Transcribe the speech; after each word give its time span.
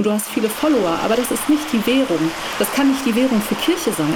und 0.00 0.06
du 0.06 0.12
hast 0.12 0.28
viele 0.28 0.48
Follower, 0.48 0.98
aber 1.04 1.14
das 1.14 1.30
ist 1.30 1.46
nicht 1.50 1.70
die 1.74 1.86
Währung. 1.86 2.30
Das 2.58 2.72
kann 2.72 2.90
nicht 2.90 3.04
die 3.04 3.14
Währung 3.14 3.38
für 3.42 3.54
Kirche 3.56 3.92
sein. 3.92 4.14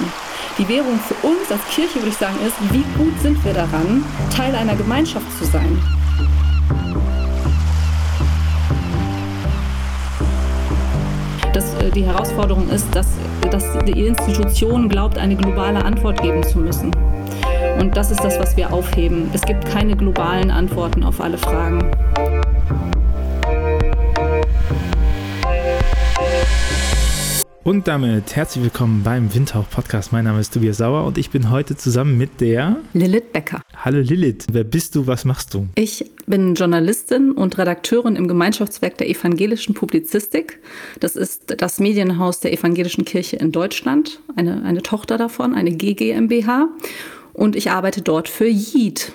Die 0.57 0.67
Währung 0.67 0.99
für 0.99 1.15
uns 1.27 1.53
als 1.53 1.61
Kirche, 1.75 1.97
würde 1.97 2.09
ich 2.09 2.17
sagen, 2.17 2.39
ist, 2.47 2.57
wie 2.73 2.85
gut 2.97 3.13
sind 3.21 3.45
wir 3.45 3.53
daran, 3.53 4.03
Teil 4.35 4.55
einer 4.55 4.77
Gemeinschaft 4.77 5.27
zu 5.37 5.45
sein. 5.45 5.79
Das, 11.53 11.75
äh, 11.75 11.91
die 11.91 12.07
Herausforderung 12.07 12.67
ist, 12.71 12.87
dass, 12.95 13.09
dass 13.51 13.65
die 13.85 14.07
Institution 14.07 14.89
glaubt, 14.89 15.19
eine 15.19 15.37
globale 15.37 15.85
Antwort 15.85 16.23
geben 16.23 16.43
zu 16.45 16.61
müssen. 16.61 16.93
Und 17.79 17.95
das 17.95 18.11
ist 18.11 18.25
das, 18.25 18.39
was 18.39 18.57
wir 18.57 18.73
aufheben. 18.73 19.29
Es 19.35 19.43
gibt 19.43 19.67
keine 19.67 19.95
globalen 19.95 20.51
Antworten 20.51 21.03
auf 21.03 21.21
alle 21.21 21.37
Fragen. 21.37 21.91
Und 27.65 27.89
damit 27.89 28.37
herzlich 28.37 28.63
willkommen 28.63 29.03
beim 29.05 29.35
Windhauch 29.35 29.71
Podcast. 29.71 30.13
Mein 30.13 30.25
Name 30.25 30.39
ist 30.39 30.53
Tobias 30.53 30.77
Sauer 30.77 31.07
und 31.07 31.17
ich 31.17 31.31
bin 31.31 31.49
heute 31.49 31.75
zusammen 31.79 32.19
mit 32.19 32.43
der 32.43 32.77
Lilith 32.93 33.33
Becker. 33.33 33.63
Hallo 33.75 34.01
Lilith, 34.01 34.49
wer 34.53 34.65
bist 34.65 34.95
du, 34.95 35.07
was 35.07 35.25
machst 35.25 35.55
du? 35.55 35.67
Ich 35.75 36.05
bin 36.27 36.55
Journalistin 36.55 37.33
und 37.33 37.57
Redakteurin 37.57 38.17
im 38.17 38.29
Gemeinschaftswerk 38.29 38.99
der 38.99 39.09
evangelischen 39.09 39.73
Publizistik. 39.73 40.61
Das 41.01 41.17
ist 41.17 41.55
das 41.57 41.81
Medienhaus 41.81 42.41
der 42.41 42.53
evangelischen 42.53 43.07
Kirche 43.07 43.37
in 43.37 43.51
Deutschland, 43.51 44.21
eine, 44.37 44.63
eine 44.63 44.83
Tochter 44.83 45.17
davon, 45.17 45.55
eine 45.55 45.73
GGMBH. 45.73 46.69
Und 47.33 47.57
ich 47.57 47.71
arbeite 47.71 48.03
dort 48.03 48.29
für 48.29 48.47
JID, 48.47 49.11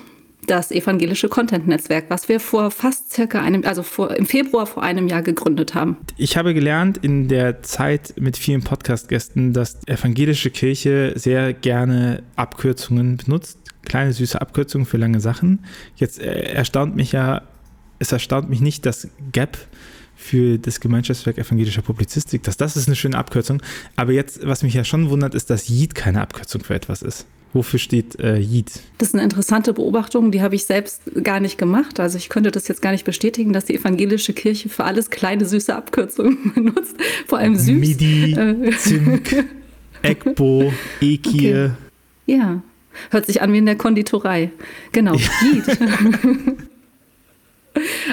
das 0.46 0.70
evangelische 0.70 1.28
Content-Netzwerk, 1.28 2.06
was 2.08 2.28
wir 2.28 2.40
vor 2.40 2.70
fast 2.70 3.12
circa 3.12 3.40
einem, 3.40 3.64
also 3.64 3.82
vor, 3.82 4.16
im 4.16 4.26
Februar 4.26 4.66
vor 4.66 4.82
einem 4.82 5.08
Jahr 5.08 5.22
gegründet 5.22 5.74
haben. 5.74 5.96
Ich 6.16 6.36
habe 6.36 6.54
gelernt 6.54 6.98
in 6.98 7.28
der 7.28 7.62
Zeit 7.62 8.14
mit 8.18 8.36
vielen 8.36 8.62
Podcast-Gästen, 8.62 9.52
dass 9.52 9.78
evangelische 9.86 10.50
Kirche 10.50 11.12
sehr 11.16 11.52
gerne 11.52 12.22
Abkürzungen 12.36 13.16
benutzt. 13.16 13.58
Kleine 13.82 14.12
süße 14.12 14.40
Abkürzungen 14.40 14.86
für 14.86 14.96
lange 14.96 15.20
Sachen. 15.20 15.64
Jetzt 15.96 16.20
äh, 16.20 16.52
erstaunt 16.52 16.96
mich 16.96 17.12
ja, 17.12 17.42
es 17.98 18.12
erstaunt 18.12 18.48
mich 18.48 18.60
nicht, 18.60 18.86
dass 18.86 19.08
GAP 19.32 19.58
für 20.20 20.58
das 20.58 20.80
Gemeinschaftswerk 20.80 21.38
evangelischer 21.38 21.80
Publizistik, 21.80 22.42
dass 22.42 22.58
das 22.58 22.76
ist 22.76 22.88
eine 22.88 22.96
schöne 22.96 23.16
Abkürzung. 23.16 23.62
Aber 23.96 24.12
jetzt, 24.12 24.46
was 24.46 24.62
mich 24.62 24.74
ja 24.74 24.84
schon 24.84 25.08
wundert, 25.08 25.34
ist, 25.34 25.48
dass 25.48 25.68
JID 25.68 25.94
keine 25.94 26.20
Abkürzung 26.20 26.62
für 26.62 26.74
etwas 26.74 27.00
ist. 27.02 27.26
Wofür 27.52 27.80
steht 27.80 28.18
äh, 28.20 28.38
Yeet? 28.38 28.70
Das 28.98 29.08
ist 29.08 29.14
eine 29.14 29.24
interessante 29.24 29.72
Beobachtung, 29.72 30.30
die 30.30 30.40
habe 30.40 30.54
ich 30.54 30.66
selbst 30.66 31.02
gar 31.24 31.40
nicht 31.40 31.58
gemacht. 31.58 31.98
Also 31.98 32.16
ich 32.16 32.28
könnte 32.28 32.52
das 32.52 32.68
jetzt 32.68 32.80
gar 32.80 32.92
nicht 32.92 33.04
bestätigen, 33.04 33.52
dass 33.52 33.64
die 33.64 33.74
evangelische 33.74 34.32
Kirche 34.32 34.68
für 34.68 34.84
alles 34.84 35.10
kleine, 35.10 35.44
süße 35.44 35.74
Abkürzungen 35.74 36.52
benutzt. 36.54 36.94
Vor 37.26 37.38
allem 37.38 37.56
süß. 37.56 37.74
Midi, 37.74 38.32
äh. 38.34 38.70
Zink, 38.78 39.46
Ekbo, 40.02 40.72
Ekie. 41.00 41.54
Okay. 41.54 41.70
Ja, 42.26 42.62
hört 43.10 43.26
sich 43.26 43.42
an 43.42 43.52
wie 43.52 43.58
in 43.58 43.66
der 43.66 43.76
Konditorei. 43.76 44.52
Genau, 44.92 45.14
ja. 45.14 45.28
Yeet. 45.42 45.78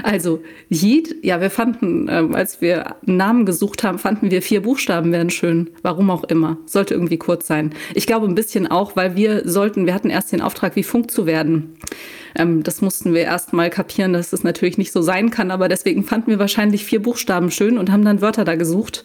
Also, 0.03 0.41
Yeet, 0.69 1.15
ja, 1.23 1.41
wir 1.41 1.49
fanden, 1.49 2.07
ähm, 2.09 2.35
als 2.35 2.61
wir 2.61 2.95
einen 3.07 3.17
Namen 3.17 3.45
gesucht 3.45 3.83
haben, 3.83 3.97
fanden 3.97 4.29
wir 4.29 4.41
vier 4.41 4.61
Buchstaben 4.61 5.11
wären 5.11 5.29
schön. 5.29 5.71
Warum 5.81 6.11
auch 6.11 6.23
immer. 6.25 6.57
Sollte 6.65 6.93
irgendwie 6.93 7.17
kurz 7.17 7.47
sein. 7.47 7.73
Ich 7.95 8.05
glaube 8.05 8.27
ein 8.27 8.35
bisschen 8.35 8.67
auch, 8.67 8.95
weil 8.95 9.15
wir 9.15 9.47
sollten, 9.49 9.85
wir 9.85 9.93
hatten 9.93 10.09
erst 10.09 10.31
den 10.31 10.41
Auftrag, 10.41 10.75
wie 10.75 10.83
Funk 10.83 11.11
zu 11.11 11.25
werden. 11.25 11.75
Ähm, 12.35 12.63
das 12.63 12.81
mussten 12.81 13.13
wir 13.13 13.21
erst 13.21 13.53
mal 13.53 13.69
kapieren, 13.69 14.13
dass 14.13 14.29
das 14.29 14.43
natürlich 14.43 14.77
nicht 14.77 14.91
so 14.91 15.01
sein 15.01 15.31
kann, 15.31 15.51
aber 15.51 15.67
deswegen 15.67 16.03
fanden 16.03 16.29
wir 16.29 16.39
wahrscheinlich 16.39 16.85
vier 16.85 17.01
Buchstaben 17.01 17.51
schön 17.51 17.77
und 17.77 17.91
haben 17.91 18.05
dann 18.05 18.21
Wörter 18.21 18.45
da 18.45 18.55
gesucht. 18.55 19.03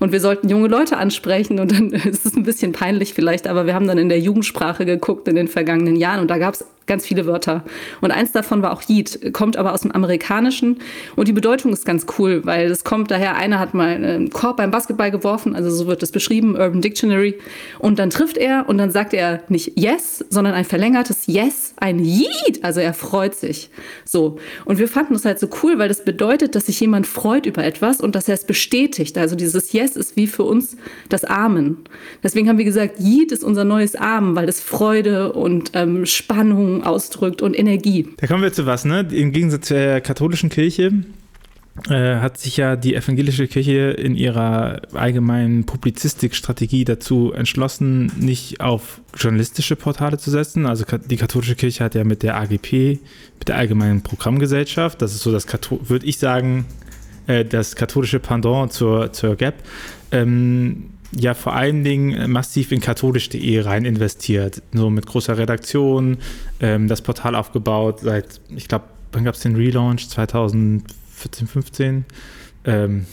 Und 0.00 0.12
wir 0.12 0.20
sollten 0.20 0.48
junge 0.48 0.68
Leute 0.68 0.96
ansprechen 0.96 1.60
und 1.60 1.72
dann 1.72 1.90
ist 1.92 2.26
es 2.26 2.34
ein 2.34 2.42
bisschen 2.42 2.72
peinlich 2.72 3.14
vielleicht, 3.14 3.46
aber 3.46 3.66
wir 3.66 3.74
haben 3.74 3.86
dann 3.86 3.98
in 3.98 4.08
der 4.08 4.18
Jugendsprache 4.18 4.84
geguckt 4.84 5.28
in 5.28 5.36
den 5.36 5.48
vergangenen 5.48 5.96
Jahren 5.96 6.20
und 6.20 6.30
da 6.30 6.38
gab 6.38 6.54
es 6.54 6.64
ganz 6.86 7.06
viele 7.06 7.26
Wörter. 7.26 7.64
Und 8.00 8.10
eins 8.10 8.32
davon 8.32 8.62
war 8.62 8.72
auch 8.72 8.82
Yeet, 8.88 9.32
kommt 9.32 9.56
aber 9.56 9.72
aus 9.72 9.82
dem 9.82 9.92
Amerikanischen 9.92 10.78
und 11.16 11.28
die 11.28 11.32
Bedeutung 11.32 11.72
ist 11.72 11.84
ganz 11.84 12.06
cool, 12.18 12.44
weil 12.44 12.70
es 12.70 12.84
kommt 12.84 13.10
daher, 13.10 13.36
einer 13.36 13.58
hat 13.58 13.74
mal 13.74 13.88
einen 13.88 14.30
Korb 14.30 14.56
beim 14.56 14.70
Basketball 14.70 15.10
geworfen, 15.10 15.54
also 15.54 15.70
so 15.70 15.86
wird 15.86 16.02
es 16.02 16.12
beschrieben, 16.12 16.56
Urban 16.56 16.80
Dictionary, 16.80 17.38
und 17.78 17.98
dann 17.98 18.10
trifft 18.10 18.36
er 18.36 18.68
und 18.68 18.78
dann 18.78 18.90
sagt 18.90 19.14
er 19.14 19.42
nicht 19.48 19.78
Yes, 19.78 20.24
sondern 20.28 20.54
ein 20.54 20.64
verlängertes 20.64 21.26
Yes, 21.26 21.74
ein 21.76 21.98
Yeet, 21.98 22.62
also 22.62 22.80
er 22.80 22.94
freut 22.94 23.34
sich. 23.34 23.70
So. 24.04 24.38
Und 24.64 24.78
wir 24.78 24.88
fanden 24.88 25.14
das 25.14 25.24
halt 25.24 25.38
so 25.38 25.48
cool, 25.62 25.78
weil 25.78 25.88
das 25.88 26.04
bedeutet, 26.04 26.54
dass 26.54 26.66
sich 26.66 26.80
jemand 26.80 27.06
freut 27.06 27.46
über 27.46 27.64
etwas 27.64 28.00
und 28.00 28.14
dass 28.14 28.28
er 28.28 28.34
es 28.34 28.44
bestätigt. 28.44 29.18
Also 29.18 29.36
dieses 29.36 29.72
Yes 29.72 29.96
ist 29.96 30.16
wie 30.16 30.26
für 30.26 30.44
uns 30.44 30.76
das 31.08 31.24
Amen. 31.24 31.78
Deswegen 32.22 32.48
haben 32.48 32.58
wir 32.58 32.64
gesagt, 32.64 32.98
Yeet 33.00 33.32
ist 33.32 33.44
unser 33.44 33.64
neues 33.64 33.96
Amen, 33.96 34.36
weil 34.36 34.48
es 34.48 34.60
Freude 34.60 35.32
und 35.32 35.72
ähm, 35.74 36.06
Spannung 36.06 36.71
ausdrückt 36.80 37.42
und 37.42 37.58
Energie. 37.58 38.08
Da 38.16 38.26
kommen 38.26 38.42
wir 38.42 38.52
zu 38.52 38.64
was, 38.64 38.84
ne? 38.84 39.06
Im 39.10 39.32
Gegensatz 39.32 39.68
zur 39.68 40.00
katholischen 40.00 40.48
Kirche 40.48 40.92
äh, 41.88 42.16
hat 42.16 42.36
sich 42.38 42.58
ja 42.58 42.76
die 42.76 42.94
evangelische 42.94 43.48
Kirche 43.48 43.90
in 43.90 44.14
ihrer 44.14 44.82
allgemeinen 44.92 45.64
Publizistikstrategie 45.64 46.84
dazu 46.84 47.32
entschlossen, 47.32 48.12
nicht 48.18 48.60
auf 48.60 49.00
journalistische 49.16 49.74
Portale 49.74 50.18
zu 50.18 50.30
setzen. 50.30 50.66
Also 50.66 50.84
die 50.84 51.16
katholische 51.16 51.54
Kirche 51.54 51.84
hat 51.84 51.94
ja 51.94 52.04
mit 52.04 52.22
der 52.22 52.36
AGP, 52.36 52.98
mit 53.38 53.48
der 53.48 53.56
Allgemeinen 53.56 54.02
Programmgesellschaft, 54.02 55.00
das 55.00 55.14
ist 55.14 55.22
so 55.22 55.32
das, 55.32 55.46
würde 55.84 56.04
ich 56.04 56.18
sagen, 56.18 56.66
äh, 57.26 57.44
das 57.44 57.74
katholische 57.74 58.18
Pendant 58.18 58.72
zur, 58.72 59.12
zur 59.12 59.36
GAP, 59.36 59.54
ähm, 60.10 60.90
ja 61.14 61.34
vor 61.34 61.54
allen 61.54 61.84
Dingen 61.84 62.30
massiv 62.30 62.72
in 62.72 62.80
katholisch.de 62.80 63.60
rein 63.60 63.84
investiert. 63.84 64.62
So 64.72 64.90
mit 64.90 65.06
großer 65.06 65.36
Redaktion, 65.36 66.18
ähm, 66.60 66.88
das 66.88 67.02
Portal 67.02 67.34
aufgebaut 67.34 68.00
seit, 68.00 68.40
ich 68.54 68.68
glaube, 68.68 68.86
wann 69.12 69.24
gab 69.24 69.34
es 69.34 69.40
den 69.40 69.56
Relaunch? 69.56 70.08
2004 70.08 71.02
14, 71.22 71.46
15. 71.46 72.04
Ähm, 72.64 73.06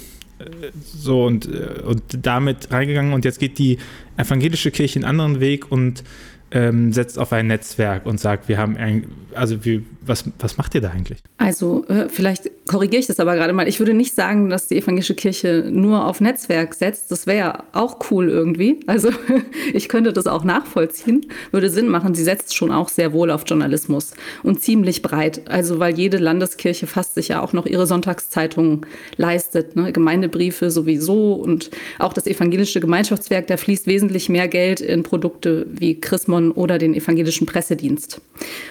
so 0.84 1.26
und, 1.26 1.46
äh, 1.48 1.82
und 1.86 2.02
damit 2.22 2.72
reingegangen 2.72 3.14
und 3.14 3.26
jetzt 3.26 3.40
geht 3.40 3.58
die 3.58 3.78
evangelische 4.18 4.72
Kirche 4.72 5.00
einen 5.00 5.06
anderen 5.06 5.40
Weg 5.40 5.72
und 5.72 6.04
ähm, 6.52 6.92
setzt 6.92 7.20
auf 7.20 7.32
ein 7.32 7.48
Netzwerk 7.48 8.06
und 8.06 8.20
sagt, 8.20 8.48
wir 8.48 8.58
haben 8.58 8.76
ein, 8.78 9.06
also 9.34 9.64
wie, 9.64 9.86
was, 10.02 10.24
was 10.40 10.58
macht 10.58 10.74
ihr 10.76 10.82
da 10.82 10.90
eigentlich? 10.90 11.20
Also 11.38 11.86
äh, 11.88 12.10
vielleicht 12.10 12.50
korrigiere 12.68 13.00
ich 13.00 13.08
das 13.08 13.20
aber 13.20 13.36
gerade 13.36 13.54
mal. 13.54 13.68
Ich 13.68 13.80
würde 13.80 13.94
nicht 13.94 14.16
sagen, 14.16 14.50
dass 14.50 14.68
die 14.68 14.78
evangelische 14.78 15.14
Kirche 15.14 15.70
nur 15.72 16.06
auf 16.06 16.22
Netzwerk 16.22 16.74
setzt. 16.74 17.12
Das 17.12 17.28
wäre 17.28 17.64
auch 17.74 18.00
cool 18.10 18.30
irgendwie. 18.30 18.80
Also 18.88 19.10
ich 19.74 19.90
könnte 19.90 20.12
das 20.12 20.28
auch 20.28 20.44
nachvollziehen. 20.44 21.28
Würde 21.52 21.70
Sinn 21.70 21.88
machen. 21.88 22.16
Sie 22.16 22.24
setzt 22.24 22.56
schon 22.56 22.72
auch 22.72 22.90
sehr 22.90 23.14
wohl 23.14 23.30
auf 23.30 23.44
Journalismus 23.46 24.14
und 24.44 24.62
ziemlich 24.62 25.02
breit. 25.02 25.48
Also 25.48 25.80
weil 25.80 25.98
jede 25.98 26.18
Landeskirche 26.18 26.88
fast 26.88 27.14
sich 27.14 27.30
ja 27.30 27.42
auch 27.42 27.54
noch 27.54 27.68
ihre 27.68 27.86
Sonntagszeitung 27.86 28.86
leistet. 29.18 29.76
Ne? 29.76 29.92
Gemeindebriefe 29.92 30.72
sowieso 30.72 31.34
und 31.34 31.70
auch 32.00 32.14
das 32.14 32.26
evangelische 32.26 32.80
Gemeinschaftswerk, 32.80 33.48
da 33.48 33.58
fließt 33.58 33.86
wesentlich 33.86 34.30
mehr 34.30 34.48
Geld 34.48 34.82
in 34.82 35.04
Produkte 35.04 35.68
wie 35.70 36.00
Chrismon 36.00 36.39
oder 36.52 36.78
den 36.78 36.94
evangelischen 36.94 37.46
Pressedienst. 37.46 38.22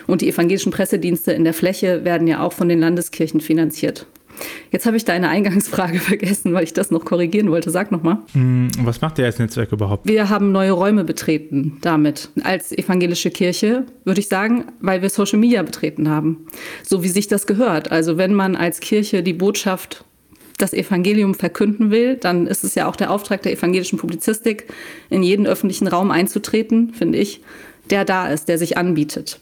Und 0.06 0.22
die 0.22 0.28
evangelischen 0.28 0.72
Pressedienste 0.72 1.32
in 1.32 1.44
der 1.44 1.54
Fläche 1.54 2.04
werden 2.04 2.26
ja 2.26 2.42
auch 2.42 2.52
von 2.52 2.68
den 2.68 2.80
Landeskirchen 2.80 3.40
finanziert. 3.40 4.06
Jetzt 4.70 4.86
habe 4.86 4.96
ich 4.96 5.04
deine 5.04 5.28
Eingangsfrage 5.28 5.98
vergessen, 5.98 6.52
weil 6.52 6.64
ich 6.64 6.72
das 6.72 6.90
noch 6.90 7.04
korrigieren 7.04 7.50
wollte. 7.50 7.70
Sag 7.70 7.90
nochmal. 7.90 8.18
Hm, 8.32 8.68
was 8.82 9.00
macht 9.00 9.18
ihr 9.18 9.24
als 9.24 9.38
Netzwerk 9.38 9.72
überhaupt? 9.72 10.06
Wir 10.06 10.28
haben 10.28 10.52
neue 10.52 10.72
Räume 10.72 11.04
betreten 11.04 11.78
damit. 11.80 12.30
Als 12.42 12.72
evangelische 12.72 13.30
Kirche, 13.30 13.84
würde 14.04 14.20
ich 14.20 14.28
sagen, 14.28 14.66
weil 14.80 15.02
wir 15.02 15.10
Social 15.10 15.38
Media 15.38 15.62
betreten 15.62 16.08
haben. 16.08 16.46
So 16.82 17.02
wie 17.02 17.08
sich 17.08 17.28
das 17.28 17.46
gehört. 17.46 17.90
Also 17.90 18.16
wenn 18.16 18.34
man 18.34 18.56
als 18.56 18.80
Kirche 18.80 19.22
die 19.22 19.32
Botschaft 19.32 20.04
das 20.58 20.72
Evangelium 20.72 21.34
verkünden 21.34 21.90
will, 21.90 22.16
dann 22.16 22.46
ist 22.46 22.64
es 22.64 22.74
ja 22.74 22.88
auch 22.88 22.96
der 22.96 23.10
Auftrag 23.10 23.42
der 23.42 23.52
evangelischen 23.52 23.98
Publizistik, 23.98 24.66
in 25.08 25.22
jeden 25.22 25.46
öffentlichen 25.46 25.88
Raum 25.88 26.10
einzutreten, 26.10 26.92
finde 26.92 27.18
ich, 27.18 27.40
der 27.90 28.04
da 28.04 28.28
ist, 28.28 28.48
der 28.48 28.58
sich 28.58 28.76
anbietet. 28.76 29.40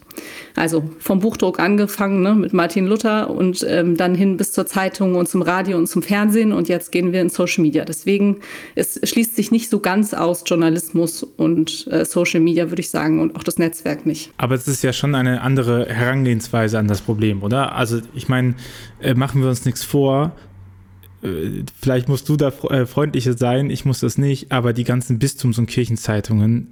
Also 0.55 0.89
vom 0.99 1.19
Buchdruck 1.19 1.59
angefangen 1.59 2.23
ne, 2.23 2.33
mit 2.33 2.53
Martin 2.53 2.87
Luther 2.87 3.29
und 3.29 3.65
ähm, 3.67 3.97
dann 3.97 4.15
hin 4.15 4.37
bis 4.37 4.51
zur 4.51 4.65
Zeitung 4.65 5.15
und 5.15 5.29
zum 5.29 5.41
Radio 5.41 5.77
und 5.77 5.87
zum 5.87 6.01
Fernsehen 6.01 6.51
und 6.51 6.67
jetzt 6.67 6.91
gehen 6.91 7.11
wir 7.11 7.21
in 7.21 7.29
Social 7.29 7.61
Media. 7.61 7.85
Deswegen 7.85 8.37
es 8.73 8.99
schließt 9.03 9.35
sich 9.35 9.51
nicht 9.51 9.69
so 9.69 9.79
ganz 9.79 10.13
aus 10.13 10.43
Journalismus 10.45 11.23
und 11.23 11.87
äh, 11.91 12.05
Social 12.05 12.39
Media, 12.39 12.69
würde 12.69 12.79
ich 12.79 12.89
sagen, 12.89 13.19
und 13.19 13.35
auch 13.35 13.43
das 13.43 13.59
Netzwerk 13.59 14.05
nicht. 14.05 14.31
Aber 14.37 14.55
es 14.55 14.67
ist 14.67 14.83
ja 14.83 14.93
schon 14.93 15.13
eine 15.13 15.41
andere 15.41 15.87
Herangehensweise 15.87 16.79
an 16.79 16.87
das 16.87 17.01
Problem, 17.01 17.43
oder? 17.43 17.75
Also 17.75 17.99
ich 18.15 18.27
meine, 18.27 18.55
äh, 18.99 19.13
machen 19.13 19.41
wir 19.41 19.49
uns 19.49 19.65
nichts 19.65 19.83
vor, 19.83 20.31
vielleicht 21.79 22.07
musst 22.09 22.29
du 22.29 22.37
da 22.37 22.49
äh, 22.69 22.85
freundlicher 22.85 23.37
sein, 23.37 23.69
ich 23.69 23.85
muss 23.85 23.99
das 23.99 24.17
nicht, 24.17 24.51
aber 24.51 24.73
die 24.73 24.83
ganzen 24.83 25.19
Bistums- 25.19 25.57
und 25.57 25.67
Kirchenzeitungen 25.67 26.67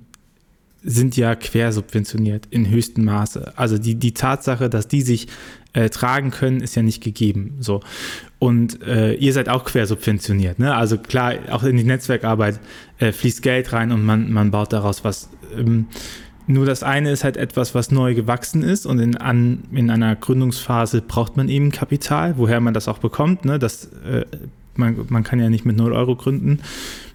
sind 0.84 1.18
ja 1.18 1.36
quersubventioniert 1.36 2.48
in 2.52 2.70
höchstem 2.70 3.06
Maße. 3.06 3.54
Also 3.56 3.80
die, 3.80 3.96
die 3.96 4.14
Tatsache, 4.14 4.70
dass 4.70 4.88
die 4.88 5.02
sich 5.02 5.28
äh, 5.74 5.90
tragen 5.90 6.30
können, 6.30 6.62
ist 6.62 6.76
ja 6.76 6.84
nicht 6.84 7.04
gegeben. 7.04 7.58
So. 7.60 7.82
Und 8.38 8.84
äh, 8.84 9.16
ihr 9.16 9.34
seid 9.34 9.50
auch 9.50 9.66
quersubventioniert. 9.66 10.60
Ne? 10.60 10.76
Also 10.76 11.00
klar, 11.00 11.34
auch 11.50 11.64
in 11.64 11.78
die 11.78 11.84
Netzwerkarbeit 11.84 12.60
äh, 13.00 13.12
fließt 13.12 13.42
Geld 13.42 13.74
rein 13.74 13.92
und 13.92 14.06
man, 14.06 14.32
man 14.32 14.52
baut 14.52 14.74
daraus 14.74 15.04
was. 15.04 15.30
Ähm, 15.58 15.88
nur 16.48 16.66
das 16.66 16.84
eine 16.84 17.12
ist 17.12 17.24
halt 17.24 17.38
etwas, 17.38 17.74
was 17.74 17.92
neu 17.92 18.14
gewachsen 18.14 18.62
ist 18.62 18.86
und 18.86 19.00
in, 19.00 19.18
an, 19.18 19.64
in 19.72 19.90
einer 19.90 20.16
Gründungsphase 20.16 21.02
braucht 21.02 21.38
man 21.38 21.50
eben 21.50 21.72
Kapital, 21.72 22.38
woher 22.38 22.60
man 22.62 22.74
das 22.74 22.88
auch 22.88 23.00
bekommt. 23.00 23.46
Ne? 23.46 23.58
Das, 23.58 23.90
äh, 24.06 24.26
man, 24.76 24.98
man 25.10 25.24
kann 25.24 25.40
ja 25.40 25.50
nicht 25.50 25.66
mit 25.66 25.78
0 25.78 25.94
Euro 25.94 26.16
gründen. 26.16 26.60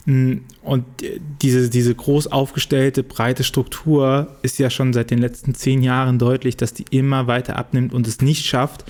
Mm, 0.07 0.39
und 0.63 0.85
diese, 1.43 1.71
diese 1.71 1.95
groß 1.95 2.29
aufgestellte, 2.29 3.03
breite 3.03 3.45
Struktur 3.45 4.37
ist 4.43 4.59
ja 4.59 4.71
schon 4.71 4.93
seit 4.93 5.11
den 5.11 5.19
letzten 5.19 5.55
zehn 5.55 5.83
Jahren 5.83 6.19
deutlich, 6.19 6.57
dass 6.57 6.75
die 6.75 6.87
immer 6.91 7.27
weiter 7.27 7.57
abnimmt 7.57 7.93
und 7.93 8.09
es 8.09 8.21
nicht 8.21 8.47
schafft, 8.47 8.85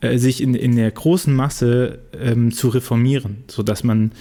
äh, 0.00 0.18
sich 0.18 0.42
in, 0.42 0.54
in 0.54 0.76
der 0.76 0.90
großen 0.90 1.34
Masse 1.34 2.00
ähm, 2.18 2.52
zu 2.52 2.68
reformieren, 2.68 3.44
sodass 3.48 3.82
man 3.82 4.12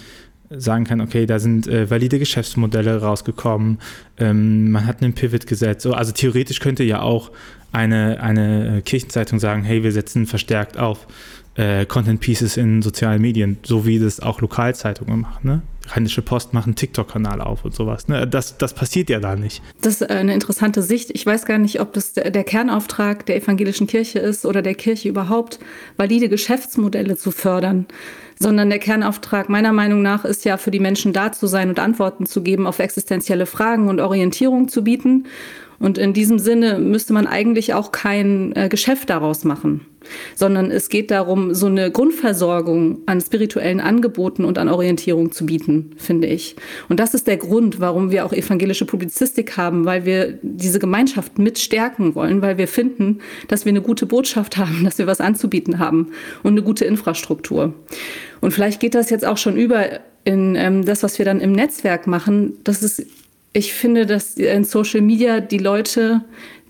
sagen 0.57 0.85
kann, 0.85 1.01
okay, 1.01 1.25
da 1.25 1.39
sind 1.39 1.67
äh, 1.67 1.89
valide 1.89 2.19
Geschäftsmodelle 2.19 3.01
rausgekommen, 3.01 3.79
ähm, 4.17 4.71
man 4.71 4.85
hat 4.85 5.01
einen 5.01 5.13
Pivot 5.13 5.47
gesetzt. 5.47 5.81
So, 5.81 5.93
also 5.93 6.11
theoretisch 6.11 6.59
könnte 6.59 6.83
ja 6.83 7.01
auch 7.01 7.31
eine, 7.71 8.21
eine 8.21 8.81
Kirchenzeitung 8.83 9.39
sagen, 9.39 9.63
hey, 9.63 9.83
wir 9.83 9.91
setzen 9.91 10.25
verstärkt 10.25 10.77
auf 10.77 11.07
äh, 11.55 11.85
Content 11.85 12.19
Pieces 12.19 12.57
in 12.57 12.81
sozialen 12.81 13.21
Medien, 13.21 13.57
so 13.63 13.85
wie 13.85 13.99
das 13.99 14.19
auch 14.19 14.41
Lokalzeitungen 14.41 15.21
machen. 15.21 15.47
Ne? 15.47 15.61
Rheinische 15.95 16.21
Post 16.21 16.53
macht 16.53 16.65
einen 16.65 16.75
TikTok-Kanal 16.75 17.41
auf 17.41 17.65
und 17.65 17.73
sowas. 17.73 18.07
Ne? 18.07 18.27
Das, 18.27 18.57
das 18.57 18.73
passiert 18.73 19.09
ja 19.09 19.19
da 19.19 19.35
nicht. 19.35 19.61
Das 19.81 20.01
ist 20.01 20.09
eine 20.09 20.33
interessante 20.33 20.81
Sicht. 20.81 21.11
Ich 21.13 21.25
weiß 21.25 21.45
gar 21.45 21.57
nicht, 21.57 21.79
ob 21.79 21.93
das 21.93 22.13
der 22.13 22.43
Kernauftrag 22.43 23.25
der 23.25 23.37
evangelischen 23.37 23.87
Kirche 23.87 24.19
ist 24.19 24.45
oder 24.45 24.61
der 24.61 24.75
Kirche 24.75 25.09
überhaupt, 25.09 25.59
valide 25.97 26.29
Geschäftsmodelle 26.29 27.17
zu 27.17 27.31
fördern 27.31 27.85
sondern 28.41 28.71
der 28.71 28.79
Kernauftrag 28.79 29.49
meiner 29.49 29.71
Meinung 29.71 30.01
nach 30.01 30.25
ist 30.25 30.45
ja 30.45 30.57
für 30.57 30.71
die 30.71 30.79
Menschen 30.79 31.13
da 31.13 31.31
zu 31.31 31.45
sein 31.45 31.69
und 31.69 31.79
Antworten 31.79 32.25
zu 32.25 32.41
geben 32.41 32.65
auf 32.65 32.79
existenzielle 32.79 33.45
Fragen 33.45 33.87
und 33.87 34.01
Orientierung 34.01 34.67
zu 34.67 34.83
bieten. 34.83 35.27
Und 35.81 35.97
in 35.97 36.13
diesem 36.13 36.37
Sinne 36.37 36.77
müsste 36.77 37.11
man 37.11 37.25
eigentlich 37.25 37.73
auch 37.73 37.91
kein 37.91 38.55
äh, 38.55 38.69
Geschäft 38.69 39.09
daraus 39.09 39.43
machen, 39.43 39.81
sondern 40.35 40.69
es 40.69 40.89
geht 40.89 41.09
darum, 41.09 41.55
so 41.55 41.65
eine 41.65 41.89
Grundversorgung 41.89 42.99
an 43.07 43.19
spirituellen 43.19 43.79
Angeboten 43.79 44.45
und 44.45 44.59
an 44.59 44.69
Orientierung 44.69 45.31
zu 45.31 45.47
bieten, 45.47 45.91
finde 45.97 46.27
ich. 46.27 46.55
Und 46.87 46.99
das 46.99 47.15
ist 47.15 47.25
der 47.25 47.37
Grund, 47.37 47.79
warum 47.79 48.11
wir 48.11 48.25
auch 48.25 48.31
evangelische 48.31 48.85
Publizistik 48.85 49.57
haben, 49.57 49.85
weil 49.85 50.05
wir 50.05 50.37
diese 50.43 50.77
Gemeinschaft 50.77 51.39
mit 51.39 51.57
stärken 51.57 52.13
wollen, 52.13 52.43
weil 52.43 52.59
wir 52.59 52.67
finden, 52.67 53.17
dass 53.47 53.65
wir 53.65 53.71
eine 53.71 53.81
gute 53.81 54.05
Botschaft 54.05 54.57
haben, 54.57 54.83
dass 54.83 54.99
wir 54.99 55.07
was 55.07 55.19
anzubieten 55.19 55.79
haben 55.79 56.11
und 56.43 56.53
eine 56.53 56.61
gute 56.61 56.85
Infrastruktur. 56.85 57.73
Und 58.39 58.53
vielleicht 58.53 58.79
geht 58.79 58.93
das 58.93 59.09
jetzt 59.09 59.25
auch 59.25 59.37
schon 59.37 59.57
über 59.57 59.99
in 60.23 60.55
ähm, 60.55 60.85
das, 60.85 61.01
was 61.01 61.17
wir 61.17 61.25
dann 61.25 61.39
im 61.39 61.51
Netzwerk 61.51 62.05
machen. 62.05 62.53
Das 62.63 62.83
ist 62.83 63.05
ich 63.53 63.73
finde, 63.73 64.05
dass 64.05 64.35
in 64.35 64.63
Social 64.63 65.01
Media 65.01 65.39
die 65.41 65.57
Leute 65.57 66.21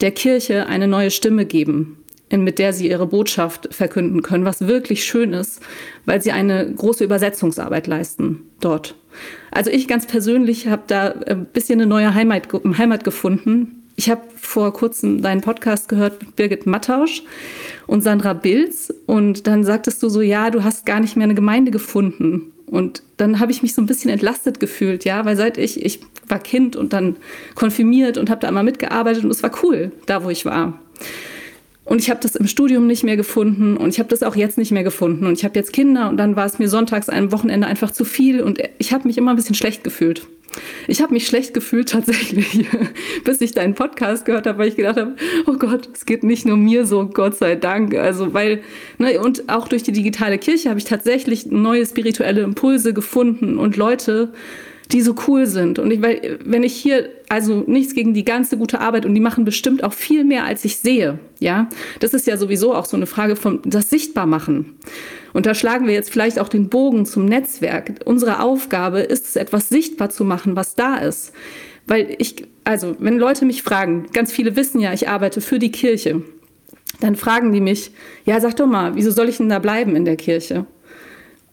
der 0.01 0.11
Kirche 0.11 0.65
eine 0.65 0.87
neue 0.87 1.11
Stimme 1.11 1.45
geben, 1.45 1.97
mit 2.31 2.59
der 2.59 2.73
sie 2.73 2.89
ihre 2.89 3.05
Botschaft 3.05 3.73
verkünden 3.73 4.21
können, 4.21 4.45
was 4.45 4.67
wirklich 4.67 5.03
schön 5.03 5.33
ist, 5.33 5.61
weil 6.05 6.21
sie 6.21 6.31
eine 6.31 6.73
große 6.73 7.03
Übersetzungsarbeit 7.03 7.87
leisten 7.87 8.43
dort. 8.59 8.95
Also 9.51 9.69
ich 9.69 9.87
ganz 9.87 10.07
persönlich 10.07 10.67
habe 10.67 10.83
da 10.87 11.09
ein 11.09 11.45
bisschen 11.45 11.79
eine 11.79 11.87
neue 11.87 12.13
Heimat, 12.13 12.47
Heimat 12.77 13.03
gefunden. 13.03 13.83
Ich 13.95 14.09
habe 14.09 14.21
vor 14.35 14.73
kurzem 14.73 15.21
deinen 15.21 15.41
Podcast 15.41 15.89
gehört 15.89 16.21
mit 16.21 16.35
Birgit 16.35 16.65
Mattausch 16.65 17.21
und 17.85 18.01
Sandra 18.01 18.33
Bilz 18.33 18.91
und 19.05 19.45
dann 19.45 19.63
sagtest 19.63 20.01
du 20.01 20.09
so, 20.09 20.21
ja, 20.21 20.49
du 20.49 20.63
hast 20.63 20.85
gar 20.85 20.99
nicht 20.99 21.15
mehr 21.17 21.25
eine 21.25 21.35
Gemeinde 21.35 21.69
gefunden. 21.69 22.53
Und 22.65 23.03
dann 23.17 23.41
habe 23.41 23.51
ich 23.51 23.61
mich 23.61 23.75
so 23.75 23.81
ein 23.81 23.85
bisschen 23.85 24.09
entlastet 24.09 24.61
gefühlt, 24.61 25.03
ja, 25.03 25.25
weil 25.25 25.35
seit 25.35 25.57
ich, 25.57 25.85
ich 25.85 25.99
war 26.31 26.39
Kind 26.39 26.75
und 26.75 26.93
dann 26.93 27.17
konfirmiert 27.55 28.17
und 28.17 28.29
habe 28.29 28.41
da 28.41 28.49
immer 28.49 28.63
mitgearbeitet 28.63 29.23
und 29.23 29.31
es 29.31 29.43
war 29.43 29.51
cool, 29.63 29.91
da 30.05 30.23
wo 30.23 30.29
ich 30.29 30.45
war. 30.45 30.79
Und 31.83 31.99
ich 31.99 32.09
habe 32.09 32.19
das 32.21 32.35
im 32.35 32.47
Studium 32.47 32.87
nicht 32.87 33.03
mehr 33.03 33.17
gefunden 33.17 33.75
und 33.75 33.89
ich 33.89 33.99
habe 33.99 34.09
das 34.09 34.23
auch 34.23 34.35
jetzt 34.35 34.57
nicht 34.57 34.71
mehr 34.71 34.83
gefunden. 34.83 35.25
Und 35.25 35.33
ich 35.33 35.43
habe 35.43 35.55
jetzt 35.55 35.73
Kinder 35.73 36.09
und 36.09 36.17
dann 36.17 36.35
war 36.35 36.45
es 36.45 36.57
mir 36.57 36.69
sonntags 36.69 37.09
ein 37.09 37.31
Wochenende 37.31 37.67
einfach 37.67 37.91
zu 37.91 38.05
viel 38.05 38.41
und 38.41 38.59
ich 38.77 38.93
habe 38.93 39.07
mich 39.07 39.17
immer 39.17 39.31
ein 39.31 39.35
bisschen 39.35 39.55
schlecht 39.55 39.83
gefühlt. 39.83 40.25
Ich 40.87 41.01
habe 41.01 41.13
mich 41.13 41.27
schlecht 41.27 41.53
gefühlt 41.53 41.89
tatsächlich, 41.89 42.67
bis 43.23 43.41
ich 43.41 43.53
deinen 43.53 43.73
Podcast 43.73 44.25
gehört 44.25 44.47
habe, 44.47 44.59
weil 44.59 44.67
ich 44.67 44.75
gedacht 44.75 44.97
habe, 44.97 45.15
oh 45.47 45.53
Gott, 45.53 45.89
es 45.93 46.05
geht 46.05 46.23
nicht 46.23 46.45
nur 46.45 46.57
mir 46.57 46.85
so, 46.85 47.07
Gott 47.07 47.35
sei 47.35 47.55
Dank. 47.55 47.95
Also 47.95 48.33
weil, 48.33 48.61
ne, 48.97 49.19
und 49.19 49.49
auch 49.49 49.67
durch 49.67 49.83
die 49.83 49.91
digitale 49.91 50.37
Kirche 50.37 50.69
habe 50.69 50.79
ich 50.79 50.85
tatsächlich 50.85 51.47
neue 51.47 51.85
spirituelle 51.85 52.41
Impulse 52.41 52.93
gefunden 52.93 53.57
und 53.57 53.77
Leute, 53.77 54.33
die 54.91 55.01
so 55.01 55.15
cool 55.27 55.45
sind. 55.45 55.79
Und 55.79 55.91
ich, 55.91 56.01
weil, 56.01 56.39
wenn 56.43 56.63
ich 56.63 56.73
hier, 56.73 57.09
also 57.29 57.63
nichts 57.65 57.93
gegen 57.93 58.13
die 58.13 58.25
ganze 58.25 58.57
gute 58.57 58.79
Arbeit 58.79 59.05
und 59.05 59.15
die 59.15 59.21
machen 59.21 59.45
bestimmt 59.45 59.83
auch 59.83 59.93
viel 59.93 60.23
mehr, 60.23 60.45
als 60.45 60.65
ich 60.65 60.77
sehe. 60.77 61.19
Ja, 61.39 61.69
das 61.99 62.13
ist 62.13 62.27
ja 62.27 62.37
sowieso 62.37 62.75
auch 62.75 62.85
so 62.85 62.97
eine 62.97 63.05
Frage 63.05 63.35
von 63.35 63.61
das 63.63 63.89
Sichtbarmachen. 63.89 64.75
Und 65.33 65.45
da 65.45 65.53
schlagen 65.53 65.87
wir 65.87 65.93
jetzt 65.93 66.11
vielleicht 66.11 66.39
auch 66.39 66.49
den 66.49 66.69
Bogen 66.69 67.05
zum 67.05 67.25
Netzwerk. 67.25 67.93
Unsere 68.05 68.41
Aufgabe 68.41 68.99
ist 68.99 69.25
es, 69.27 69.35
etwas 69.35 69.69
sichtbar 69.69 70.09
zu 70.09 70.25
machen, 70.25 70.55
was 70.55 70.75
da 70.75 70.97
ist. 70.97 71.31
Weil 71.87 72.15
ich, 72.19 72.47
also, 72.63 72.95
wenn 72.99 73.17
Leute 73.17 73.45
mich 73.45 73.63
fragen, 73.63 74.07
ganz 74.13 74.31
viele 74.31 74.55
wissen 74.55 74.81
ja, 74.81 74.93
ich 74.93 75.07
arbeite 75.07 75.41
für 75.41 75.57
die 75.57 75.71
Kirche, 75.71 76.21
dann 76.99 77.15
fragen 77.15 77.51
die 77.53 77.61
mich, 77.61 77.91
ja, 78.25 78.39
sag 78.39 78.57
doch 78.57 78.67
mal, 78.67 78.95
wieso 78.95 79.11
soll 79.11 79.29
ich 79.29 79.37
denn 79.37 79.49
da 79.49 79.59
bleiben 79.59 79.95
in 79.95 80.05
der 80.05 80.17
Kirche? 80.17 80.65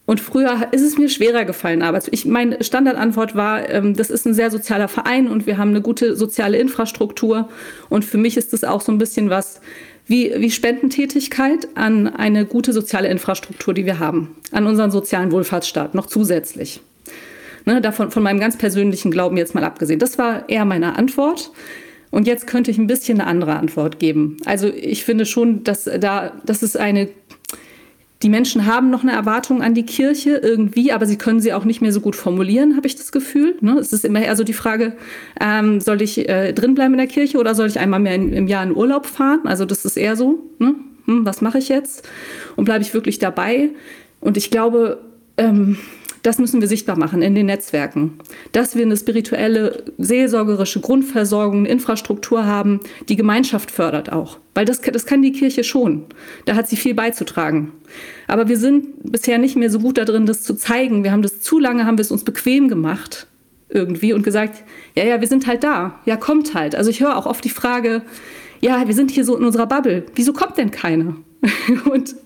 Und 0.08 0.20
früher 0.20 0.68
ist 0.70 0.80
es 0.80 0.96
mir 0.96 1.10
schwerer 1.10 1.44
gefallen, 1.44 1.82
aber 1.82 2.00
ich, 2.10 2.24
meine 2.24 2.64
Standardantwort 2.64 3.34
war, 3.34 3.68
ähm, 3.68 3.94
das 3.94 4.08
ist 4.08 4.26
ein 4.26 4.32
sehr 4.32 4.50
sozialer 4.50 4.88
Verein 4.88 5.28
und 5.28 5.46
wir 5.46 5.58
haben 5.58 5.68
eine 5.68 5.82
gute 5.82 6.16
soziale 6.16 6.56
Infrastruktur. 6.56 7.50
Und 7.90 8.06
für 8.06 8.16
mich 8.16 8.38
ist 8.38 8.54
das 8.54 8.64
auch 8.64 8.80
so 8.80 8.90
ein 8.90 8.96
bisschen 8.96 9.28
was 9.28 9.60
wie, 10.06 10.32
wie 10.38 10.50
Spendentätigkeit 10.50 11.68
an 11.74 12.08
eine 12.08 12.46
gute 12.46 12.72
soziale 12.72 13.08
Infrastruktur, 13.08 13.74
die 13.74 13.84
wir 13.84 13.98
haben, 13.98 14.34
an 14.50 14.66
unseren 14.66 14.90
sozialen 14.90 15.30
Wohlfahrtsstaat 15.30 15.94
noch 15.94 16.06
zusätzlich. 16.06 16.80
Ne, 17.66 17.82
davon 17.82 18.10
von 18.10 18.22
meinem 18.22 18.40
ganz 18.40 18.56
persönlichen 18.56 19.10
Glauben 19.10 19.36
jetzt 19.36 19.54
mal 19.54 19.62
abgesehen. 19.62 19.98
Das 19.98 20.16
war 20.16 20.48
eher 20.48 20.64
meine 20.64 20.96
Antwort. 20.96 21.52
Und 22.10 22.26
jetzt 22.26 22.46
könnte 22.46 22.70
ich 22.70 22.78
ein 22.78 22.86
bisschen 22.86 23.20
eine 23.20 23.28
andere 23.28 23.56
Antwort 23.56 23.98
geben. 23.98 24.38
Also 24.46 24.68
ich 24.68 25.04
finde 25.04 25.26
schon, 25.26 25.64
dass 25.64 25.84
da, 25.84 26.32
das 26.46 26.62
ist 26.62 26.78
eine 26.78 27.10
die 28.22 28.28
Menschen 28.28 28.66
haben 28.66 28.90
noch 28.90 29.02
eine 29.02 29.12
Erwartung 29.12 29.62
an 29.62 29.74
die 29.74 29.86
Kirche 29.86 30.36
irgendwie, 30.36 30.90
aber 30.90 31.06
sie 31.06 31.16
können 31.16 31.40
sie 31.40 31.52
auch 31.52 31.64
nicht 31.64 31.80
mehr 31.80 31.92
so 31.92 32.00
gut 32.00 32.16
formulieren, 32.16 32.76
habe 32.76 32.86
ich 32.86 32.96
das 32.96 33.12
Gefühl. 33.12 33.56
Ne? 33.60 33.78
Es 33.78 33.92
ist 33.92 34.04
immer 34.04 34.20
eher 34.20 34.34
so 34.34 34.42
die 34.42 34.52
Frage, 34.52 34.96
ähm, 35.40 35.80
soll 35.80 36.02
ich 36.02 36.28
äh, 36.28 36.52
drinbleiben 36.52 36.94
in 36.94 36.98
der 36.98 37.06
Kirche 37.06 37.38
oder 37.38 37.54
soll 37.54 37.68
ich 37.68 37.78
einmal 37.78 38.00
mehr 38.00 38.16
in, 38.16 38.32
im 38.32 38.48
Jahr 38.48 38.64
in 38.64 38.74
Urlaub 38.74 39.06
fahren? 39.06 39.40
Also 39.44 39.64
das 39.64 39.84
ist 39.84 39.96
eher 39.96 40.16
so, 40.16 40.50
ne? 40.58 40.74
hm, 41.04 41.24
was 41.24 41.40
mache 41.42 41.58
ich 41.58 41.68
jetzt? 41.68 42.08
Und 42.56 42.64
bleibe 42.64 42.82
ich 42.82 42.92
wirklich 42.92 43.20
dabei? 43.20 43.70
Und 44.20 44.36
ich 44.36 44.50
glaube, 44.50 45.00
ähm, 45.36 45.78
das 46.22 46.38
müssen 46.38 46.60
wir 46.60 46.68
sichtbar 46.68 46.98
machen 46.98 47.22
in 47.22 47.34
den 47.34 47.46
Netzwerken. 47.46 48.18
Dass 48.52 48.76
wir 48.76 48.84
eine 48.84 48.96
spirituelle, 48.96 49.84
seelsorgerische 49.98 50.80
Grundversorgung, 50.80 51.66
Infrastruktur 51.66 52.46
haben, 52.46 52.80
die 53.08 53.16
Gemeinschaft 53.16 53.70
fördert 53.70 54.12
auch. 54.12 54.38
Weil 54.54 54.64
das, 54.64 54.80
das 54.80 55.06
kann 55.06 55.22
die 55.22 55.32
Kirche 55.32 55.64
schon. 55.64 56.06
Da 56.44 56.54
hat 56.54 56.68
sie 56.68 56.76
viel 56.76 56.94
beizutragen. 56.94 57.72
Aber 58.26 58.48
wir 58.48 58.56
sind 58.56 59.10
bisher 59.10 59.38
nicht 59.38 59.56
mehr 59.56 59.70
so 59.70 59.78
gut 59.78 59.98
darin, 59.98 60.26
das 60.26 60.42
zu 60.42 60.54
zeigen. 60.54 61.04
Wir 61.04 61.12
haben 61.12 61.22
das 61.22 61.40
zu 61.40 61.58
lange, 61.58 61.86
haben 61.86 61.98
wir 61.98 62.02
es 62.02 62.10
uns 62.10 62.24
bequem 62.24 62.68
gemacht 62.68 63.26
irgendwie 63.70 64.12
und 64.12 64.22
gesagt, 64.22 64.64
ja, 64.94 65.04
ja, 65.04 65.20
wir 65.20 65.28
sind 65.28 65.46
halt 65.46 65.62
da. 65.62 66.00
Ja, 66.06 66.16
kommt 66.16 66.54
halt. 66.54 66.74
Also 66.74 66.90
ich 66.90 67.00
höre 67.00 67.16
auch 67.16 67.26
oft 67.26 67.44
die 67.44 67.50
Frage, 67.50 68.02
ja, 68.60 68.86
wir 68.86 68.94
sind 68.94 69.10
hier 69.10 69.24
so 69.24 69.36
in 69.36 69.44
unserer 69.44 69.66
Bubble. 69.66 70.04
Wieso 70.14 70.32
kommt 70.32 70.56
denn 70.58 70.70
keiner? 70.70 71.16
und 71.90 72.16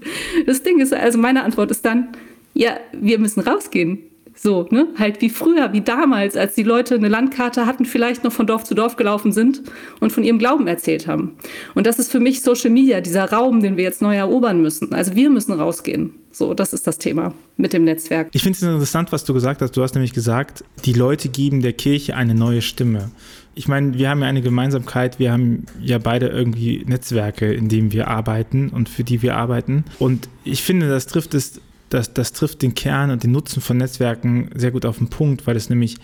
das 0.46 0.62
Ding 0.62 0.80
ist, 0.80 0.94
also 0.94 1.18
meine 1.18 1.42
Antwort 1.44 1.70
ist 1.70 1.84
dann, 1.84 2.08
ja, 2.54 2.76
wir 2.92 3.18
müssen 3.18 3.40
rausgehen. 3.40 3.98
So, 4.34 4.66
ne? 4.70 4.88
Halt 4.98 5.20
wie 5.20 5.28
früher, 5.28 5.72
wie 5.72 5.82
damals, 5.82 6.36
als 6.36 6.54
die 6.54 6.62
Leute 6.62 6.94
eine 6.94 7.08
Landkarte 7.08 7.66
hatten, 7.66 7.84
vielleicht 7.84 8.24
noch 8.24 8.32
von 8.32 8.46
Dorf 8.46 8.64
zu 8.64 8.74
Dorf 8.74 8.96
gelaufen 8.96 9.30
sind 9.30 9.62
und 10.00 10.10
von 10.10 10.24
ihrem 10.24 10.38
Glauben 10.38 10.66
erzählt 10.66 11.06
haben. 11.06 11.36
Und 11.74 11.86
das 11.86 11.98
ist 11.98 12.10
für 12.10 12.18
mich 12.18 12.40
Social 12.40 12.70
Media, 12.70 13.00
dieser 13.00 13.30
Raum, 13.30 13.60
den 13.62 13.76
wir 13.76 13.84
jetzt 13.84 14.00
neu 14.00 14.16
erobern 14.16 14.62
müssen. 14.62 14.94
Also 14.94 15.14
wir 15.14 15.28
müssen 15.28 15.52
rausgehen. 15.52 16.14
So, 16.30 16.54
das 16.54 16.72
ist 16.72 16.86
das 16.86 16.96
Thema 16.96 17.34
mit 17.58 17.74
dem 17.74 17.84
Netzwerk. 17.84 18.28
Ich 18.32 18.42
finde 18.42 18.56
es 18.56 18.62
interessant, 18.62 19.12
was 19.12 19.24
du 19.24 19.34
gesagt 19.34 19.60
hast. 19.60 19.76
Du 19.76 19.82
hast 19.82 19.94
nämlich 19.94 20.14
gesagt, 20.14 20.64
die 20.86 20.94
Leute 20.94 21.28
geben 21.28 21.60
der 21.60 21.74
Kirche 21.74 22.16
eine 22.16 22.34
neue 22.34 22.62
Stimme. 22.62 23.10
Ich 23.54 23.68
meine, 23.68 23.98
wir 23.98 24.08
haben 24.08 24.22
ja 24.22 24.28
eine 24.28 24.40
Gemeinsamkeit. 24.40 25.18
Wir 25.18 25.30
haben 25.30 25.66
ja 25.82 25.98
beide 25.98 26.28
irgendwie 26.28 26.84
Netzwerke, 26.86 27.52
in 27.52 27.68
denen 27.68 27.92
wir 27.92 28.08
arbeiten 28.08 28.70
und 28.70 28.88
für 28.88 29.04
die 29.04 29.20
wir 29.20 29.36
arbeiten. 29.36 29.84
Und 29.98 30.30
ich 30.42 30.62
finde, 30.62 30.88
das 30.88 31.06
trifft 31.06 31.34
es 31.34 31.60
das, 31.92 32.14
das 32.14 32.32
trifft 32.32 32.62
den 32.62 32.74
Kern 32.74 33.10
und 33.10 33.22
den 33.22 33.32
Nutzen 33.32 33.60
von 33.60 33.76
Netzwerken 33.76 34.50
sehr 34.54 34.70
gut 34.70 34.86
auf 34.86 34.98
den 34.98 35.08
Punkt, 35.08 35.46
weil 35.46 35.56
es 35.56 35.68
nämlich 35.68 35.96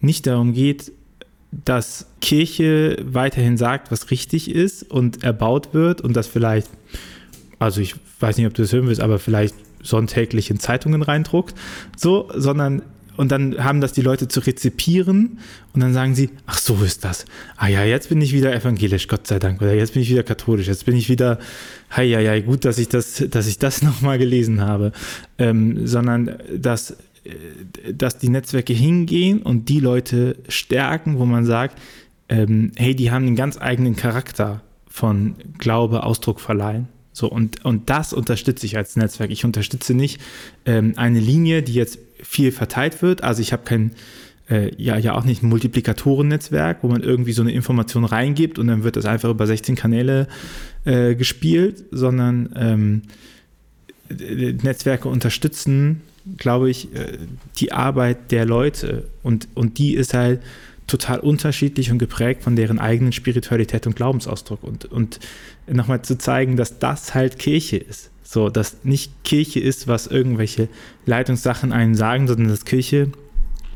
nicht 0.00 0.26
darum 0.26 0.52
geht, 0.52 0.92
dass 1.50 2.06
Kirche 2.20 2.96
weiterhin 3.04 3.56
sagt, 3.56 3.90
was 3.90 4.10
richtig 4.10 4.50
ist 4.50 4.90
und 4.90 5.22
erbaut 5.22 5.74
wird 5.74 6.00
und 6.00 6.14
das 6.14 6.26
vielleicht, 6.26 6.70
also 7.58 7.80
ich 7.80 7.94
weiß 8.20 8.38
nicht, 8.38 8.46
ob 8.46 8.54
du 8.54 8.62
das 8.62 8.72
hören 8.72 8.86
willst, 8.86 9.00
aber 9.00 9.18
vielleicht 9.18 9.54
sonntäglich 9.82 10.50
in 10.50 10.58
Zeitungen 10.58 11.02
reindruckt, 11.02 11.54
so, 11.96 12.30
sondern 12.34 12.82
und 13.16 13.30
dann 13.30 13.62
haben 13.62 13.80
das 13.80 13.92
die 13.92 14.00
Leute 14.00 14.28
zu 14.28 14.40
rezipieren 14.40 15.38
und 15.72 15.80
dann 15.80 15.92
sagen 15.92 16.14
sie, 16.14 16.30
ach 16.46 16.58
so 16.58 16.82
ist 16.82 17.04
das. 17.04 17.24
Ah 17.56 17.68
ja, 17.68 17.84
jetzt 17.84 18.08
bin 18.08 18.20
ich 18.20 18.32
wieder 18.32 18.54
evangelisch, 18.54 19.08
Gott 19.08 19.26
sei 19.26 19.38
Dank, 19.38 19.60
oder 19.60 19.74
jetzt 19.74 19.92
bin 19.94 20.02
ich 20.02 20.10
wieder 20.10 20.22
katholisch, 20.22 20.66
jetzt 20.66 20.86
bin 20.86 20.96
ich 20.96 21.08
wieder, 21.08 21.38
hei, 21.94 22.04
ja, 22.04 22.20
ja, 22.20 22.38
gut, 22.40 22.64
dass 22.64 22.78
ich 22.78 22.88
das, 22.88 23.24
dass 23.30 23.46
ich 23.46 23.58
das 23.58 23.82
nochmal 23.82 24.18
gelesen 24.18 24.60
habe, 24.60 24.92
ähm, 25.38 25.86
sondern 25.86 26.36
dass, 26.56 26.92
äh, 27.24 27.92
dass 27.92 28.18
die 28.18 28.28
Netzwerke 28.28 28.72
hingehen 28.72 29.42
und 29.42 29.68
die 29.68 29.80
Leute 29.80 30.36
stärken, 30.48 31.18
wo 31.18 31.24
man 31.24 31.44
sagt, 31.44 31.78
ähm, 32.28 32.72
hey, 32.76 32.94
die 32.94 33.10
haben 33.10 33.26
einen 33.26 33.36
ganz 33.36 33.60
eigenen 33.60 33.96
Charakter 33.96 34.62
von 34.88 35.34
Glaube, 35.58 36.02
Ausdruck 36.02 36.40
verleihen. 36.40 36.88
So, 37.12 37.30
und, 37.30 37.64
und 37.64 37.90
das 37.90 38.12
unterstütze 38.12 38.64
ich 38.64 38.76
als 38.76 38.96
Netzwerk. 38.96 39.30
Ich 39.30 39.44
unterstütze 39.44 39.94
nicht 39.94 40.20
ähm, 40.64 40.94
eine 40.96 41.20
Linie, 41.20 41.62
die 41.62 41.74
jetzt 41.74 41.98
viel 42.22 42.52
verteilt 42.52 43.02
wird. 43.02 43.22
Also 43.22 43.42
ich 43.42 43.52
habe 43.52 43.64
kein, 43.64 43.92
äh, 44.48 44.74
ja, 44.76 44.96
ja 44.96 45.14
auch 45.14 45.24
nicht 45.24 45.42
ein 45.42 45.48
Multiplikatoren-Netzwerk, 45.48 46.78
wo 46.82 46.88
man 46.88 47.02
irgendwie 47.02 47.32
so 47.32 47.42
eine 47.42 47.52
Information 47.52 48.04
reingibt 48.04 48.58
und 48.58 48.68
dann 48.68 48.84
wird 48.84 48.96
das 48.96 49.04
einfach 49.04 49.30
über 49.30 49.46
16 49.46 49.74
Kanäle 49.74 50.28
äh, 50.84 51.14
gespielt, 51.14 51.84
sondern 51.90 52.50
ähm, 52.56 53.02
Netzwerke 54.62 55.08
unterstützen, 55.08 56.02
glaube 56.36 56.70
ich, 56.70 56.94
äh, 56.94 57.18
die 57.56 57.72
Arbeit 57.72 58.30
der 58.30 58.44
Leute 58.44 59.04
und, 59.22 59.48
und 59.54 59.78
die 59.78 59.94
ist 59.94 60.14
halt 60.14 60.40
total 60.86 61.20
unterschiedlich 61.20 61.90
und 61.90 61.98
geprägt 61.98 62.42
von 62.42 62.56
deren 62.56 62.78
eigenen 62.78 63.12
Spiritualität 63.12 63.86
und 63.86 63.96
Glaubensausdruck 63.96 64.62
und, 64.62 64.84
und 64.86 65.20
nochmal 65.66 66.02
zu 66.02 66.18
zeigen, 66.18 66.56
dass 66.56 66.78
das 66.78 67.14
halt 67.14 67.38
Kirche 67.38 67.78
ist. 67.78 68.11
So, 68.32 68.48
dass 68.48 68.82
nicht 68.82 69.24
Kirche 69.24 69.60
ist, 69.60 69.88
was 69.88 70.06
irgendwelche 70.06 70.68
Leitungssachen 71.04 71.70
einen 71.70 71.94
sagen, 71.94 72.26
sondern 72.26 72.48
dass 72.48 72.64
Kirche 72.64 73.08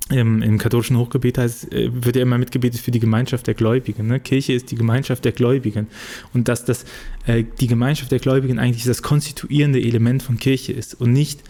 im, 0.09 0.41
im 0.41 0.57
katholischen 0.57 0.97
Hochgebet 0.97 1.37
heißt, 1.37 1.75
äh, 1.75 1.91
wird 1.93 2.17
ja 2.17 2.23
immer 2.23 2.39
mitgebetet 2.39 2.81
für 2.81 2.91
die 2.91 2.99
Gemeinschaft 2.99 3.47
der 3.47 3.53
Gläubigen. 3.53 4.07
Ne? 4.07 4.19
Kirche 4.19 4.55
ist 4.55 4.71
die 4.71 4.77
Gemeinschaft 4.77 5.27
der 5.27 5.33
Gläubigen. 5.33 5.89
Und 6.33 6.49
dass 6.49 6.65
das, 6.65 6.87
äh, 7.27 7.45
die 7.61 7.67
Gemeinschaft 7.67 8.11
der 8.13 8.19
Gläubigen 8.19 8.59
eigentlich 8.59 8.85
das 8.85 9.03
konstituierende 9.03 9.79
Element 9.79 10.23
von 10.23 10.39
Kirche 10.39 10.73
ist 10.73 10.99
und 10.99 11.13
nicht 11.13 11.43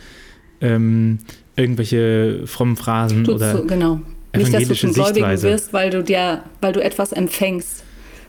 ähm, 0.61 1.19
irgendwelche 1.55 2.43
frommen 2.47 2.75
Phrasen 2.75 3.23
du, 3.23 3.35
oder. 3.35 3.57
So, 3.57 3.67
genau. 3.67 4.01
Nicht, 4.35 4.53
dass 4.53 4.67
du 4.67 4.75
zum 4.75 4.93
Gläubigen 4.95 5.43
wirst, 5.43 5.73
weil 5.73 5.91
du 5.91 6.03
dir, 6.03 6.43
weil 6.61 6.73
du 6.73 6.83
etwas 6.83 7.13
empfängst. 7.13 7.85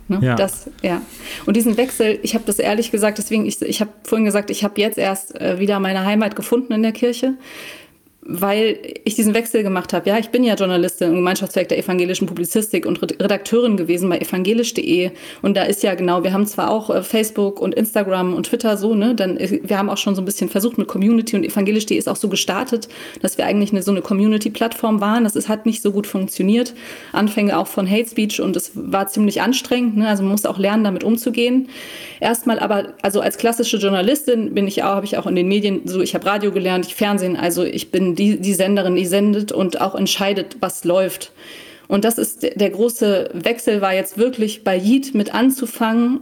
Ne? 0.08 0.20
Ja. 0.22 0.36
Das, 0.36 0.70
ja. 0.82 1.02
Und 1.46 1.58
diesen 1.58 1.78
Wechsel, 1.78 2.20
ich 2.24 2.34
habe 2.34 2.44
das 2.46 2.60
ehrlich 2.60 2.92
gesagt, 2.92 3.18
deswegen, 3.18 3.46
ich, 3.46 3.62
ich 3.62 3.82
habe 3.82 3.92
vorhin 4.04 4.26
gesagt, 4.26 4.50
ich 4.50 4.64
habe 4.64 4.80
jetzt 4.80 4.98
erst 4.98 5.40
äh, 5.40 5.60
wieder 5.60 5.80
meine 5.80 6.06
Heimat 6.06 6.36
gefunden 6.36 6.74
in 6.74 6.84
der 6.84 6.94
Kirche 6.94 7.34
weil 8.30 8.78
ich 9.06 9.16
diesen 9.16 9.34
Wechsel 9.34 9.64
gemacht 9.64 9.94
habe. 9.94 10.10
Ja, 10.10 10.18
ich 10.18 10.30
bin 10.30 10.44
ja 10.44 10.56
Journalistin 10.56 11.10
im 11.10 11.16
Gemeinschaftswerk 11.16 11.70
der 11.70 11.78
evangelischen 11.78 12.28
Publizistik 12.28 12.86
und 12.86 13.02
Redakteurin 13.02 13.78
gewesen 13.78 14.10
bei 14.10 14.20
evangelisch.de. 14.20 15.12
Und 15.42 15.56
da 15.56 15.64
ist 15.64 15.82
ja 15.82 15.96
genau, 15.96 16.24
wir 16.24 16.34
haben 16.34 16.46
zwar 16.46 16.70
auch 16.70 16.90
äh, 16.90 17.04
Facebook 17.04 17.62
und 17.62 17.74
Instagram 17.76 18.34
und 18.34 18.48
Twitter 18.48 18.76
so, 18.76 18.96
ne, 18.96 19.16
dann, 19.16 19.40
wir 19.40 19.78
haben 19.78 19.90
auch 19.90 19.98
schon 19.98 20.14
so 20.14 20.22
ein 20.22 20.26
bisschen 20.26 20.50
versucht 20.50 20.78
mit 20.78 20.90
Community 20.90 21.38
und 21.38 21.46
evangelisch.de 21.46 21.98
ist 21.98 22.10
auch 22.10 22.18
so 22.18 22.28
gestartet, 22.28 22.90
dass 23.22 23.38
wir 23.38 23.46
eigentlich 23.46 23.72
eine, 23.72 23.82
so 23.82 23.92
eine 23.92 24.02
Community-Plattform 24.02 25.00
waren. 25.00 25.24
Das 25.24 25.38
ist, 25.38 25.48
hat 25.48 25.66
nicht 25.66 25.82
so 25.82 25.94
gut 25.94 26.06
funktioniert. 26.06 26.74
Anfänge 27.14 27.58
auch 27.58 27.68
von 27.68 27.90
Hate 27.90 28.10
Speech 28.10 28.42
und 28.42 28.58
es 28.58 28.72
war 28.74 29.08
ziemlich 29.08 29.42
anstrengend. 29.42 29.96
Ne? 29.96 30.08
Also 30.08 30.24
man 30.24 30.34
muss 30.34 30.46
auch 30.46 30.58
lernen, 30.58 30.84
damit 30.84 31.06
umzugehen. 31.06 31.70
Erstmal 32.20 32.60
aber, 32.60 32.94
also 33.02 33.22
als 33.22 33.38
klassische 33.38 33.78
Journalistin 33.78 34.54
bin 34.54 34.68
ich 34.68 34.84
auch, 34.84 34.96
habe 34.96 35.06
ich 35.06 35.18
auch 35.18 35.28
in 35.28 35.36
den 35.36 35.48
Medien 35.48 35.82
so, 35.86 36.02
ich 36.02 36.14
habe 36.14 36.26
Radio 36.26 36.52
gelernt, 36.52 36.86
ich 36.86 36.96
Fernsehen, 36.96 37.38
also 37.38 37.64
ich 37.64 37.92
bin 37.92 38.17
die, 38.18 38.40
die 38.40 38.54
Senderin, 38.54 38.96
die 38.96 39.06
sendet 39.06 39.52
und 39.52 39.82
auch 39.82 39.96
entscheidet, 39.96 40.58
was 40.60 40.84
läuft. 40.84 41.32
Und 41.88 42.04
das 42.04 42.18
ist 42.18 42.44
der 42.44 42.70
große 42.70 43.30
Wechsel, 43.34 43.82
war 43.82 43.94
jetzt 43.94 44.18
wirklich 44.18 44.64
bei 44.64 44.78
Yeet 44.78 45.16
mit 45.16 45.34
anzufangen. 45.34 46.20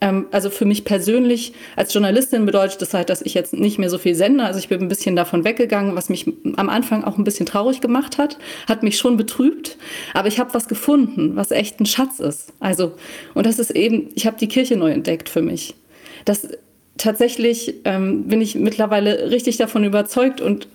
Ähm, 0.00 0.26
also 0.30 0.48
für 0.48 0.64
mich 0.64 0.84
persönlich 0.84 1.52
als 1.74 1.92
Journalistin 1.92 2.46
bedeutet 2.46 2.80
das 2.80 2.94
halt, 2.94 3.10
dass 3.10 3.20
ich 3.22 3.34
jetzt 3.34 3.52
nicht 3.52 3.78
mehr 3.78 3.90
so 3.90 3.98
viel 3.98 4.14
sende. 4.14 4.44
Also 4.44 4.60
ich 4.60 4.68
bin 4.68 4.80
ein 4.80 4.88
bisschen 4.88 5.16
davon 5.16 5.44
weggegangen, 5.44 5.96
was 5.96 6.08
mich 6.08 6.30
am 6.56 6.68
Anfang 6.68 7.02
auch 7.02 7.18
ein 7.18 7.24
bisschen 7.24 7.46
traurig 7.46 7.80
gemacht 7.80 8.16
hat, 8.16 8.38
hat 8.68 8.84
mich 8.84 8.96
schon 8.96 9.16
betrübt. 9.16 9.76
Aber 10.14 10.28
ich 10.28 10.38
habe 10.38 10.54
was 10.54 10.68
gefunden, 10.68 11.34
was 11.34 11.50
echt 11.50 11.80
ein 11.80 11.86
Schatz 11.86 12.20
ist. 12.20 12.52
Also, 12.60 12.92
und 13.34 13.44
das 13.44 13.58
ist 13.58 13.70
eben, 13.72 14.10
ich 14.14 14.26
habe 14.26 14.38
die 14.38 14.48
Kirche 14.48 14.76
neu 14.76 14.92
entdeckt 14.92 15.28
für 15.28 15.42
mich. 15.42 15.74
Das 16.24 16.46
tatsächlich 16.96 17.74
ähm, 17.84 18.24
bin 18.24 18.40
ich 18.40 18.54
mittlerweile 18.54 19.30
richtig 19.30 19.56
davon 19.56 19.84
überzeugt 19.84 20.40
und 20.40 20.68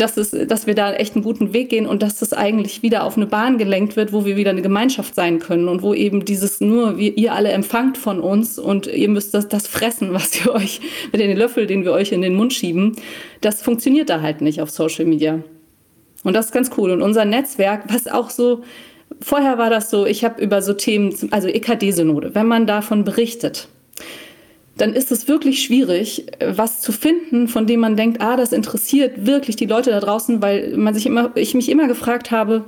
dass, 0.00 0.16
es, 0.16 0.30
dass 0.30 0.66
wir 0.66 0.74
da 0.74 0.92
echt 0.94 1.14
einen 1.14 1.24
guten 1.24 1.52
Weg 1.52 1.68
gehen 1.68 1.86
und 1.86 2.02
dass 2.02 2.18
das 2.18 2.32
eigentlich 2.32 2.82
wieder 2.82 3.04
auf 3.04 3.16
eine 3.16 3.26
Bahn 3.26 3.58
gelenkt 3.58 3.96
wird, 3.96 4.12
wo 4.12 4.24
wir 4.24 4.36
wieder 4.36 4.50
eine 4.50 4.62
Gemeinschaft 4.62 5.14
sein 5.14 5.38
können 5.38 5.68
und 5.68 5.82
wo 5.82 5.92
eben 5.92 6.24
dieses 6.24 6.60
nur, 6.60 6.96
wie 6.96 7.10
ihr 7.10 7.34
alle 7.34 7.50
empfangt 7.50 7.98
von 7.98 8.20
uns 8.20 8.58
und 8.58 8.86
ihr 8.86 9.08
müsst 9.08 9.34
das, 9.34 9.48
das 9.48 9.66
fressen, 9.66 10.12
was 10.12 10.44
ihr 10.44 10.52
euch 10.52 10.80
mit 11.12 11.20
den 11.20 11.36
Löffel, 11.36 11.66
den 11.66 11.84
wir 11.84 11.92
euch 11.92 12.12
in 12.12 12.22
den 12.22 12.34
Mund 12.34 12.52
schieben, 12.52 12.96
das 13.40 13.62
funktioniert 13.62 14.08
da 14.08 14.22
halt 14.22 14.40
nicht 14.40 14.62
auf 14.62 14.70
Social 14.70 15.04
Media. 15.04 15.42
Und 16.22 16.34
das 16.34 16.46
ist 16.46 16.52
ganz 16.52 16.70
cool. 16.76 16.90
Und 16.90 17.02
unser 17.02 17.24
Netzwerk, 17.24 17.84
was 17.92 18.06
auch 18.06 18.30
so, 18.30 18.62
vorher 19.20 19.58
war 19.58 19.70
das 19.70 19.90
so, 19.90 20.06
ich 20.06 20.24
habe 20.24 20.42
über 20.42 20.62
so 20.62 20.74
Themen, 20.74 21.14
also 21.30 21.48
EKD-Synode, 21.48 22.34
wenn 22.34 22.46
man 22.46 22.66
davon 22.66 23.04
berichtet, 23.04 23.68
dann 24.80 24.94
ist 24.94 25.12
es 25.12 25.28
wirklich 25.28 25.62
schwierig, 25.62 26.26
was 26.40 26.80
zu 26.80 26.92
finden, 26.92 27.48
von 27.48 27.66
dem 27.66 27.80
man 27.80 27.96
denkt, 27.96 28.20
ah, 28.20 28.36
das 28.36 28.52
interessiert 28.52 29.26
wirklich 29.26 29.56
die 29.56 29.66
Leute 29.66 29.90
da 29.90 30.00
draußen, 30.00 30.40
weil 30.40 30.76
man 30.76 30.94
sich 30.94 31.06
immer, 31.06 31.30
ich 31.34 31.54
mich 31.54 31.68
immer 31.68 31.86
gefragt 31.86 32.30
habe, 32.30 32.64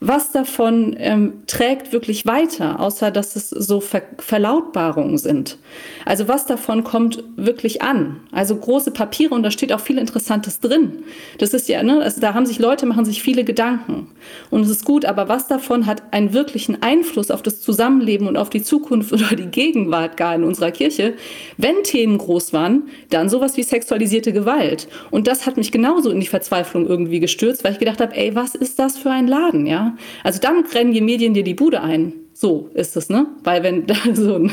was 0.00 0.32
davon 0.32 0.96
ähm, 0.98 1.42
trägt 1.46 1.92
wirklich 1.92 2.24
weiter, 2.24 2.80
außer 2.80 3.10
dass 3.10 3.36
es 3.36 3.50
so 3.50 3.80
Ver 3.80 4.02
Verlautbarungen 4.18 5.18
sind? 5.18 5.58
Also 6.06 6.26
was 6.26 6.46
davon 6.46 6.84
kommt 6.84 7.22
wirklich 7.36 7.82
an? 7.82 8.20
Also 8.32 8.56
große 8.56 8.92
Papiere 8.92 9.34
und 9.34 9.42
da 9.42 9.50
steht 9.50 9.74
auch 9.74 9.80
viel 9.80 9.98
Interessantes 9.98 10.58
drin. 10.60 11.02
Das 11.36 11.52
ist 11.52 11.68
ja, 11.68 11.82
ne, 11.82 12.00
also 12.00 12.18
da 12.18 12.32
haben 12.32 12.46
sich 12.46 12.58
Leute, 12.58 12.86
machen 12.86 13.04
sich 13.04 13.22
viele 13.22 13.44
Gedanken. 13.44 14.08
Und 14.48 14.62
es 14.62 14.70
ist 14.70 14.86
gut, 14.86 15.04
aber 15.04 15.28
was 15.28 15.48
davon 15.48 15.84
hat 15.84 16.02
einen 16.12 16.32
wirklichen 16.32 16.82
Einfluss 16.82 17.30
auf 17.30 17.42
das 17.42 17.60
Zusammenleben 17.60 18.26
und 18.26 18.38
auf 18.38 18.48
die 18.48 18.62
Zukunft 18.62 19.12
oder 19.12 19.36
die 19.36 19.46
Gegenwart 19.46 20.16
gar 20.16 20.34
in 20.34 20.44
unserer 20.44 20.70
Kirche? 20.70 21.12
Wenn 21.58 21.82
Themen 21.82 22.16
groß 22.16 22.54
waren, 22.54 22.84
dann 23.10 23.28
sowas 23.28 23.58
wie 23.58 23.62
sexualisierte 23.62 24.32
Gewalt. 24.32 24.88
Und 25.10 25.26
das 25.26 25.44
hat 25.44 25.58
mich 25.58 25.72
genauso 25.72 26.10
in 26.10 26.20
die 26.20 26.26
Verzweiflung 26.26 26.86
irgendwie 26.86 27.20
gestürzt, 27.20 27.64
weil 27.64 27.72
ich 27.72 27.78
gedacht 27.78 28.00
habe, 28.00 28.16
ey, 28.16 28.34
was 28.34 28.54
ist 28.54 28.78
das 28.78 28.96
für 28.96 29.10
ein 29.10 29.28
Laden, 29.28 29.66
ja? 29.66 29.89
Also 30.24 30.40
dann 30.40 30.64
rennen 30.66 30.92
die 30.92 31.00
Medien 31.00 31.34
dir 31.34 31.44
die 31.44 31.54
Bude 31.54 31.80
ein. 31.80 32.12
So 32.32 32.70
ist 32.74 32.96
es, 32.96 33.08
ne? 33.08 33.26
Weil 33.44 33.62
wenn 33.62 33.86
da 33.86 33.94
so, 34.14 34.48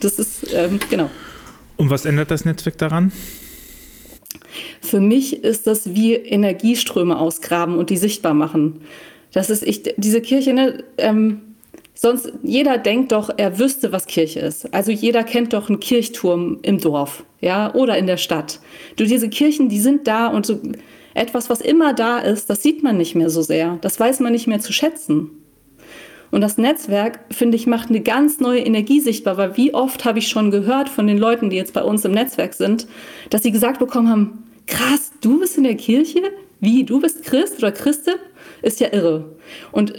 das 0.00 0.18
ist, 0.18 0.54
ähm, 0.54 0.78
genau. 0.88 1.10
Und 1.76 1.90
was 1.90 2.04
ändert 2.04 2.30
das 2.30 2.44
Netzwerk 2.44 2.78
daran? 2.78 3.12
Für 4.80 5.00
mich 5.00 5.42
ist 5.44 5.66
das 5.66 5.94
wie 5.94 6.14
Energieströme 6.14 7.18
ausgraben 7.18 7.76
und 7.76 7.90
die 7.90 7.96
sichtbar 7.96 8.34
machen. 8.34 8.80
Das 9.32 9.50
ist, 9.50 9.62
ich, 9.62 9.82
diese 9.96 10.22
Kirche, 10.22 10.54
ne, 10.54 10.84
ähm, 10.96 11.42
sonst, 11.92 12.32
jeder 12.42 12.78
denkt 12.78 13.12
doch, 13.12 13.30
er 13.36 13.58
wüsste, 13.58 13.92
was 13.92 14.06
Kirche 14.06 14.40
ist. 14.40 14.72
Also 14.72 14.92
jeder 14.92 15.24
kennt 15.24 15.52
doch 15.52 15.68
einen 15.68 15.80
Kirchturm 15.80 16.58
im 16.62 16.78
Dorf, 16.78 17.24
ja, 17.40 17.74
oder 17.74 17.98
in 17.98 18.06
der 18.06 18.16
Stadt. 18.16 18.60
Du, 18.96 19.04
diese 19.04 19.28
Kirchen, 19.28 19.68
die 19.68 19.80
sind 19.80 20.06
da 20.06 20.28
und 20.28 20.46
so, 20.46 20.60
etwas, 21.16 21.50
was 21.50 21.60
immer 21.60 21.94
da 21.94 22.18
ist, 22.18 22.50
das 22.50 22.62
sieht 22.62 22.82
man 22.82 22.96
nicht 22.96 23.14
mehr 23.14 23.30
so 23.30 23.42
sehr. 23.42 23.78
Das 23.80 23.98
weiß 23.98 24.20
man 24.20 24.32
nicht 24.32 24.46
mehr 24.46 24.60
zu 24.60 24.72
schätzen. 24.72 25.30
Und 26.30 26.40
das 26.40 26.58
Netzwerk, 26.58 27.20
finde 27.30 27.56
ich, 27.56 27.66
macht 27.66 27.88
eine 27.88 28.00
ganz 28.00 28.40
neue 28.40 28.60
Energie 28.60 29.00
sichtbar, 29.00 29.36
weil 29.36 29.56
wie 29.56 29.74
oft 29.74 30.04
habe 30.04 30.18
ich 30.18 30.28
schon 30.28 30.50
gehört 30.50 30.88
von 30.88 31.06
den 31.06 31.18
Leuten, 31.18 31.50
die 31.50 31.56
jetzt 31.56 31.72
bei 31.72 31.82
uns 31.82 32.04
im 32.04 32.12
Netzwerk 32.12 32.54
sind, 32.54 32.86
dass 33.30 33.42
sie 33.42 33.52
gesagt 33.52 33.78
bekommen 33.78 34.08
haben, 34.10 34.44
krass, 34.66 35.12
du 35.20 35.40
bist 35.40 35.56
in 35.56 35.64
der 35.64 35.76
Kirche? 35.76 36.22
Wie, 36.60 36.84
du 36.84 37.00
bist 37.00 37.24
Christ 37.24 37.58
oder 37.58 37.72
Christin? 37.72 38.14
Ist 38.62 38.80
ja 38.80 38.92
irre. 38.92 39.36
Und 39.72 39.92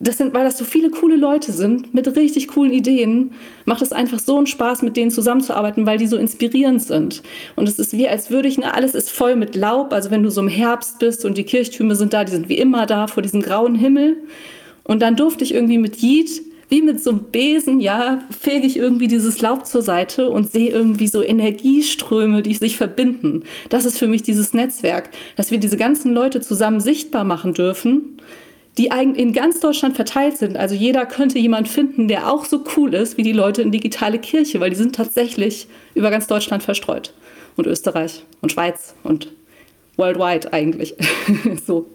das 0.00 0.18
sind, 0.18 0.34
weil 0.34 0.44
das 0.44 0.58
so 0.58 0.64
viele 0.64 0.90
coole 0.90 1.16
Leute 1.16 1.52
sind 1.52 1.94
mit 1.94 2.14
richtig 2.16 2.48
coolen 2.48 2.72
Ideen, 2.72 3.32
macht 3.64 3.80
es 3.80 3.92
einfach 3.92 4.18
so 4.18 4.36
einen 4.36 4.46
Spaß, 4.46 4.82
mit 4.82 4.96
denen 4.96 5.10
zusammenzuarbeiten, 5.10 5.86
weil 5.86 5.98
die 5.98 6.08
so 6.08 6.16
inspirierend 6.16 6.82
sind. 6.82 7.22
Und 7.54 7.68
es 7.68 7.78
ist 7.78 7.96
wie, 7.96 8.08
als 8.08 8.30
würde 8.30 8.48
ich, 8.48 8.64
alles 8.64 8.94
ist 8.94 9.10
voll 9.10 9.36
mit 9.36 9.54
Laub. 9.54 9.92
Also 9.92 10.10
wenn 10.10 10.22
du 10.22 10.30
so 10.30 10.40
im 10.40 10.48
Herbst 10.48 10.98
bist 10.98 11.24
und 11.24 11.38
die 11.38 11.44
Kirchtürme 11.44 11.94
sind 11.94 12.12
da, 12.12 12.24
die 12.24 12.32
sind 12.32 12.48
wie 12.48 12.58
immer 12.58 12.86
da 12.86 13.06
vor 13.06 13.22
diesem 13.22 13.40
grauen 13.40 13.76
Himmel. 13.76 14.16
Und 14.82 15.00
dann 15.00 15.16
durfte 15.16 15.44
ich 15.44 15.54
irgendwie 15.54 15.78
mit 15.78 16.02
Yeet, 16.02 16.42
wie 16.68 16.82
mit 16.82 17.02
so 17.02 17.10
einem 17.10 17.24
Besen, 17.30 17.80
ja, 17.80 18.22
fege 18.36 18.66
ich 18.66 18.76
irgendwie 18.76 19.06
dieses 19.06 19.40
Laub 19.40 19.64
zur 19.64 19.82
Seite 19.82 20.28
und 20.28 20.50
sehe 20.50 20.70
irgendwie 20.70 21.06
so 21.06 21.22
Energieströme, 21.22 22.42
die 22.42 22.54
sich 22.54 22.76
verbinden. 22.76 23.44
Das 23.68 23.84
ist 23.84 23.98
für 23.98 24.08
mich 24.08 24.22
dieses 24.22 24.54
Netzwerk, 24.54 25.10
dass 25.36 25.50
wir 25.50 25.58
diese 25.58 25.76
ganzen 25.76 26.12
Leute 26.12 26.40
zusammen 26.40 26.80
sichtbar 26.80 27.24
machen 27.24 27.54
dürfen 27.54 28.18
die 28.76 28.86
in 28.86 29.32
ganz 29.32 29.60
Deutschland 29.60 29.94
verteilt 29.94 30.36
sind. 30.36 30.56
Also 30.56 30.74
jeder 30.74 31.06
könnte 31.06 31.38
jemand 31.38 31.68
finden, 31.68 32.08
der 32.08 32.32
auch 32.32 32.44
so 32.44 32.64
cool 32.76 32.92
ist 32.94 33.16
wie 33.16 33.22
die 33.22 33.32
Leute 33.32 33.62
in 33.62 33.70
digitale 33.70 34.18
Kirche, 34.18 34.58
weil 34.60 34.70
die 34.70 34.76
sind 34.76 34.94
tatsächlich 34.94 35.68
über 35.94 36.10
ganz 36.10 36.26
Deutschland 36.26 36.62
verstreut. 36.62 37.12
Und 37.56 37.68
Österreich 37.68 38.24
und 38.40 38.50
Schweiz 38.50 38.94
und 39.04 39.30
worldwide 39.96 40.52
eigentlich. 40.52 40.94
so. 41.66 41.86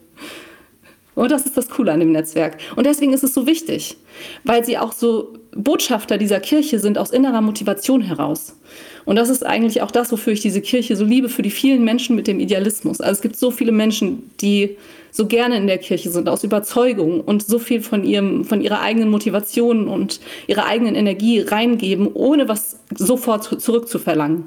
Und 1.15 1.31
das 1.31 1.45
ist 1.45 1.57
das 1.57 1.67
Coole 1.67 1.91
an 1.91 1.99
dem 1.99 2.13
Netzwerk. 2.13 2.59
Und 2.77 2.85
deswegen 2.85 3.11
ist 3.11 3.25
es 3.25 3.33
so 3.33 3.45
wichtig, 3.45 3.97
weil 4.45 4.63
sie 4.63 4.77
auch 4.77 4.93
so 4.93 5.33
Botschafter 5.51 6.17
dieser 6.17 6.39
Kirche 6.39 6.79
sind 6.79 6.97
aus 6.97 7.11
innerer 7.11 7.41
Motivation 7.41 8.01
heraus. 8.01 8.55
Und 9.03 9.17
das 9.17 9.27
ist 9.27 9.45
eigentlich 9.45 9.81
auch 9.81 9.91
das, 9.91 10.13
wofür 10.13 10.31
ich 10.31 10.39
diese 10.39 10.61
Kirche 10.61 10.95
so 10.95 11.03
liebe, 11.03 11.27
für 11.27 11.41
die 11.41 11.49
vielen 11.49 11.83
Menschen 11.83 12.15
mit 12.15 12.27
dem 12.27 12.39
Idealismus. 12.39 13.01
Also 13.01 13.17
es 13.17 13.21
gibt 13.21 13.35
so 13.35 13.51
viele 13.51 13.73
Menschen, 13.73 14.31
die 14.39 14.77
so 15.11 15.27
gerne 15.27 15.57
in 15.57 15.67
der 15.67 15.77
Kirche 15.77 16.09
sind, 16.09 16.29
aus 16.29 16.43
Überzeugung 16.43 17.21
und 17.21 17.45
so 17.45 17.59
viel 17.59 17.81
von, 17.81 18.03
ihrem, 18.03 18.45
von 18.45 18.61
ihrer 18.61 18.81
eigenen 18.81 19.09
Motivation 19.09 19.87
und 19.87 20.19
ihrer 20.47 20.65
eigenen 20.65 20.95
Energie 20.95 21.41
reingeben, 21.41 22.07
ohne 22.13 22.47
was 22.47 22.79
sofort 22.95 23.61
zurückzuverlangen. 23.61 24.45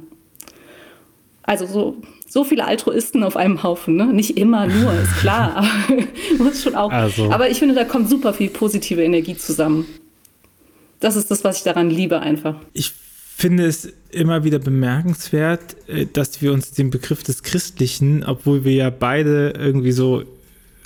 Also 1.42 1.66
so, 1.66 1.97
so 2.28 2.45
viele 2.45 2.64
Altruisten 2.64 3.23
auf 3.25 3.37
einem 3.37 3.62
Haufen, 3.62 3.97
ne? 3.97 4.07
Nicht 4.07 4.38
immer 4.38 4.66
nur, 4.66 4.92
ist 5.02 5.19
klar, 5.19 5.57
aber 5.57 6.02
muss 6.38 6.62
schon 6.62 6.75
auch. 6.75 6.90
Also. 6.90 7.31
Aber 7.31 7.50
ich 7.50 7.59
finde, 7.59 7.75
da 7.75 7.85
kommt 7.85 8.09
super 8.09 8.33
viel 8.33 8.49
positive 8.49 9.02
Energie 9.02 9.37
zusammen. 9.37 9.87
Das 11.00 11.16
ist 11.16 11.31
das, 11.31 11.42
was 11.42 11.59
ich 11.59 11.64
daran 11.64 11.90
liebe, 11.90 12.21
einfach. 12.21 12.54
Ich 12.73 12.92
finde 13.37 13.66
es 13.66 13.92
immer 14.11 14.45
wieder 14.45 14.61
bemerkenswert, 14.61 15.76
äh, 15.88 16.07
dass 16.07 16.40
wir 16.40 16.52
uns 16.52 16.71
den 16.71 16.90
Begriff 16.90 17.25
des 17.25 17.42
Christlichen, 17.42 18.25
obwohl 18.25 18.64
wir 18.64 18.73
ja 18.73 18.90
beide 18.90 19.54
irgendwie 19.59 19.92
so, 19.92 20.23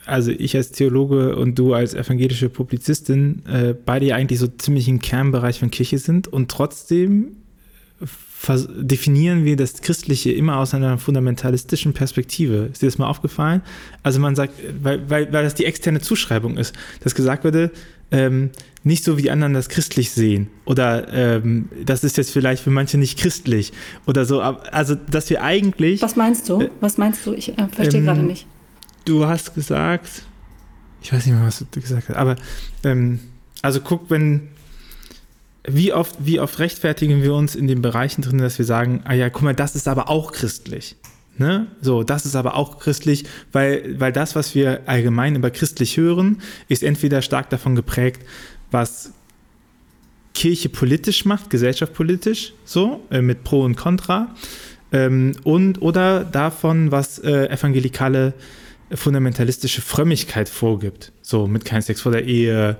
also 0.06 0.30
ich 0.30 0.56
als 0.56 0.70
Theologe 0.70 1.36
und 1.36 1.58
du 1.58 1.75
als 1.75 1.94
evangelische 1.94 2.48
Publizistin, 2.48 3.42
äh, 3.46 3.75
beide 3.75 4.06
ja 4.06 4.16
eigentlich 4.16 4.38
so 4.38 4.46
ziemlich 4.46 4.88
im 4.88 5.00
Kernbereich 5.00 5.58
von 5.58 5.70
Kirche 5.70 5.98
sind 5.98 6.28
und 6.28 6.50
trotzdem 6.50 7.36
definieren 8.48 9.44
wir 9.44 9.56
das 9.56 9.80
Christliche 9.80 10.30
immer 10.30 10.58
aus 10.58 10.75
einer 10.75 10.98
fundamentalistischen 10.98 11.94
Perspektive. 11.94 12.68
Ist 12.72 12.82
dir 12.82 12.86
das 12.86 12.98
mal 12.98 13.08
aufgefallen? 13.08 13.62
Also 14.02 14.20
man 14.20 14.36
sagt, 14.36 14.54
weil, 14.82 15.08
weil, 15.10 15.32
weil 15.32 15.42
das 15.42 15.54
die 15.54 15.64
externe 15.64 16.00
Zuschreibung 16.00 16.56
ist, 16.56 16.75
dass 17.02 17.14
gesagt 17.14 17.44
wurde, 17.44 17.72
ähm, 18.12 18.50
nicht 18.84 19.02
so 19.02 19.18
wie 19.18 19.22
die 19.22 19.30
anderen 19.32 19.54
das 19.54 19.68
christlich 19.68 20.12
sehen. 20.12 20.48
Oder 20.64 21.12
ähm, 21.12 21.70
das 21.84 22.04
ist 22.04 22.16
jetzt 22.18 22.30
vielleicht 22.30 22.62
für 22.62 22.70
manche 22.70 22.98
nicht 22.98 23.18
christlich. 23.18 23.72
Oder 24.06 24.25
so. 24.25 24.40
Also, 24.40 24.94
dass 24.94 25.28
wir 25.28 25.42
eigentlich. 25.42 26.02
Was 26.02 26.14
meinst 26.14 26.48
du? 26.48 26.60
Äh, 26.60 26.70
Was 26.80 26.98
meinst 26.98 27.26
du? 27.26 27.32
Ich 27.32 27.58
äh, 27.58 27.68
verstehe 27.68 28.00
ähm, 28.00 28.06
gerade 28.06 28.22
nicht. 28.22 28.46
Du 29.06 29.25
hast 29.25 29.54
gesagt, 29.54 30.22
ich 31.00 31.12
weiß 31.12 31.25
nicht 31.25 31.34
mehr, 31.34 31.46
was 31.46 31.64
du 31.70 31.80
gesagt 31.80 32.08
hast, 32.08 32.16
aber 32.16 32.36
ähm, 32.84 33.20
also 33.62 33.80
guck, 33.80 34.10
wenn 34.10 34.48
wie 35.68 35.92
oft, 35.92 36.16
wie 36.18 36.40
oft 36.40 36.58
rechtfertigen 36.58 37.22
wir 37.22 37.32
uns 37.32 37.54
in 37.54 37.68
den 37.68 37.82
Bereichen 37.82 38.22
drin, 38.22 38.38
dass 38.38 38.58
wir 38.58 38.64
sagen, 38.64 39.02
ah 39.04 39.14
ja, 39.14 39.30
guck 39.30 39.42
mal, 39.42 39.54
das 39.54 39.76
ist 39.76 39.86
aber 39.86 40.08
auch 40.08 40.32
christlich. 40.32 40.96
Ne? 41.38 41.68
So, 41.80 42.02
das 42.02 42.26
ist 42.26 42.34
aber 42.34 42.56
auch 42.56 42.80
christlich, 42.80 43.25
weil, 43.52 44.00
weil 44.00 44.10
das, 44.12 44.34
was 44.34 44.56
wir 44.56 44.80
allgemein 44.86 45.36
über 45.36 45.50
christlich 45.50 45.96
hören, 45.96 46.40
ist 46.68 46.82
entweder 46.82 47.22
stark 47.22 47.48
davon 47.50 47.76
geprägt, 47.76 48.22
was 48.72 49.12
Kirche 50.34 50.68
politisch 50.68 51.25
macht, 51.25 51.50
gesellschaftspolitisch, 51.50 52.54
so, 52.64 53.06
äh, 53.10 53.22
mit 53.22 53.44
Pro 53.44 53.62
und 53.62 53.76
Contra, 53.76 54.34
ähm, 54.90 55.32
und 55.44 55.80
oder 55.80 56.25
davon, 56.25 56.90
was 56.90 57.18
äh, 57.18 57.46
evangelikale 57.48 58.34
fundamentalistische 58.93 59.83
Frömmigkeit 59.83 60.49
vorgibt. 60.49 61.12
So, 61.23 61.47
mit 61.47 61.64
kein 61.64 61.83
Sex 61.83 62.00
vor 62.00 62.12
der 62.12 62.25
Ehe, 62.25 62.76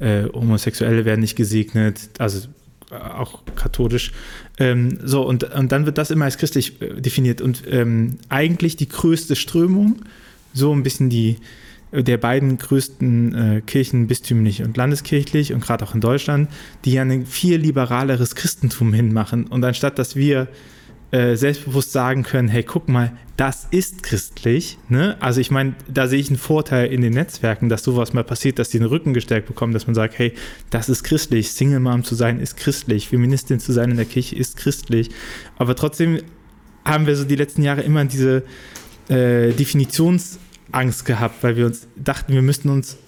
äh, 0.00 0.24
Homosexuelle 0.32 1.04
werden 1.04 1.20
nicht 1.20 1.36
gesegnet, 1.36 2.10
also 2.18 2.48
äh, 2.90 2.94
auch 2.94 3.42
katholisch. 3.54 4.12
Ähm, 4.58 4.98
so, 5.02 5.22
und, 5.26 5.44
und 5.44 5.72
dann 5.72 5.86
wird 5.86 5.98
das 5.98 6.10
immer 6.10 6.24
als 6.24 6.38
christlich 6.38 6.80
äh, 6.82 7.00
definiert. 7.00 7.40
Und 7.40 7.62
ähm, 7.70 8.18
eigentlich 8.28 8.76
die 8.76 8.88
größte 8.88 9.36
Strömung, 9.36 9.96
so 10.52 10.72
ein 10.72 10.82
bisschen 10.82 11.10
die 11.10 11.38
der 11.92 12.18
beiden 12.18 12.58
größten 12.58 13.34
äh, 13.34 13.60
Kirchen, 13.60 14.08
bistümlich 14.08 14.62
und 14.64 14.76
landeskirchlich 14.76 15.52
und 15.52 15.60
gerade 15.60 15.84
auch 15.84 15.94
in 15.94 16.00
Deutschland, 16.00 16.50
die 16.84 16.94
ja 16.94 17.02
ein 17.02 17.24
viel 17.24 17.58
liberaleres 17.58 18.34
Christentum 18.34 18.92
hinmachen. 18.92 19.46
Und 19.46 19.64
anstatt 19.64 19.98
dass 19.98 20.16
wir 20.16 20.48
äh, 21.10 21.36
selbstbewusst 21.36 21.92
sagen 21.92 22.22
können, 22.22 22.48
hey, 22.48 22.62
guck 22.62 22.88
mal, 22.88 23.12
das 23.36 23.66
ist 23.70 24.02
christlich. 24.02 24.78
Ne? 24.88 25.16
Also 25.20 25.40
ich 25.40 25.50
meine, 25.50 25.74
da 25.92 26.06
sehe 26.06 26.20
ich 26.20 26.28
einen 26.28 26.38
Vorteil 26.38 26.92
in 26.92 27.00
den 27.00 27.12
Netzwerken, 27.12 27.68
dass 27.68 27.82
sowas 27.82 28.12
mal 28.12 28.24
passiert, 28.24 28.58
dass 28.58 28.70
die 28.70 28.78
den 28.78 28.86
Rücken 28.86 29.14
gestärkt 29.14 29.46
bekommen, 29.46 29.72
dass 29.72 29.86
man 29.86 29.94
sagt, 29.94 30.18
hey, 30.18 30.32
das 30.70 30.88
ist 30.88 31.04
christlich, 31.04 31.52
Single 31.52 31.80
Mom 31.80 32.04
zu 32.04 32.14
sein 32.14 32.40
ist 32.40 32.56
christlich, 32.56 33.08
Feministin 33.08 33.60
zu 33.60 33.72
sein 33.72 33.90
in 33.90 33.96
der 33.96 34.06
Kirche 34.06 34.36
ist 34.36 34.56
christlich. 34.56 35.10
Aber 35.56 35.74
trotzdem 35.74 36.20
haben 36.84 37.06
wir 37.06 37.16
so 37.16 37.24
die 37.24 37.36
letzten 37.36 37.62
Jahre 37.62 37.82
immer 37.82 38.04
diese 38.04 38.42
äh, 39.08 39.52
Definitionsangst 39.52 41.04
gehabt, 41.04 41.42
weil 41.42 41.56
wir 41.56 41.66
uns 41.66 41.88
dachten, 41.96 42.32
wir 42.32 42.42
müssten 42.42 42.68
uns 42.68 42.98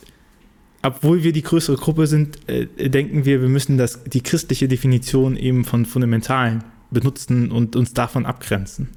obwohl 0.83 1.25
wir 1.25 1.33
die 1.33 1.43
größere 1.43 1.77
Gruppe 1.77 2.07
sind, 2.07 2.49
äh, 2.49 2.67
denken 2.89 3.25
wir, 3.25 3.41
wir 3.41 3.49
müssen 3.49 3.77
das, 3.77 4.05
die 4.05 4.21
christliche 4.21 4.69
Definition 4.69 5.37
eben 5.37 5.65
von 5.65 5.85
Fundamentalen 5.85 6.63
benutzen 6.91 7.51
und 7.51 7.77
uns 7.77 7.95
davon 7.95 8.27
abgrenzen? 8.27 8.89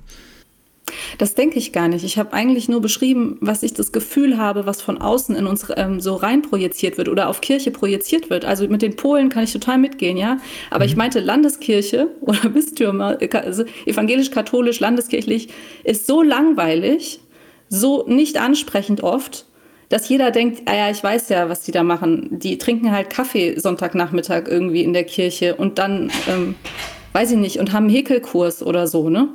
Das 1.18 1.36
denke 1.36 1.58
ich 1.58 1.74
gar 1.74 1.88
nicht. 1.88 2.04
Ich 2.04 2.18
habe 2.18 2.34
eigentlich 2.34 2.70
nur 2.70 2.82
beschrieben, 2.82 3.38
was 3.42 3.64
ich 3.64 3.74
das 3.74 3.92
Gefühl 3.92 4.38
habe, 4.38 4.66
was 4.66 4.82
von 4.82 5.00
außen 5.00 5.36
in 5.36 5.48
uns 5.48 5.68
ähm, 5.76 6.00
so 6.00 6.16
rein 6.16 6.42
projiziert 6.42 6.98
wird 6.98 7.10
oder 7.10 7.30
auf 7.30 7.42
Kirche 7.42 7.72
projiziert 7.72 8.30
wird. 8.30 8.46
Also 8.46 8.68
mit 8.68 8.82
den 8.82 8.96
Polen 8.96 9.30
kann 9.30 9.44
ich 9.44 9.54
total 9.54 9.78
mitgehen, 9.78 10.18
ja. 10.18 10.40
Aber 10.70 10.86
mhm. 10.86 10.90
ich 10.90 10.96
meinte, 10.96 11.20
Landeskirche 11.20 12.08
oder 12.22 12.50
Bistümer, 12.50 13.18
also 13.34 13.66
evangelisch-katholisch, 13.86 14.80
landeskirchlich, 14.80 15.50
ist 15.84 16.08
so 16.08 16.22
langweilig, 16.22 17.20
so 17.70 18.06
nicht 18.08 18.38
ansprechend 18.38 19.04
oft, 19.04 19.46
dass 19.90 20.08
jeder 20.08 20.30
denkt, 20.30 20.64
ah 20.66 20.76
ja, 20.76 20.92
ich 20.92 21.04
weiß 21.04 21.30
ja, 21.30 21.50
was 21.50 21.64
die 21.64 21.72
da 21.72 21.84
machen. 21.84 22.40
Die 22.40 22.60
trinken 22.60 22.92
halt 22.92 23.10
Kaffee 23.10 23.60
Sonntagnachmittag 23.60 24.44
irgendwie 24.48 24.84
in 24.84 24.94
der 24.94 25.04
Kirche 25.04 25.56
und 25.56 25.80
dann 25.80 26.12
ähm, 26.28 26.56
weiß 27.14 27.32
ich 27.32 27.38
nicht, 27.38 27.60
und 27.60 27.72
haben 27.74 27.86
einen 27.86 27.96
Häkelkurs 27.96 28.64
oder 28.64 28.88
so, 28.88 29.10
ne? 29.10 29.30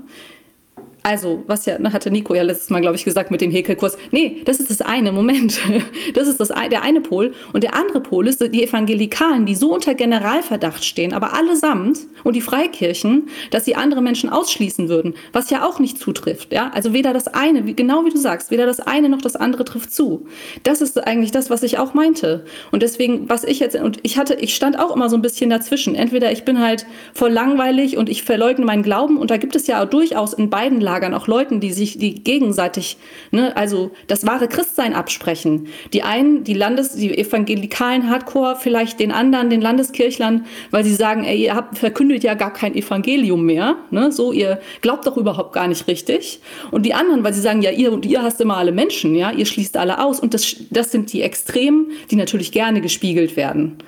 Also, 1.06 1.44
was 1.46 1.66
ja, 1.66 1.78
ne, 1.78 1.92
hatte 1.92 2.10
Nico 2.10 2.34
ja 2.34 2.42
letztes 2.42 2.70
Mal, 2.70 2.80
glaube 2.80 2.96
ich, 2.96 3.04
gesagt 3.04 3.30
mit 3.30 3.42
dem 3.42 3.50
Häkelkurs. 3.50 3.98
Nee, 4.10 4.40
das 4.46 4.58
ist 4.58 4.70
das 4.70 4.80
eine, 4.80 5.12
Moment. 5.12 5.60
Das 6.14 6.28
ist 6.28 6.38
das, 6.38 6.48
der 6.48 6.82
eine 6.82 7.00
Pol. 7.00 7.34
Und 7.52 7.64
der 7.64 7.74
andere 7.74 8.00
Pol 8.00 8.28
ist 8.28 8.40
die 8.40 8.62
Evangelikalen, 8.62 9.46
die 9.46 9.54
so 9.54 9.74
unter 9.74 9.94
Generalverdacht 9.94 10.84
stehen, 10.84 11.12
aber 11.12 11.34
allesamt 11.34 11.98
und 12.22 12.36
die 12.36 12.40
Freikirchen, 12.40 13.28
dass 13.50 13.64
sie 13.64 13.74
andere 13.74 14.00
Menschen 14.00 14.30
ausschließen 14.30 14.88
würden, 14.88 15.14
was 15.32 15.50
ja 15.50 15.66
auch 15.66 15.78
nicht 15.78 15.98
zutrifft. 15.98 16.52
Ja? 16.52 16.70
Also 16.72 16.92
weder 16.92 17.12
das 17.12 17.28
eine, 17.28 17.74
genau 17.74 18.04
wie 18.04 18.10
du 18.10 18.16
sagst, 18.16 18.50
weder 18.50 18.64
das 18.64 18.80
eine 18.80 19.08
noch 19.08 19.20
das 19.20 19.36
andere 19.36 19.64
trifft 19.64 19.92
zu. 19.92 20.26
Das 20.62 20.80
ist 20.80 21.04
eigentlich 21.06 21.32
das, 21.32 21.50
was 21.50 21.62
ich 21.62 21.78
auch 21.78 21.94
meinte. 21.94 22.44
Und 22.70 22.82
deswegen, 22.82 23.28
was 23.28 23.44
ich 23.44 23.58
jetzt, 23.58 23.76
und 23.76 23.98
ich 24.02 24.16
hatte, 24.16 24.34
ich 24.34 24.54
stand 24.54 24.78
auch 24.78 24.94
immer 24.94 25.10
so 25.10 25.16
ein 25.16 25.22
bisschen 25.22 25.50
dazwischen. 25.50 25.94
Entweder 25.94 26.32
ich 26.32 26.44
bin 26.44 26.60
halt 26.60 26.86
voll 27.12 27.30
langweilig 27.30 27.96
und 27.96 28.08
ich 28.08 28.22
verleugne 28.22 28.64
meinen 28.64 28.82
Glauben 28.82 29.18
und 29.18 29.30
da 29.30 29.36
gibt 29.36 29.56
es 29.56 29.66
ja 29.66 29.84
durchaus 29.84 30.32
in 30.32 30.48
beiden 30.48 30.80
Lagen 30.80 30.93
auslagern, 30.94 31.14
auch 31.14 31.26
Leuten, 31.26 31.60
die 31.60 31.72
sich 31.72 31.98
die 31.98 32.22
gegenseitig, 32.22 32.96
ne, 33.30 33.56
also 33.56 33.90
das 34.06 34.26
wahre 34.26 34.48
Christsein 34.48 34.94
absprechen. 34.94 35.68
Die 35.92 36.02
einen, 36.02 36.44
die 36.44 36.54
Landes, 36.54 36.94
die 36.94 37.16
evangelikalen 37.16 38.08
Hardcore, 38.08 38.56
vielleicht 38.60 39.00
den 39.00 39.10
anderen, 39.10 39.50
den 39.50 39.60
Landeskirchlern, 39.60 40.46
weil 40.70 40.84
sie 40.84 40.94
sagen, 40.94 41.24
ey, 41.24 41.44
ihr 41.44 41.54
habt 41.54 41.78
verkündet 41.78 42.22
ja 42.22 42.34
gar 42.34 42.52
kein 42.52 42.74
Evangelium 42.74 43.44
mehr, 43.44 43.76
ne, 43.90 44.12
so 44.12 44.32
ihr 44.32 44.60
glaubt 44.80 45.06
doch 45.06 45.16
überhaupt 45.16 45.52
gar 45.52 45.66
nicht 45.66 45.86
richtig. 45.88 46.40
Und 46.70 46.86
die 46.86 46.94
anderen, 46.94 47.24
weil 47.24 47.34
sie 47.34 47.40
sagen, 47.40 47.62
ja, 47.62 47.70
ihr 47.70 47.92
und 47.92 48.06
ihr 48.06 48.22
hasst 48.22 48.40
immer 48.40 48.56
alle 48.56 48.72
Menschen, 48.72 49.14
ja, 49.16 49.32
ihr 49.32 49.46
schließt 49.46 49.76
alle 49.76 50.02
aus. 50.02 50.20
Und 50.20 50.34
das, 50.34 50.56
das 50.70 50.92
sind 50.92 51.12
die 51.12 51.22
Extremen, 51.22 51.90
die 52.10 52.16
natürlich 52.16 52.52
gerne 52.52 52.80
gespiegelt 52.80 53.36
werden. 53.36 53.78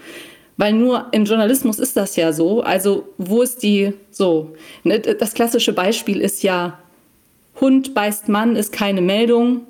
Weil 0.56 0.72
nur 0.72 1.08
im 1.12 1.24
Journalismus 1.24 1.78
ist 1.78 1.96
das 1.96 2.16
ja 2.16 2.32
so. 2.32 2.62
Also, 2.62 3.08
wo 3.18 3.42
ist 3.42 3.62
die, 3.62 3.92
so, 4.10 4.54
ne, 4.84 4.98
das 5.00 5.34
klassische 5.34 5.74
Beispiel 5.74 6.20
ist 6.20 6.42
ja, 6.42 6.78
Hund 7.60 7.94
beißt 7.94 8.28
Mann 8.28 8.56
ist 8.56 8.72
keine 8.72 9.00
Meldung, 9.00 9.62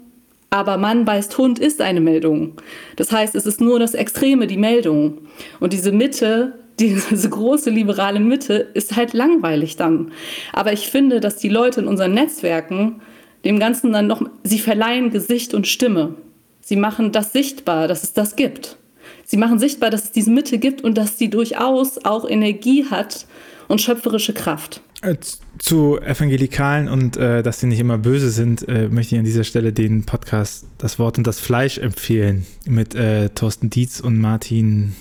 aber 0.50 0.76
Mann 0.76 1.04
beißt 1.04 1.36
Hund 1.38 1.58
ist 1.58 1.80
eine 1.80 2.00
Meldung. 2.00 2.54
Das 2.96 3.12
heißt, 3.12 3.34
es 3.34 3.46
ist 3.46 3.60
nur 3.60 3.78
das 3.78 3.94
Extreme, 3.94 4.46
die 4.46 4.56
Meldung. 4.56 5.18
Und 5.60 5.72
diese 5.72 5.92
Mitte, 5.92 6.58
diese 6.80 7.28
große 7.28 7.70
liberale 7.70 8.20
Mitte, 8.20 8.54
ist 8.74 8.96
halt 8.96 9.12
langweilig 9.12 9.76
dann. 9.76 10.12
Aber 10.52 10.72
ich 10.72 10.88
finde, 10.88 11.20
dass 11.20 11.36
die 11.36 11.48
Leute 11.48 11.80
in 11.80 11.88
unseren 11.88 12.14
Netzwerken 12.14 13.00
dem 13.44 13.58
Ganzen 13.58 13.92
dann 13.92 14.08
noch, 14.08 14.22
sie 14.42 14.58
verleihen 14.58 15.10
Gesicht 15.10 15.54
und 15.54 15.66
Stimme. 15.66 16.14
Sie 16.60 16.76
machen 16.76 17.12
das 17.12 17.32
sichtbar, 17.32 17.86
dass 17.86 18.02
es 18.02 18.12
das 18.12 18.34
gibt. 18.34 18.76
Sie 19.24 19.36
machen 19.36 19.58
sichtbar, 19.58 19.90
dass 19.90 20.04
es 20.04 20.12
diese 20.12 20.30
Mitte 20.30 20.58
gibt 20.58 20.82
und 20.82 20.98
dass 20.98 21.18
sie 21.18 21.30
durchaus 21.30 22.04
auch 22.04 22.28
Energie 22.28 22.86
hat 22.90 23.26
und 23.68 23.80
schöpferische 23.80 24.32
Kraft. 24.32 24.80
Äh, 25.02 25.16
zu 25.58 25.98
Evangelikalen 26.00 26.88
und 26.88 27.16
äh, 27.16 27.42
dass 27.42 27.60
sie 27.60 27.66
nicht 27.66 27.80
immer 27.80 27.98
böse 27.98 28.30
sind, 28.30 28.66
äh, 28.68 28.88
möchte 28.88 29.14
ich 29.14 29.18
an 29.18 29.24
dieser 29.24 29.44
Stelle 29.44 29.72
den 29.72 30.04
Podcast 30.04 30.66
Das 30.78 30.98
Wort 30.98 31.18
und 31.18 31.26
das 31.26 31.38
Fleisch 31.38 31.78
empfehlen 31.78 32.46
mit 32.66 32.94
äh, 32.94 33.28
Thorsten 33.30 33.68
Dietz 33.68 34.00
und 34.00 34.18
Martin 34.18 34.94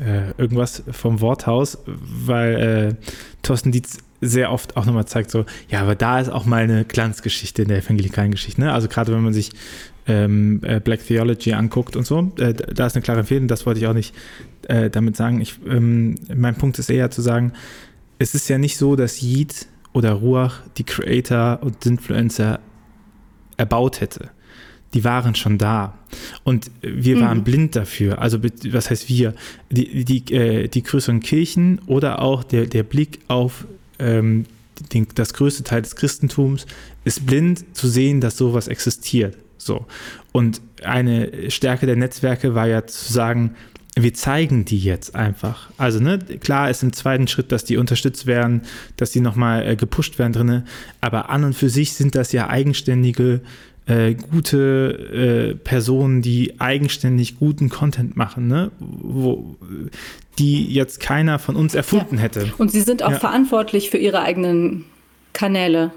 äh, 0.00 0.32
irgendwas 0.36 0.82
vom 0.90 1.20
Worthaus, 1.20 1.78
weil 1.86 2.54
äh, 2.56 2.94
Thorsten 3.42 3.72
Dietz 3.72 3.98
sehr 4.20 4.52
oft 4.52 4.76
auch 4.76 4.84
nochmal 4.84 5.06
zeigt, 5.06 5.30
so, 5.30 5.46
ja, 5.68 5.80
aber 5.80 5.94
da 5.94 6.20
ist 6.20 6.28
auch 6.28 6.44
mal 6.44 6.62
eine 6.62 6.84
Glanzgeschichte 6.84 7.62
in 7.62 7.68
der 7.68 7.78
evangelikalen 7.78 8.32
Geschichte. 8.32 8.60
Ne? 8.60 8.72
Also 8.72 8.88
gerade 8.88 9.12
wenn 9.12 9.22
man 9.22 9.32
sich 9.32 9.52
ähm, 10.06 10.60
Black 10.82 11.06
Theology 11.06 11.52
anguckt 11.52 11.94
und 11.94 12.04
so, 12.04 12.32
da 12.36 12.86
ist 12.86 12.96
eine 12.96 13.02
klare 13.02 13.20
Empfehlung, 13.20 13.46
das 13.46 13.64
wollte 13.64 13.78
ich 13.78 13.86
auch 13.86 13.94
nicht 13.94 14.14
damit 14.66 15.16
sagen. 15.16 15.40
Ich, 15.40 15.54
ähm, 15.66 16.16
mein 16.34 16.56
Punkt 16.56 16.78
ist 16.78 16.90
eher 16.90 17.10
zu 17.10 17.22
sagen, 17.22 17.52
es 18.18 18.34
ist 18.34 18.48
ja 18.48 18.58
nicht 18.58 18.76
so, 18.76 18.96
dass 18.96 19.22
Yeet 19.22 19.66
oder 19.92 20.12
Ruach 20.12 20.60
die 20.76 20.84
Creator 20.84 21.60
und 21.62 21.84
Influencer 21.86 22.60
erbaut 23.56 24.00
hätte. 24.00 24.30
Die 24.94 25.04
waren 25.04 25.34
schon 25.34 25.58
da. 25.58 25.98
Und 26.44 26.70
wir 26.80 27.16
mhm. 27.16 27.20
waren 27.20 27.44
blind 27.44 27.76
dafür. 27.76 28.20
Also, 28.20 28.38
was 28.42 28.90
heißt 28.90 29.08
wir? 29.08 29.34
Die, 29.70 30.04
die, 30.04 30.34
äh, 30.34 30.68
die 30.68 30.82
größeren 30.82 31.20
Kirchen 31.20 31.80
oder 31.86 32.22
auch 32.22 32.42
der, 32.42 32.66
der 32.66 32.84
Blick 32.84 33.20
auf 33.28 33.66
ähm, 33.98 34.46
den, 34.92 35.06
das 35.14 35.34
größte 35.34 35.64
Teil 35.64 35.82
des 35.82 35.96
Christentums 35.96 36.66
ist 37.04 37.26
blind 37.26 37.76
zu 37.76 37.88
sehen, 37.88 38.20
dass 38.20 38.36
sowas 38.36 38.68
existiert. 38.68 39.36
So. 39.58 39.86
Und 40.32 40.62
eine 40.82 41.50
Stärke 41.50 41.86
der 41.86 41.96
Netzwerke 41.96 42.54
war 42.54 42.66
ja 42.66 42.86
zu 42.86 43.12
sagen, 43.12 43.56
wir 44.02 44.14
zeigen 44.14 44.64
die 44.64 44.78
jetzt 44.78 45.14
einfach. 45.14 45.70
Also, 45.76 46.00
ne, 46.00 46.18
klar 46.18 46.70
ist 46.70 46.82
im 46.82 46.92
zweiten 46.92 47.28
Schritt, 47.28 47.52
dass 47.52 47.64
die 47.64 47.76
unterstützt 47.76 48.26
werden, 48.26 48.62
dass 48.96 49.10
die 49.10 49.20
nochmal 49.20 49.66
äh, 49.66 49.76
gepusht 49.76 50.18
werden 50.18 50.32
drinne, 50.32 50.64
aber 51.00 51.30
an 51.30 51.44
und 51.44 51.54
für 51.54 51.68
sich 51.68 51.94
sind 51.94 52.14
das 52.14 52.32
ja 52.32 52.48
eigenständige, 52.48 53.40
äh, 53.86 54.14
gute 54.14 55.52
äh, 55.52 55.54
Personen, 55.54 56.20
die 56.20 56.60
eigenständig 56.60 57.38
guten 57.38 57.70
Content 57.70 58.16
machen, 58.16 58.46
ne? 58.46 58.70
Wo, 58.78 59.56
die 60.38 60.72
jetzt 60.72 61.00
keiner 61.00 61.38
von 61.38 61.56
uns 61.56 61.74
erfunden 61.74 62.16
ja. 62.16 62.22
hätte. 62.22 62.52
Und 62.58 62.70
sie 62.70 62.82
sind 62.82 63.02
auch 63.02 63.12
ja. 63.12 63.18
verantwortlich 63.18 63.90
für 63.90 63.98
ihre 63.98 64.20
eigenen 64.20 64.84
Kanäle. 65.32 65.90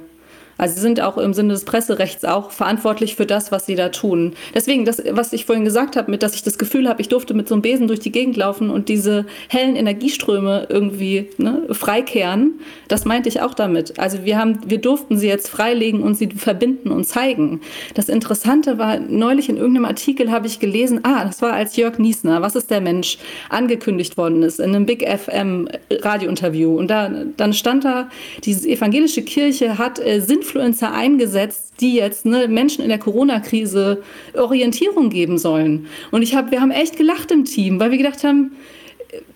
Also 0.62 0.76
sie 0.76 0.82
sind 0.82 1.02
auch 1.02 1.17
im 1.17 1.34
Sinne 1.34 1.54
des 1.54 1.65
Presserechts 1.65 2.24
auch 2.24 2.52
verantwortlich 2.52 3.15
für 3.15 3.26
das, 3.26 3.52
was 3.52 3.65
sie 3.65 3.74
da 3.74 3.89
tun. 3.89 4.34
Deswegen, 4.54 4.86
das, 4.86 5.02
was 5.10 5.34
ich 5.34 5.45
vorhin 5.45 5.65
gesagt 5.65 5.95
habe, 5.95 6.12
mit 6.12 6.21
dass 6.21 6.36
ich 6.36 6.43
das 6.43 6.60
Gefühl 6.60 6.88
habe, 6.88 7.02
ich 7.02 7.10
durfte 7.10 7.34
mit 7.34 7.47
so 7.47 7.56
einem 7.56 7.63
Besen 7.63 7.88
durch 7.88 8.00
die 8.00 8.12
Gegend 8.12 8.38
laufen 8.38 8.69
und 8.69 8.88
diese 8.88 9.26
hellen 9.47 9.76
Energieströme 9.76 10.67
irgendwie 10.69 11.30
ne, 11.39 11.63
freikehren, 11.71 12.60
das 12.88 13.06
meinte 13.06 13.28
ich 13.28 13.41
auch 13.41 13.56
damit. 13.56 13.97
Also 13.97 14.24
wir 14.24 14.38
haben, 14.38 14.60
wir 14.67 14.78
durften 14.78 15.17
sie 15.17 15.28
jetzt 15.28 15.50
freilegen 15.50 16.04
und 16.04 16.13
sie 16.13 16.28
verbinden 16.28 16.91
und 16.91 17.06
zeigen. 17.06 17.62
Das 17.95 18.08
Interessante 18.08 18.78
war, 18.78 19.00
neulich 19.00 19.50
in 19.50 19.58
irgendeinem 19.58 19.86
Artikel 19.86 20.30
habe 20.30 20.45
ich 20.45 20.60
gelesen, 20.60 21.00
ah, 21.02 21.26
das 21.26 21.41
war 21.41 21.54
als 21.54 21.76
Jörg 21.76 21.97
Niesner, 21.97 22.43
was 22.43 22.56
ist 22.56 22.69
der 22.69 22.82
Mensch, 22.82 23.17
angekündigt 23.50 24.15
worden 24.15 24.43
ist 24.43 24.60
in 24.60 24.76
einem 24.76 24.86
Big 24.86 25.10
FM 25.10 25.69
Radiointerview. 25.91 26.78
Und 26.78 26.89
da, 26.89 27.10
dann 27.36 27.54
stand 27.54 27.84
da, 27.84 28.12
diese 28.43 28.69
evangelische 28.69 29.24
Kirche 29.24 29.80
hat 29.80 29.97
äh, 30.00 30.19
sinnvoll 30.19 30.50
Influencer 30.51 30.91
eingesetzt, 30.91 31.75
die 31.79 31.95
jetzt 31.95 32.25
ne, 32.25 32.47
Menschen 32.49 32.81
in 32.81 32.89
der 32.89 32.99
Corona-Krise 32.99 34.03
Orientierung 34.33 35.09
geben 35.09 35.37
sollen. 35.37 35.87
Und 36.11 36.23
ich 36.23 36.35
hab, 36.35 36.51
wir 36.51 36.59
haben 36.59 36.71
echt 36.71 36.97
gelacht 36.97 37.31
im 37.31 37.45
Team, 37.45 37.79
weil 37.79 37.91
wir 37.91 37.97
gedacht 37.97 38.23
haben, 38.25 38.51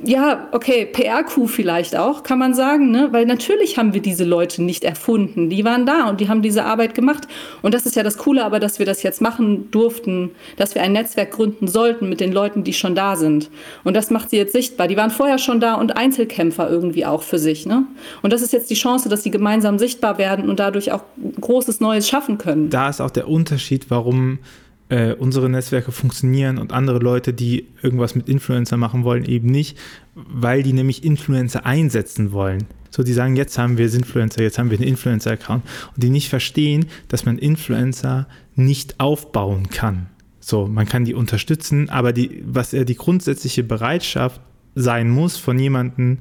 ja, 0.03 0.47
okay, 0.51 0.85
PR-Coup 0.85 1.49
vielleicht 1.49 1.95
auch, 1.97 2.23
kann 2.23 2.39
man 2.39 2.53
sagen, 2.53 2.91
ne? 2.91 3.09
weil 3.11 3.25
natürlich 3.25 3.77
haben 3.77 3.93
wir 3.93 4.01
diese 4.01 4.23
Leute 4.23 4.63
nicht 4.63 4.83
erfunden. 4.83 5.49
Die 5.49 5.65
waren 5.65 5.85
da 5.85 6.09
und 6.09 6.21
die 6.21 6.29
haben 6.29 6.41
diese 6.41 6.63
Arbeit 6.63 6.95
gemacht. 6.95 7.27
Und 7.61 7.73
das 7.73 7.85
ist 7.85 7.95
ja 7.95 8.03
das 8.03 8.17
Coole, 8.17 8.45
aber 8.45 8.59
dass 8.59 8.79
wir 8.79 8.85
das 8.85 9.03
jetzt 9.03 9.21
machen 9.21 9.69
durften, 9.71 10.31
dass 10.55 10.75
wir 10.75 10.81
ein 10.81 10.93
Netzwerk 10.93 11.31
gründen 11.31 11.67
sollten 11.67 12.07
mit 12.07 12.21
den 12.21 12.31
Leuten, 12.31 12.63
die 12.63 12.73
schon 12.73 12.95
da 12.95 13.15
sind. 13.15 13.49
Und 13.83 13.95
das 13.95 14.11
macht 14.11 14.29
sie 14.29 14.37
jetzt 14.37 14.53
sichtbar. 14.53 14.87
Die 14.87 14.95
waren 14.95 15.11
vorher 15.11 15.39
schon 15.39 15.59
da 15.59 15.73
und 15.73 15.97
Einzelkämpfer 15.97 16.69
irgendwie 16.69 17.05
auch 17.05 17.23
für 17.23 17.39
sich. 17.39 17.65
Ne? 17.65 17.85
Und 18.21 18.31
das 18.31 18.41
ist 18.41 18.53
jetzt 18.53 18.69
die 18.69 18.75
Chance, 18.75 19.09
dass 19.09 19.23
sie 19.23 19.31
gemeinsam 19.31 19.77
sichtbar 19.77 20.17
werden 20.17 20.49
und 20.49 20.59
dadurch 20.59 20.91
auch 20.93 21.03
Großes 21.41 21.81
Neues 21.81 22.07
schaffen 22.07 22.37
können. 22.37 22.69
Da 22.69 22.89
ist 22.89 23.01
auch 23.01 23.11
der 23.11 23.27
Unterschied, 23.27 23.89
warum 23.89 24.39
äh, 24.89 25.13
unsere 25.13 25.49
Netzwerke 25.49 25.91
funktionieren 25.91 26.57
und 26.57 26.71
andere 26.71 26.99
Leute, 26.99 27.33
die 27.33 27.67
irgendwas 27.81 28.15
mit 28.15 28.29
Influencer 28.29 28.77
machen 28.77 29.03
wollen, 29.03 29.25
eben 29.25 29.47
nicht, 29.47 29.77
weil 30.13 30.63
die 30.63 30.73
nämlich 30.73 31.03
Influencer 31.03 31.65
einsetzen 31.65 32.31
wollen. 32.31 32.65
So, 32.91 33.03
die 33.03 33.13
sagen, 33.13 33.35
jetzt 33.35 33.57
haben 33.57 33.77
wir 33.77 33.91
Influencer, 33.93 34.41
jetzt 34.41 34.57
haben 34.57 34.69
wir 34.69 34.77
einen 34.77 34.87
Influencer-Account 34.87 35.63
und 35.95 36.03
die 36.03 36.09
nicht 36.09 36.29
verstehen, 36.29 36.85
dass 37.07 37.25
man 37.25 37.37
Influencer 37.37 38.27
nicht 38.55 38.99
aufbauen 38.99 39.69
kann. 39.69 40.07
So, 40.39 40.67
man 40.67 40.85
kann 40.85 41.03
die 41.03 41.15
unterstützen, 41.15 41.89
aber 41.89 42.13
die, 42.13 42.43
was 42.45 42.71
ja 42.71 42.83
die 42.83 42.95
grundsätzliche 42.95 43.63
Bereitschaft 43.63 44.39
sein 44.75 45.09
muss 45.09 45.37
von 45.37 45.57
jemandem, 45.57 46.19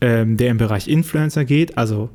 ähm, 0.00 0.36
der 0.36 0.50
im 0.50 0.56
Bereich 0.56 0.88
Influencer 0.88 1.44
geht, 1.44 1.78
also 1.78 2.10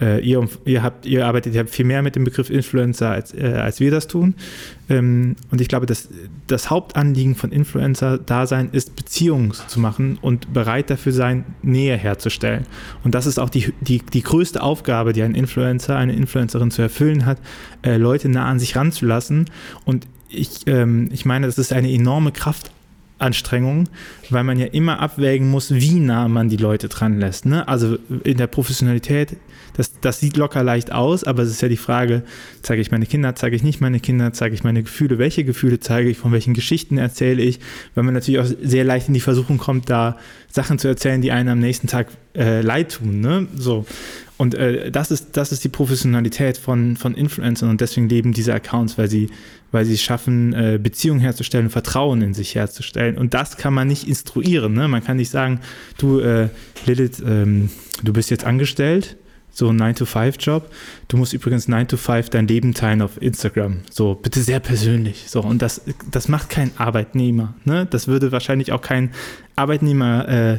äh, 0.00 0.20
ihr, 0.20 0.46
ihr, 0.64 0.82
habt, 0.82 1.06
ihr 1.06 1.26
arbeitet 1.26 1.54
ja 1.54 1.64
viel 1.64 1.84
mehr 1.84 2.02
mit 2.02 2.16
dem 2.16 2.24
Begriff 2.24 2.50
Influencer, 2.50 3.10
als, 3.10 3.34
äh, 3.34 3.54
als 3.54 3.80
wir 3.80 3.90
das 3.90 4.06
tun. 4.06 4.34
Ähm, 4.88 5.36
und 5.50 5.60
ich 5.60 5.68
glaube, 5.68 5.86
dass 5.86 6.08
das 6.46 6.70
Hauptanliegen 6.70 7.34
von 7.34 7.50
Influencer-Dasein 7.52 8.70
ist, 8.72 8.96
Beziehungen 8.96 9.52
zu 9.52 9.80
machen 9.80 10.18
und 10.20 10.52
bereit 10.52 10.90
dafür 10.90 11.12
sein, 11.12 11.44
Nähe 11.62 11.96
herzustellen. 11.96 12.66
Und 13.04 13.14
das 13.14 13.26
ist 13.26 13.38
auch 13.38 13.50
die, 13.50 13.72
die, 13.80 13.98
die 13.98 14.22
größte 14.22 14.62
Aufgabe, 14.62 15.12
die 15.12 15.22
ein 15.22 15.34
Influencer, 15.34 15.96
eine 15.96 16.12
Influencerin 16.12 16.70
zu 16.70 16.82
erfüllen 16.82 17.26
hat, 17.26 17.38
äh, 17.82 17.96
Leute 17.96 18.28
nah 18.28 18.46
an 18.46 18.58
sich 18.58 18.76
ranzulassen. 18.76 19.46
Und 19.84 20.06
ich, 20.28 20.66
ähm, 20.66 21.08
ich 21.12 21.24
meine, 21.24 21.46
das 21.46 21.58
ist 21.58 21.72
eine 21.72 21.90
enorme 21.90 22.32
Kraft 22.32 22.70
Anstrengung, 23.18 23.88
weil 24.30 24.44
man 24.44 24.58
ja 24.58 24.66
immer 24.66 25.00
abwägen 25.00 25.50
muss, 25.50 25.74
wie 25.74 26.00
nah 26.00 26.28
man 26.28 26.48
die 26.48 26.56
Leute 26.56 26.88
dran 26.88 27.18
lässt. 27.18 27.46
Ne? 27.46 27.66
Also 27.66 27.98
in 28.24 28.36
der 28.36 28.46
Professionalität, 28.46 29.36
das, 29.76 30.00
das 30.00 30.20
sieht 30.20 30.36
locker 30.36 30.62
leicht 30.62 30.92
aus, 30.92 31.24
aber 31.24 31.42
es 31.42 31.50
ist 31.50 31.62
ja 31.62 31.68
die 31.68 31.76
Frage, 31.76 32.22
zeige 32.62 32.80
ich 32.80 32.90
meine 32.90 33.06
Kinder, 33.06 33.34
zeige 33.34 33.56
ich 33.56 33.62
nicht 33.62 33.80
meine 33.80 34.00
Kinder, 34.00 34.32
zeige 34.32 34.54
ich 34.54 34.64
meine 34.64 34.82
Gefühle, 34.82 35.18
welche 35.18 35.44
Gefühle 35.44 35.80
zeige 35.80 36.10
ich, 36.10 36.18
von 36.18 36.32
welchen 36.32 36.54
Geschichten 36.54 36.98
erzähle 36.98 37.42
ich, 37.42 37.60
weil 37.94 38.04
man 38.04 38.14
natürlich 38.14 38.40
auch 38.40 38.56
sehr 38.62 38.84
leicht 38.84 39.08
in 39.08 39.14
die 39.14 39.20
Versuchung 39.20 39.58
kommt, 39.58 39.90
da 39.90 40.16
Sachen 40.50 40.78
zu 40.78 40.88
erzählen, 40.88 41.20
die 41.20 41.32
einem 41.32 41.50
am 41.50 41.60
nächsten 41.60 41.86
Tag 41.86 42.08
äh, 42.34 42.60
leid 42.60 42.92
tun. 42.92 43.20
Ne? 43.20 43.46
So. 43.56 43.84
Und 44.38 44.54
äh, 44.54 44.90
das, 44.92 45.10
ist, 45.10 45.36
das 45.36 45.50
ist 45.50 45.64
die 45.64 45.68
Professionalität 45.68 46.56
von, 46.56 46.96
von 46.96 47.14
Influencern 47.14 47.70
und 47.70 47.80
deswegen 47.80 48.08
leben 48.08 48.32
diese 48.32 48.54
Accounts, 48.54 48.96
weil 48.96 49.10
sie, 49.10 49.30
weil 49.72 49.84
sie 49.84 49.94
es 49.94 50.02
schaffen, 50.02 50.52
äh, 50.54 50.78
Beziehungen 50.80 51.20
herzustellen, 51.20 51.70
Vertrauen 51.70 52.22
in 52.22 52.34
sich 52.34 52.54
herzustellen. 52.54 53.18
Und 53.18 53.34
das 53.34 53.56
kann 53.56 53.74
man 53.74 53.88
nicht 53.88 54.06
instruieren. 54.06 54.74
Ne? 54.74 54.86
Man 54.86 55.02
kann 55.02 55.16
nicht 55.16 55.30
sagen, 55.30 55.60
du, 55.98 56.20
äh, 56.20 56.48
Lilith, 56.86 57.20
ähm, 57.26 57.70
du 58.04 58.12
bist 58.12 58.30
jetzt 58.30 58.44
angestellt, 58.44 59.16
so 59.50 59.70
ein 59.70 59.82
9-to-5-Job. 59.82 60.70
Du 61.08 61.16
musst 61.16 61.32
übrigens 61.32 61.68
9-to-5 61.68 62.30
dein 62.30 62.46
Leben 62.46 62.74
teilen 62.74 63.02
auf 63.02 63.20
Instagram. 63.20 63.78
So, 63.90 64.14
bitte 64.14 64.40
sehr 64.40 64.60
persönlich. 64.60 65.24
So, 65.28 65.40
und 65.42 65.62
das, 65.62 65.82
das 66.12 66.28
macht 66.28 66.48
kein 66.48 66.70
Arbeitnehmer. 66.76 67.54
Ne? 67.64 67.88
Das 67.90 68.06
würde 68.06 68.30
wahrscheinlich 68.30 68.70
auch 68.70 68.82
kein 68.82 69.10
Arbeitnehmer 69.56 70.28
äh, 70.28 70.58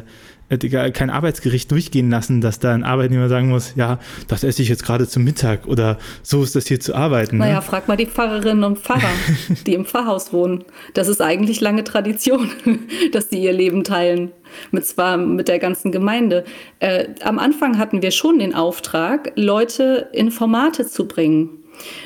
kein 0.50 1.10
Arbeitsgericht 1.10 1.72
durchgehen 1.72 2.10
lassen, 2.10 2.42
dass 2.42 2.60
da 2.60 2.74
ein 2.74 2.84
Arbeitnehmer 2.84 3.30
sagen 3.30 3.50
muss, 3.50 3.74
ja, 3.76 4.00
das 4.28 4.44
esse 4.44 4.62
ich 4.62 4.70
jetzt 4.70 4.84
gerade 4.84 5.08
zum 5.08 5.24
Mittag 5.24 5.68
oder 5.68 5.98
so 6.24 6.44
ist 6.44 6.56
das 6.56 6.68
hier 6.68 6.80
zu 6.80 6.96
arbeiten. 6.96 7.38
Ne? 7.38 7.46
Naja, 7.46 7.62
frag 7.62 7.88
mal 7.88 7.98
die 7.98 8.08
Pfarrerinnen 8.08 8.64
und 8.64 8.80
Pfarrer, 8.80 9.10
die 9.66 9.74
im 9.74 9.86
Pfarrhaus 9.86 10.34
wohnen. 10.34 10.64
Das 10.94 11.08
ist 11.08 11.22
eigentlich 11.22 11.62
lange 11.62 11.84
Tradition, 11.84 12.50
dass 13.12 13.30
die 13.30 13.40
ihr 13.40 13.54
Leben 13.54 13.84
teilen. 13.84 14.32
Mit 14.72 14.86
zwar 14.86 15.18
mit 15.18 15.48
der 15.48 15.60
ganzen 15.60 15.92
Gemeinde. 15.92 16.44
Äh, 16.80 17.10
am 17.24 17.38
Anfang 17.38 17.78
hatten 17.78 18.02
wir 18.02 18.12
schon 18.12 18.40
den 18.40 18.56
Auftrag, 18.56 19.32
Leute 19.36 20.10
in 20.12 20.32
Formate 20.32 20.88
zu 20.88 21.08
bringen. 21.08 21.60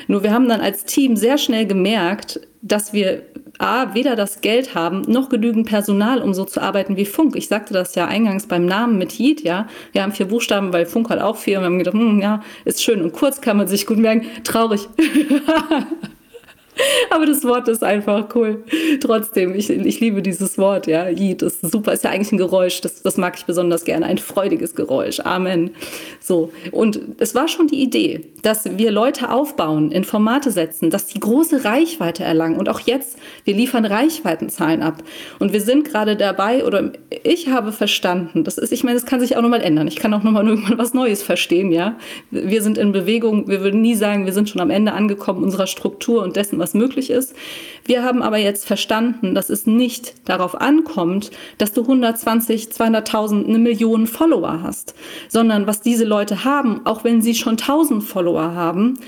Nur 0.06 0.22
wir 0.22 0.32
haben 0.32 0.48
dann 0.48 0.60
als 0.60 0.84
Team 0.84 1.16
sehr 1.16 1.38
schnell 1.38 1.66
gemerkt, 1.66 2.40
dass 2.62 2.92
wir 2.92 3.22
A, 3.58 3.94
weder 3.94 4.16
das 4.16 4.40
Geld 4.40 4.74
haben, 4.74 5.02
noch 5.02 5.28
genügend 5.28 5.68
Personal, 5.68 6.20
um 6.22 6.34
so 6.34 6.44
zu 6.44 6.60
arbeiten 6.60 6.96
wie 6.96 7.06
Funk. 7.06 7.36
Ich 7.36 7.48
sagte 7.48 7.74
das 7.74 7.94
ja 7.94 8.06
eingangs 8.06 8.46
beim 8.46 8.66
Namen 8.66 8.98
mit 8.98 9.12
Heat, 9.12 9.42
ja. 9.42 9.68
Wir 9.92 10.02
haben 10.02 10.12
vier 10.12 10.26
Buchstaben, 10.26 10.72
weil 10.72 10.86
Funk 10.86 11.10
hat 11.10 11.20
auch 11.20 11.36
vier. 11.36 11.58
Und 11.58 11.62
wir 11.62 11.66
haben 11.66 11.78
gedacht, 11.78 11.94
hm, 11.94 12.20
ja, 12.20 12.42
ist 12.64 12.82
schön. 12.82 13.02
Und 13.02 13.12
kurz 13.12 13.40
kann 13.40 13.56
man 13.56 13.68
sich 13.68 13.86
gut 13.86 13.98
merken, 13.98 14.26
traurig. 14.44 14.88
Aber 17.10 17.26
das 17.26 17.44
Wort 17.44 17.68
ist 17.68 17.82
einfach 17.82 18.34
cool. 18.34 18.64
Trotzdem, 19.00 19.54
ich, 19.54 19.70
ich 19.70 20.00
liebe 20.00 20.22
dieses 20.22 20.58
Wort, 20.58 20.86
ja. 20.86 21.08
Jid 21.08 21.42
ist 21.42 21.60
super, 21.70 21.92
ist 21.92 22.04
ja 22.04 22.10
eigentlich 22.10 22.32
ein 22.32 22.38
Geräusch, 22.38 22.80
das, 22.80 23.02
das 23.02 23.16
mag 23.16 23.36
ich 23.36 23.44
besonders 23.44 23.84
gerne, 23.84 24.06
ein 24.06 24.18
freudiges 24.18 24.74
Geräusch. 24.74 25.20
Amen. 25.20 25.70
So. 26.20 26.52
Und 26.72 27.00
es 27.18 27.34
war 27.34 27.48
schon 27.48 27.68
die 27.68 27.82
Idee, 27.82 28.22
dass 28.42 28.64
wir 28.78 28.90
Leute 28.90 29.30
aufbauen, 29.30 29.92
in 29.92 30.04
Formate 30.04 30.50
setzen, 30.50 30.90
dass 30.90 31.06
die 31.06 31.20
große 31.20 31.64
Reichweite 31.64 32.24
erlangen. 32.24 32.56
Und 32.56 32.68
auch 32.68 32.80
jetzt, 32.80 33.18
wir 33.44 33.54
liefern 33.54 33.84
Reichweitenzahlen 33.84 34.82
ab. 34.82 35.02
Und 35.38 35.52
wir 35.52 35.60
sind 35.60 35.84
gerade 35.84 36.16
dabei, 36.16 36.64
oder 36.64 36.92
ich 37.22 37.48
habe 37.48 37.72
verstanden, 37.72 38.44
das 38.44 38.58
ist, 38.58 38.72
ich 38.72 38.84
meine, 38.84 38.98
das 38.98 39.06
kann 39.06 39.20
sich 39.20 39.36
auch 39.36 39.42
nochmal 39.42 39.62
ändern. 39.62 39.88
Ich 39.88 39.96
kann 39.96 40.12
auch 40.14 40.22
nochmal 40.22 40.46
irgendwann 40.46 40.78
was 40.78 40.94
Neues 40.94 41.22
verstehen, 41.22 41.70
ja. 41.72 41.96
Wir 42.30 42.62
sind 42.62 42.78
in 42.78 42.92
Bewegung, 42.92 43.48
wir 43.48 43.60
würden 43.60 43.80
nie 43.80 43.94
sagen, 43.94 44.26
wir 44.26 44.32
sind 44.32 44.48
schon 44.48 44.60
am 44.60 44.70
Ende 44.70 44.92
angekommen 44.92 45.42
unserer 45.42 45.66
Struktur 45.66 46.22
und 46.22 46.36
dessen, 46.36 46.58
was 46.58 46.63
möglich 46.72 47.10
ist. 47.10 47.34
Wir 47.84 48.02
haben 48.02 48.22
aber 48.22 48.38
jetzt 48.38 48.64
verstanden, 48.66 49.34
dass 49.34 49.50
es 49.50 49.66
nicht 49.66 50.14
darauf 50.26 50.58
ankommt, 50.58 51.30
dass 51.58 51.72
du 51.72 51.82
120, 51.82 52.68
200.000, 52.68 53.46
eine 53.46 53.58
Million 53.58 54.06
Follower 54.06 54.60
hast, 54.62 54.94
sondern 55.28 55.66
was 55.66 55.82
diese 55.82 56.04
Leute 56.04 56.44
haben, 56.44 56.86
auch 56.86 57.04
wenn 57.04 57.20
sie 57.20 57.34
schon 57.34 57.58
1000 57.58 58.02
Follower 58.02 58.54
haben, 58.54 58.98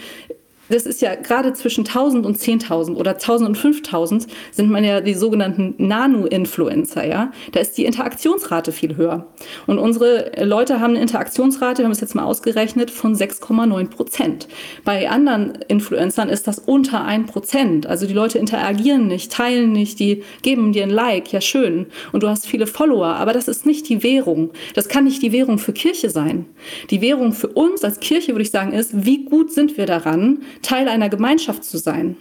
das 0.69 0.87
ist 0.87 1.01
ja 1.01 1.15
gerade 1.15 1.53
zwischen 1.53 1.87
1000 1.87 2.27
und 2.27 2.39
10.000 2.39 2.95
oder 2.95 3.13
1000 3.13 3.49
und 3.51 3.55
5000 3.57 4.27
sind 4.51 4.71
man 4.71 4.85
ja 4.85 5.01
die 5.01 5.15
sogenannten 5.15 5.75
Nano-Influencer, 5.79 7.07
ja. 7.07 7.33
Da 7.53 7.61
ist 7.61 7.79
die 7.79 7.85
Interaktionsrate 7.85 8.73
viel 8.73 8.97
höher. 8.97 9.27
Und 9.67 9.79
unsere 9.79 10.33
Leute 10.45 10.81
haben 10.81 10.91
eine 10.91 11.01
Interaktionsrate, 11.01 11.79
wir 11.79 11.85
haben 11.85 11.93
es 11.93 12.01
jetzt 12.01 12.15
mal 12.15 12.25
ausgerechnet, 12.25 12.91
von 12.91 13.15
6,9 13.15 13.89
Prozent. 13.89 14.49
Bei 14.85 15.09
anderen 15.09 15.59
Influencern 15.69 16.29
ist 16.29 16.47
das 16.47 16.59
unter 16.59 17.05
1 17.05 17.31
Prozent. 17.31 17.87
Also 17.87 18.07
die 18.07 18.15
Leute 18.15 18.39
interagieren 18.39 19.07
nicht, 19.07 19.33
teilen 19.33 19.73
nicht, 19.73 19.99
die 19.99 20.23
geben 20.43 20.73
dir 20.73 20.85
ein 20.85 20.91
Like, 20.91 21.33
ja 21.33 21.41
schön. 21.41 21.87
Und 22.13 22.23
du 22.23 22.29
hast 22.29 22.47
viele 22.47 22.67
Follower, 22.67 23.07
aber 23.07 23.33
das 23.33 23.49
ist 23.49 23.67
nicht 23.67 23.89
die 23.89 24.03
Währung. 24.03 24.51
Das 24.75 24.89
kann 24.89 25.05
nicht 25.05 25.23
die 25.23 25.33
Währung 25.33 25.59
für 25.59 25.73
Kirche 25.73 26.11
sein. 26.11 26.47
Die 26.91 27.01
Währung 27.01 27.33
für 27.33 27.49
uns 27.49 27.85
als 27.85 28.01
Kirche, 28.01 28.33
würde 28.33 28.43
ich 28.43 28.51
sagen, 28.51 28.73
ist, 28.73 29.05
wie 29.05 29.25
gut 29.25 29.53
sind 29.53 29.77
wir 29.77 29.87
daran, 29.87 30.41
Teil 30.63 30.89
einer 30.89 31.09
Gemeinschaft 31.09 31.65
zu 31.65 31.79
sein. 31.79 32.17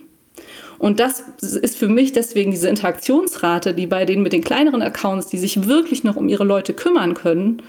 Und 0.77 0.99
das 0.99 1.23
ist 1.41 1.77
für 1.77 1.87
mich 1.87 2.11
deswegen 2.11 2.51
diese 2.51 2.67
Interaktionsrate, 2.67 3.73
die 3.73 3.87
bei 3.87 4.05
denen 4.05 4.23
mit 4.23 4.33
den 4.33 4.43
kleineren 4.43 4.81
Accounts, 4.81 5.27
die 5.27 5.37
sich 5.37 5.67
wirklich 5.67 6.03
noch 6.03 6.15
um 6.15 6.27
ihre 6.27 6.43
Leute 6.43 6.73
kümmern 6.73 7.13
können, 7.13 7.61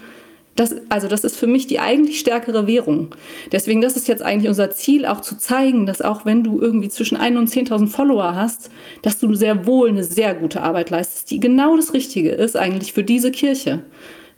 das, 0.57 0.75
also 0.89 1.07
das 1.07 1.23
ist 1.23 1.37
für 1.37 1.45
mich 1.45 1.67
die 1.67 1.79
eigentlich 1.79 2.19
stärkere 2.19 2.65
Währung. 2.65 3.15
Deswegen, 3.51 3.79
das 3.79 3.95
ist 3.95 4.07
jetzt 4.07 4.23
eigentlich 4.23 4.49
unser 4.49 4.71
Ziel, 4.71 5.05
auch 5.05 5.21
zu 5.21 5.37
zeigen, 5.37 5.85
dass 5.85 6.01
auch 6.01 6.25
wenn 6.25 6.43
du 6.43 6.59
irgendwie 6.59 6.89
zwischen 6.89 7.15
1 7.15 7.37
und 7.37 7.49
10.000 7.49 7.87
Follower 7.87 8.35
hast, 8.35 8.71
dass 9.03 9.19
du 9.19 9.33
sehr 9.35 9.67
wohl 9.67 9.89
eine 9.89 10.03
sehr 10.03 10.33
gute 10.33 10.63
Arbeit 10.63 10.89
leistest, 10.89 11.29
die 11.29 11.39
genau 11.39 11.77
das 11.77 11.93
Richtige 11.93 12.31
ist 12.31 12.57
eigentlich 12.57 12.91
für 12.91 13.03
diese 13.03 13.29
Kirche. 13.31 13.83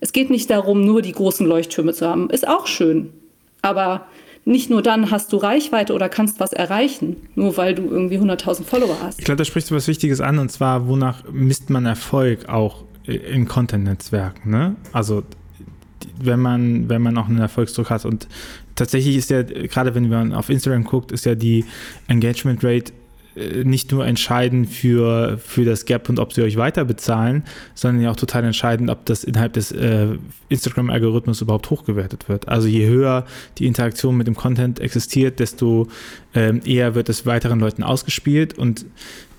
Es 0.01 0.11
geht 0.11 0.29
nicht 0.29 0.49
darum, 0.49 0.85
nur 0.85 1.01
die 1.01 1.13
großen 1.13 1.47
Leuchttürme 1.47 1.93
zu 1.93 2.05
haben. 2.05 2.29
Ist 2.29 2.47
auch 2.47 2.67
schön. 2.67 3.11
Aber 3.61 4.05
nicht 4.49 4.69
nur 4.69 4.81
dann 4.81 5.11
hast 5.11 5.31
du 5.31 5.37
Reichweite 5.37 5.93
oder 5.93 6.09
kannst 6.09 6.39
was 6.39 6.53
erreichen, 6.53 7.17
nur 7.35 7.55
weil 7.55 7.75
du 7.75 7.83
irgendwie 7.83 8.17
100.000 8.17 8.63
Follower 8.63 8.97
hast. 9.01 9.19
Ich 9.19 9.25
glaube, 9.25 9.37
da 9.37 9.45
sprichst 9.45 9.69
du 9.69 9.75
was 9.75 9.87
Wichtiges 9.87 10.21
an 10.21 10.39
und 10.39 10.51
zwar, 10.51 10.87
wonach 10.87 11.23
misst 11.31 11.69
man 11.69 11.85
Erfolg 11.85 12.49
auch 12.49 12.83
in 13.05 13.47
Content-Netzwerken. 13.47 14.49
Ne? 14.49 14.75
Also 14.91 15.23
wenn 16.21 16.39
man, 16.39 16.89
wenn 16.89 17.01
man 17.01 17.17
auch 17.17 17.27
einen 17.27 17.39
Erfolgsdruck 17.39 17.89
hat 17.91 18.05
und 18.05 18.27
tatsächlich 18.75 19.15
ist 19.15 19.29
ja, 19.29 19.43
gerade 19.43 19.93
wenn 19.93 20.09
man 20.09 20.33
auf 20.33 20.49
Instagram 20.49 20.83
guckt, 20.83 21.11
ist 21.11 21.25
ja 21.25 21.35
die 21.35 21.65
Engagement 22.07 22.63
Rate 22.63 22.91
nicht 23.63 23.91
nur 23.91 24.05
entscheidend 24.05 24.69
für, 24.69 25.37
für 25.37 25.65
das 25.65 25.85
Gap 25.85 26.09
und 26.09 26.19
ob 26.19 26.33
sie 26.33 26.41
euch 26.41 26.57
weiter 26.57 26.85
bezahlen, 26.85 27.43
sondern 27.75 28.03
ja 28.03 28.11
auch 28.11 28.15
total 28.15 28.43
entscheidend, 28.43 28.89
ob 28.89 29.05
das 29.05 29.23
innerhalb 29.23 29.53
des 29.53 29.71
äh, 29.71 30.17
Instagram-Algorithmus 30.49 31.41
überhaupt 31.41 31.69
hochgewertet 31.69 32.29
wird. 32.29 32.47
Also 32.47 32.67
je 32.67 32.87
höher 32.87 33.25
die 33.57 33.67
Interaktion 33.67 34.17
mit 34.17 34.27
dem 34.27 34.35
Content 34.35 34.79
existiert, 34.79 35.39
desto 35.39 35.87
ähm, 36.33 36.61
eher 36.65 36.95
wird 36.95 37.09
es 37.09 37.25
weiteren 37.25 37.59
Leuten 37.59 37.83
ausgespielt 37.83 38.57
und 38.57 38.85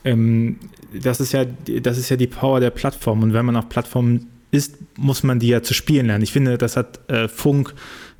ähm, 0.04 0.56
das 0.92 1.20
ist 1.20 1.32
ja, 1.32 1.44
das 1.44 1.98
ist 1.98 2.08
ja 2.08 2.16
die 2.16 2.26
Power 2.26 2.60
der 2.60 2.70
Plattform. 2.70 3.22
Und 3.22 3.32
wenn 3.32 3.44
man 3.44 3.56
auf 3.56 3.68
Plattformen 3.68 4.28
ist, 4.50 4.78
muss 4.96 5.22
man 5.22 5.38
die 5.38 5.48
ja 5.48 5.62
zu 5.62 5.74
spielen 5.74 6.06
lernen. 6.06 6.24
Ich 6.24 6.32
finde, 6.32 6.58
das 6.58 6.76
hat 6.76 7.00
äh, 7.08 7.28
Funk 7.28 7.74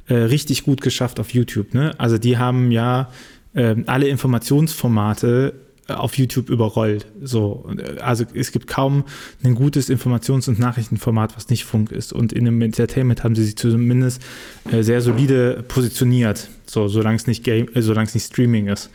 äh, 0.06 0.14
richtig 0.14 0.64
gut 0.64 0.80
geschafft 0.80 1.18
auf 1.18 1.34
YouTube. 1.34 1.74
Ne? 1.74 1.92
Also 1.98 2.18
die 2.18 2.38
haben 2.38 2.70
ja 2.70 3.10
äh, 3.54 3.76
alle 3.86 4.08
Informationsformate 4.08 5.54
auf 5.94 6.18
YouTube 6.18 6.50
überrollt. 6.50 7.07
So, 7.22 7.68
also 8.00 8.24
es 8.35 8.53
gibt 8.53 8.66
kaum 8.66 9.05
ein 9.42 9.55
gutes 9.55 9.90
Informations- 9.90 10.48
und 10.48 10.59
Nachrichtenformat, 10.59 11.37
was 11.37 11.48
nicht 11.48 11.64
Funk 11.64 11.92
ist. 11.92 12.12
Und 12.12 12.33
in 12.33 12.44
dem 12.44 12.61
Entertainment 12.62 13.24
haben 13.24 13.35
sie 13.35 13.44
sich 13.44 13.57
zumindest 13.57 14.22
äh, 14.70 14.83
sehr 14.83 15.00
solide 15.00 15.64
positioniert. 15.66 16.48
So, 16.66 16.88
solange 16.88 17.16
es 17.16 17.26
nicht 17.26 17.44
Game, 17.44 17.68
äh, 17.74 17.83
solange 17.83 18.07
es 18.07 18.14
nicht 18.14 18.26
Streaming 18.26 18.68
ist. 18.68 18.90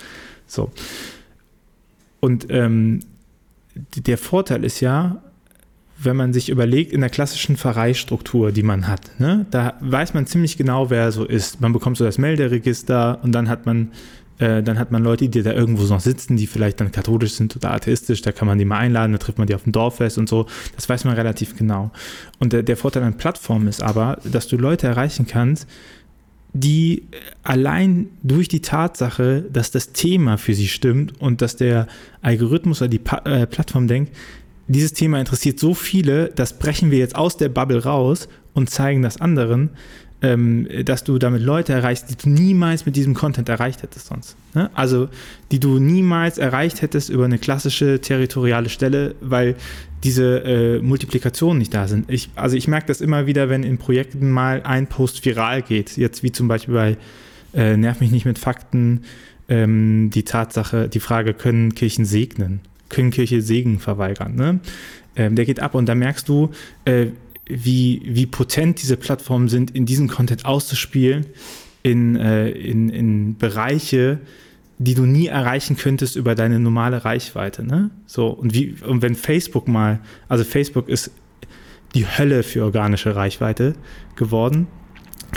So. 0.47 0.71
Und 2.19 2.47
ähm, 2.49 3.01
der 3.95 4.17
Vorteil 4.17 4.63
ist 4.63 4.79
ja, 4.79 5.21
wenn 5.97 6.15
man 6.15 6.33
sich 6.33 6.49
überlegt, 6.49 6.91
in 6.91 7.01
der 7.01 7.09
klassischen 7.09 7.57
Pfarreistruktur, 7.57 8.51
die 8.51 8.63
man 8.63 8.87
hat, 8.87 9.19
ne, 9.19 9.45
da 9.51 9.75
weiß 9.79 10.13
man 10.13 10.25
ziemlich 10.27 10.57
genau, 10.57 10.89
wer 10.89 11.11
so 11.11 11.23
ist. 11.23 11.61
Man 11.61 11.73
bekommt 11.73 11.97
so 11.97 12.03
das 12.03 12.17
Melderegister 12.17 13.19
und 13.23 13.31
dann 13.31 13.47
hat 13.47 13.65
man 13.65 13.91
äh, 14.37 14.61
dann 14.61 14.77
hat 14.77 14.91
man 14.91 15.03
Leute, 15.03 15.29
die 15.29 15.43
da 15.43 15.53
irgendwo 15.53 15.83
noch 15.83 15.99
sitzen, 15.99 16.35
die 16.35 16.47
vielleicht 16.47 16.81
dann 16.81 16.91
katholisch 16.91 17.33
sind 17.33 17.55
oder 17.55 17.71
atheistisch, 17.71 18.21
da 18.21 18.31
kann 18.31 18.47
man 18.47 18.57
die 18.57 18.65
mal 18.65 18.79
einladen, 18.79 19.13
da 19.13 19.17
trifft 19.17 19.37
man 19.37 19.47
die 19.47 19.55
auf 19.55 19.63
dem 19.63 19.71
Dorffest 19.71 20.17
und 20.17 20.27
so. 20.27 20.45
Das 20.75 20.89
weiß 20.89 21.05
man 21.05 21.15
relativ 21.15 21.55
genau. 21.55 21.91
Und 22.39 22.53
der, 22.53 22.63
der 22.63 22.77
Vorteil 22.77 23.03
an 23.03 23.17
Plattformen 23.17 23.67
ist 23.67 23.81
aber, 23.81 24.19
dass 24.25 24.47
du 24.47 24.57
Leute 24.57 24.87
erreichen 24.87 25.25
kannst, 25.25 25.67
die 26.53 27.03
allein 27.43 28.07
durch 28.23 28.47
die 28.47 28.61
Tatsache, 28.61 29.43
dass 29.51 29.71
das 29.71 29.91
Thema 29.91 30.37
für 30.37 30.53
sie 30.53 30.67
stimmt 30.67 31.19
und 31.19 31.41
dass 31.41 31.57
der 31.57 31.87
Algorithmus 32.21 32.81
oder 32.81 32.89
die 32.89 32.99
pa 32.99 33.17
äh, 33.25 33.45
Plattform 33.45 33.87
denkt, 33.87 34.15
dieses 34.67 34.93
Thema 34.93 35.19
interessiert 35.19 35.59
so 35.59 35.73
viele, 35.73 36.29
das 36.29 36.57
brechen 36.57 36.91
wir 36.91 36.97
jetzt 36.97 37.15
aus 37.15 37.37
der 37.37 37.49
Bubble 37.49 37.83
raus 37.83 38.27
und 38.53 38.69
zeigen 38.69 39.01
das 39.01 39.19
anderen, 39.21 39.71
ähm, 40.25 40.67
dass 40.85 41.03
du 41.03 41.19
damit 41.19 41.43
Leute 41.43 41.73
erreichst, 41.73 42.09
die 42.09 42.15
du 42.15 42.29
niemals 42.29 42.87
mit 42.87 42.95
diesem 42.95 43.13
Content 43.13 43.47
erreicht 43.47 43.83
hättest 43.83 44.07
sonst. 44.07 44.35
Ne? 44.55 44.71
Also 44.73 45.07
die 45.51 45.59
du 45.59 45.77
niemals 45.77 46.39
erreicht 46.39 46.81
hättest 46.81 47.09
über 47.09 47.25
eine 47.25 47.37
klassische 47.37 48.01
territoriale 48.01 48.69
Stelle, 48.69 49.13
weil 49.21 49.55
diese 50.03 50.43
äh, 50.43 50.81
Multiplikationen 50.81 51.59
nicht 51.59 51.73
da 51.75 51.87
sind. 51.87 52.09
Ich, 52.09 52.29
also 52.35 52.57
ich 52.57 52.67
merke 52.67 52.87
das 52.87 53.01
immer 53.01 53.27
wieder, 53.27 53.49
wenn 53.49 53.63
in 53.63 53.77
Projekten 53.77 54.31
mal 54.31 54.63
ein 54.63 54.87
Post 54.87 55.23
viral 55.23 55.61
geht, 55.61 55.95
jetzt 55.95 56.23
wie 56.23 56.31
zum 56.31 56.47
Beispiel 56.47 56.73
bei 56.73 56.97
äh, 57.53 57.77
Nerv 57.77 58.01
mich 58.01 58.11
nicht 58.11 58.25
mit 58.25 58.39
Fakten, 58.39 59.03
ähm, 59.47 60.09
die 60.09 60.23
Tatsache, 60.23 60.89
die 60.89 60.99
Frage, 60.99 61.35
können 61.35 61.75
Kirchen 61.75 62.05
segnen? 62.05 62.61
Können 62.89 63.11
Kirche 63.11 63.43
Segen 63.43 63.79
verweigern? 63.79 64.35
Ne? 64.35 64.59
Ähm, 65.15 65.35
der 65.35 65.45
geht 65.45 65.59
ab 65.59 65.75
und 65.75 65.85
da 65.85 65.93
merkst 65.93 66.27
du, 66.27 66.49
äh, 66.85 67.07
wie, 67.47 68.01
wie 68.05 68.25
potent 68.25 68.81
diese 68.81 68.97
Plattformen 68.97 69.49
sind, 69.49 69.71
in 69.71 69.85
diesem 69.85 70.07
Content 70.07 70.45
auszuspielen, 70.45 71.27
in, 71.83 72.15
äh, 72.15 72.49
in, 72.49 72.89
in 72.89 73.37
Bereiche, 73.37 74.19
die 74.77 74.95
du 74.95 75.03
nie 75.03 75.27
erreichen 75.27 75.77
könntest 75.77 76.15
über 76.15 76.35
deine 76.35 76.59
normale 76.59 77.05
Reichweite. 77.05 77.63
Ne? 77.63 77.91
So, 78.07 78.27
und, 78.27 78.53
wie, 78.53 78.75
und 78.85 79.01
wenn 79.01 79.15
Facebook 79.15 79.67
mal, 79.67 79.99
also 80.27 80.43
Facebook 80.43 80.89
ist 80.89 81.11
die 81.93 82.05
Hölle 82.05 82.43
für 82.43 82.63
organische 82.63 83.15
Reichweite 83.15 83.75
geworden. 84.15 84.67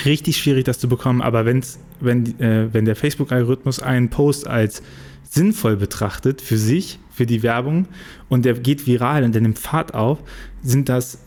Richtig 0.04 0.38
schwierig, 0.38 0.64
das 0.64 0.78
zu 0.78 0.88
bekommen, 0.88 1.22
aber 1.22 1.44
wenn's, 1.44 1.78
wenn, 2.00 2.38
äh, 2.40 2.72
wenn 2.72 2.84
der 2.84 2.96
Facebook-Algorithmus 2.96 3.80
einen 3.80 4.10
Post 4.10 4.46
als 4.46 4.82
sinnvoll 5.22 5.76
betrachtet 5.76 6.40
für 6.40 6.58
sich, 6.58 6.98
für 7.18 7.26
die 7.26 7.42
Werbung 7.42 7.88
und 8.28 8.44
der 8.44 8.54
geht 8.54 8.86
viral 8.86 9.24
und 9.24 9.34
der 9.34 9.42
nimmt 9.42 9.58
Fahrt 9.58 9.92
auf, 9.92 10.18
sind 10.62 10.88
das, 10.88 11.18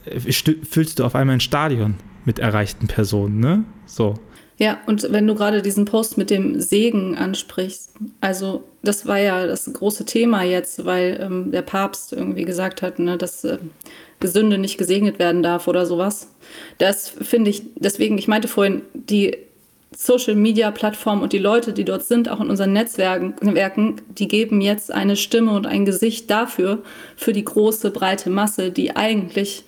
füllst 0.69 0.99
du 0.99 1.03
auf 1.03 1.15
einmal 1.15 1.35
ein 1.35 1.41
Stadion 1.41 1.95
mit 2.23 2.39
erreichten 2.39 2.87
Personen, 2.87 3.41
ne? 3.41 3.65
So. 3.85 4.15
Ja, 4.57 4.77
und 4.85 5.11
wenn 5.11 5.27
du 5.27 5.35
gerade 5.35 5.61
diesen 5.61 5.83
Post 5.83 6.17
mit 6.17 6.29
dem 6.29 6.61
Segen 6.61 7.17
ansprichst, 7.17 7.95
also 8.21 8.63
das 8.83 9.05
war 9.05 9.17
ja 9.19 9.47
das 9.47 9.71
große 9.73 10.05
Thema 10.05 10.43
jetzt, 10.43 10.85
weil 10.85 11.19
ähm, 11.21 11.51
der 11.51 11.63
Papst 11.63 12.13
irgendwie 12.13 12.45
gesagt 12.45 12.81
hat, 12.81 12.99
ne, 12.99 13.17
dass 13.17 13.43
äh, 13.43 13.57
Gesünde 14.21 14.57
nicht 14.57 14.77
gesegnet 14.77 15.19
werden 15.19 15.43
darf 15.43 15.67
oder 15.67 15.85
sowas. 15.85 16.29
Das 16.77 17.09
finde 17.09 17.49
ich, 17.49 17.63
deswegen, 17.75 18.17
ich 18.17 18.29
meinte 18.29 18.47
vorhin, 18.47 18.83
die 18.93 19.35
Social-Media-Plattformen 19.93 21.21
und 21.21 21.33
die 21.33 21.37
Leute, 21.37 21.73
die 21.73 21.83
dort 21.83 22.03
sind, 22.03 22.29
auch 22.29 22.39
in 22.39 22.49
unseren 22.49 22.71
Netzwerken, 22.71 23.95
die 24.07 24.27
geben 24.29 24.61
jetzt 24.61 24.91
eine 24.91 25.17
Stimme 25.17 25.51
und 25.51 25.67
ein 25.67 25.83
Gesicht 25.83 26.29
dafür, 26.29 26.79
für 27.17 27.33
die 27.33 27.43
große, 27.43 27.91
breite 27.91 28.29
Masse, 28.29 28.71
die 28.71 28.95
eigentlich 28.95 29.65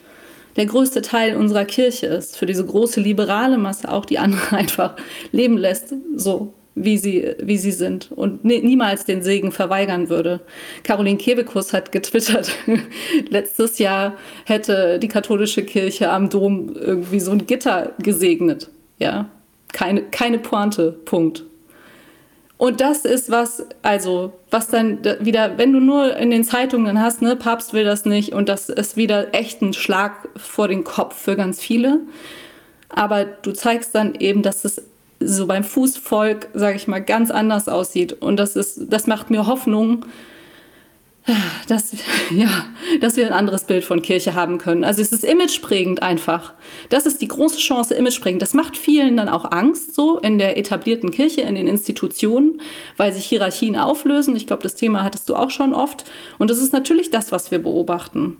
der 0.55 0.65
größte 0.65 1.01
Teil 1.01 1.35
unserer 1.35 1.65
Kirche 1.65 2.07
ist, 2.07 2.37
für 2.37 2.45
diese 2.45 2.65
große 2.65 3.01
liberale 3.01 3.57
Masse 3.57 3.91
auch, 3.91 4.05
die 4.05 4.19
andere 4.19 4.55
einfach 4.55 4.95
leben 5.31 5.57
lässt, 5.57 5.93
so 6.15 6.53
wie 6.75 6.97
sie, 6.97 7.35
wie 7.39 7.57
sie 7.57 7.71
sind 7.71 8.11
und 8.11 8.45
niemals 8.45 9.05
den 9.05 9.21
Segen 9.21 9.51
verweigern 9.51 10.09
würde. 10.09 10.39
Caroline 10.83 11.17
Kebekus 11.17 11.73
hat 11.73 11.91
getwittert, 11.91 12.55
letztes 13.29 13.77
Jahr 13.77 14.15
hätte 14.45 14.99
die 14.99 15.07
katholische 15.07 15.63
Kirche 15.63 16.09
am 16.09 16.29
Dom 16.29 16.73
irgendwie 16.75 17.19
so 17.19 17.31
ein 17.31 17.45
Gitter 17.45 17.91
gesegnet. 17.99 18.69
Ja, 18.97 19.29
keine, 19.73 20.03
keine 20.03 20.39
Pointe, 20.39 20.93
Punkt. 21.03 21.43
Und 22.57 22.79
das 22.79 23.03
ist 23.03 23.29
was, 23.29 23.65
also, 23.81 24.31
was 24.49 24.67
dann 24.67 24.99
wieder, 25.19 25.57
wenn 25.57 25.73
du 25.73 25.81
nur 25.81 26.15
in 26.15 26.31
den 26.31 26.45
Zeitungen 26.45 27.01
hast, 27.01 27.21
ne, 27.21 27.35
Papst 27.35 27.73
will 27.73 27.83
das 27.83 28.05
nicht 28.05 28.31
und 28.31 28.47
das 28.47 28.69
ist 28.69 28.95
wieder 28.95 29.33
echt 29.33 29.61
ein 29.61 29.73
Schlag 29.73 30.29
vor 30.37 30.69
den 30.69 30.85
Kopf 30.85 31.17
für 31.17 31.35
ganz 31.35 31.59
viele. 31.59 31.99
Aber 32.87 33.25
du 33.25 33.51
zeigst 33.51 33.93
dann 33.95 34.15
eben, 34.15 34.43
dass 34.43 34.63
es 34.63 34.81
so 35.19 35.47
beim 35.47 35.63
Fußvolk, 35.63 36.49
sage 36.53 36.77
ich 36.77 36.87
mal, 36.87 37.01
ganz 37.01 37.31
anders 37.31 37.67
aussieht. 37.67 38.13
Und 38.13 38.37
das 38.37 38.55
ist, 38.55 38.81
das 38.87 39.07
macht 39.07 39.29
mir 39.29 39.47
Hoffnung, 39.47 40.05
dass, 41.67 41.93
ja, 42.31 42.65
dass 42.99 43.15
wir 43.15 43.25
ein 43.25 43.33
anderes 43.33 43.63
Bild 43.63 43.83
von 43.83 44.01
Kirche 44.01 44.33
haben 44.33 44.57
können. 44.57 44.83
Also 44.83 45.01
es 45.01 45.11
ist 45.11 45.23
imageprägend 45.23 46.01
einfach. 46.03 46.53
Das 46.89 47.05
ist 47.05 47.21
die 47.21 47.27
große 47.27 47.57
Chance, 47.57 47.95
imageprägend. 47.95 48.41
Das 48.41 48.53
macht 48.53 48.77
vielen 48.77 49.17
dann 49.17 49.29
auch 49.29 49.51
Angst 49.51 49.95
so 49.95 50.19
in 50.19 50.37
der 50.37 50.57
etablierten 50.57 51.11
Kirche, 51.11 51.41
in 51.41 51.55
den 51.55 51.67
Institutionen, 51.67 52.61
weil 52.97 53.13
sich 53.13 53.25
Hierarchien 53.25 53.77
auflösen. 53.77 54.35
Ich 54.35 54.47
glaube, 54.47 54.63
das 54.63 54.75
Thema 54.75 55.03
hattest 55.03 55.29
du 55.29 55.35
auch 55.35 55.49
schon 55.49 55.73
oft. 55.73 56.03
Und 56.39 56.49
das 56.49 56.57
ist 56.57 56.73
natürlich 56.73 57.09
das, 57.09 57.31
was 57.31 57.51
wir 57.51 57.59
beobachten. 57.59 58.37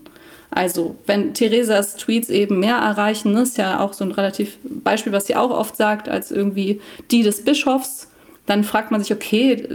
Also, 0.49 0.95
wenn 1.07 1.33
Theresas 1.33 1.95
Tweets 1.95 2.29
eben 2.29 2.59
mehr 2.59 2.75
erreichen, 2.75 3.35
ist 3.37 3.57
ja 3.57 3.79
auch 3.79 3.93
so 3.93 4.03
ein 4.03 4.11
relativ 4.11 4.59
Beispiel, 4.63 5.11
was 5.11 5.25
sie 5.25 5.35
auch 5.35 5.49
oft 5.49 5.75
sagt, 5.75 6.09
als 6.09 6.31
irgendwie 6.31 6.79
die 7.09 7.23
des 7.23 7.43
Bischofs, 7.43 8.09
dann 8.45 8.63
fragt 8.63 8.91
man 8.91 9.01
sich, 9.01 9.13
okay, 9.13 9.67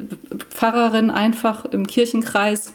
Pfarrerin 0.51 1.11
einfach 1.11 1.64
im 1.64 1.87
Kirchenkreis, 1.87 2.75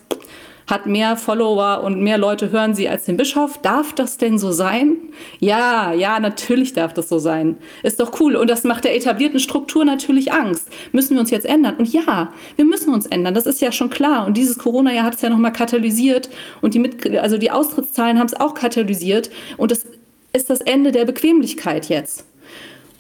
hat 0.67 0.85
mehr 0.85 1.17
Follower 1.17 1.83
und 1.83 2.01
mehr 2.01 2.17
Leute 2.17 2.51
hören 2.51 2.73
sie 2.73 2.87
als 2.87 3.05
den 3.05 3.17
Bischof. 3.17 3.59
Darf 3.61 3.93
das 3.93 4.17
denn 4.17 4.37
so 4.37 4.51
sein? 4.51 4.97
Ja, 5.39 5.93
ja, 5.93 6.19
natürlich 6.19 6.73
darf 6.73 6.93
das 6.93 7.09
so 7.09 7.19
sein. 7.19 7.57
Ist 7.83 7.99
doch 7.99 8.19
cool. 8.19 8.35
Und 8.35 8.49
das 8.49 8.63
macht 8.63 8.83
der 8.85 8.95
etablierten 8.95 9.39
Struktur 9.39 9.85
natürlich 9.85 10.31
Angst. 10.31 10.69
Müssen 10.91 11.15
wir 11.15 11.19
uns 11.19 11.31
jetzt 11.31 11.45
ändern? 11.45 11.75
Und 11.77 11.91
ja, 11.91 12.31
wir 12.55 12.65
müssen 12.65 12.93
uns 12.93 13.05
ändern. 13.05 13.33
Das 13.33 13.45
ist 13.45 13.61
ja 13.61 13.71
schon 13.71 13.89
klar. 13.89 14.25
Und 14.25 14.37
dieses 14.37 14.57
Corona-Jahr 14.57 15.05
hat 15.05 15.15
es 15.15 15.21
ja 15.21 15.29
nochmal 15.29 15.53
katalysiert. 15.53 16.29
Und 16.61 16.73
die, 16.73 16.79
Mit 16.79 17.17
also 17.17 17.37
die 17.37 17.51
Austrittszahlen 17.51 18.19
haben 18.19 18.27
es 18.27 18.39
auch 18.39 18.53
katalysiert. 18.53 19.29
Und 19.57 19.71
das 19.71 19.85
ist 20.33 20.49
das 20.49 20.61
Ende 20.61 20.91
der 20.91 21.05
Bequemlichkeit 21.05 21.89
jetzt. 21.89 22.25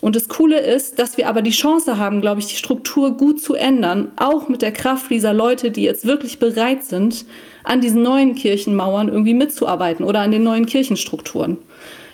Und 0.03 0.17
das 0.17 0.27
Coole 0.27 0.59
ist, 0.59 0.99
dass 0.99 1.15
wir 1.15 1.29
aber 1.29 1.41
die 1.41 1.51
Chance 1.51 1.97
haben, 1.97 2.19
glaube 2.19 2.41
ich, 2.41 2.47
die 2.47 2.57
Struktur 2.57 3.15
gut 3.15 3.41
zu 3.41 3.55
ändern, 3.55 4.11
auch 4.17 4.49
mit 4.49 4.61
der 4.61 4.73
Kraft 4.73 5.09
dieser 5.09 5.33
Leute, 5.33 5.71
die 5.71 5.83
jetzt 5.83 6.05
wirklich 6.05 6.39
bereit 6.39 6.83
sind, 6.83 7.25
an 7.63 7.81
diesen 7.81 8.01
neuen 8.01 8.35
Kirchenmauern 8.35 9.07
irgendwie 9.09 9.33
mitzuarbeiten 9.33 10.05
oder 10.05 10.21
an 10.21 10.31
den 10.31 10.43
neuen 10.43 10.65
Kirchenstrukturen. 10.65 11.57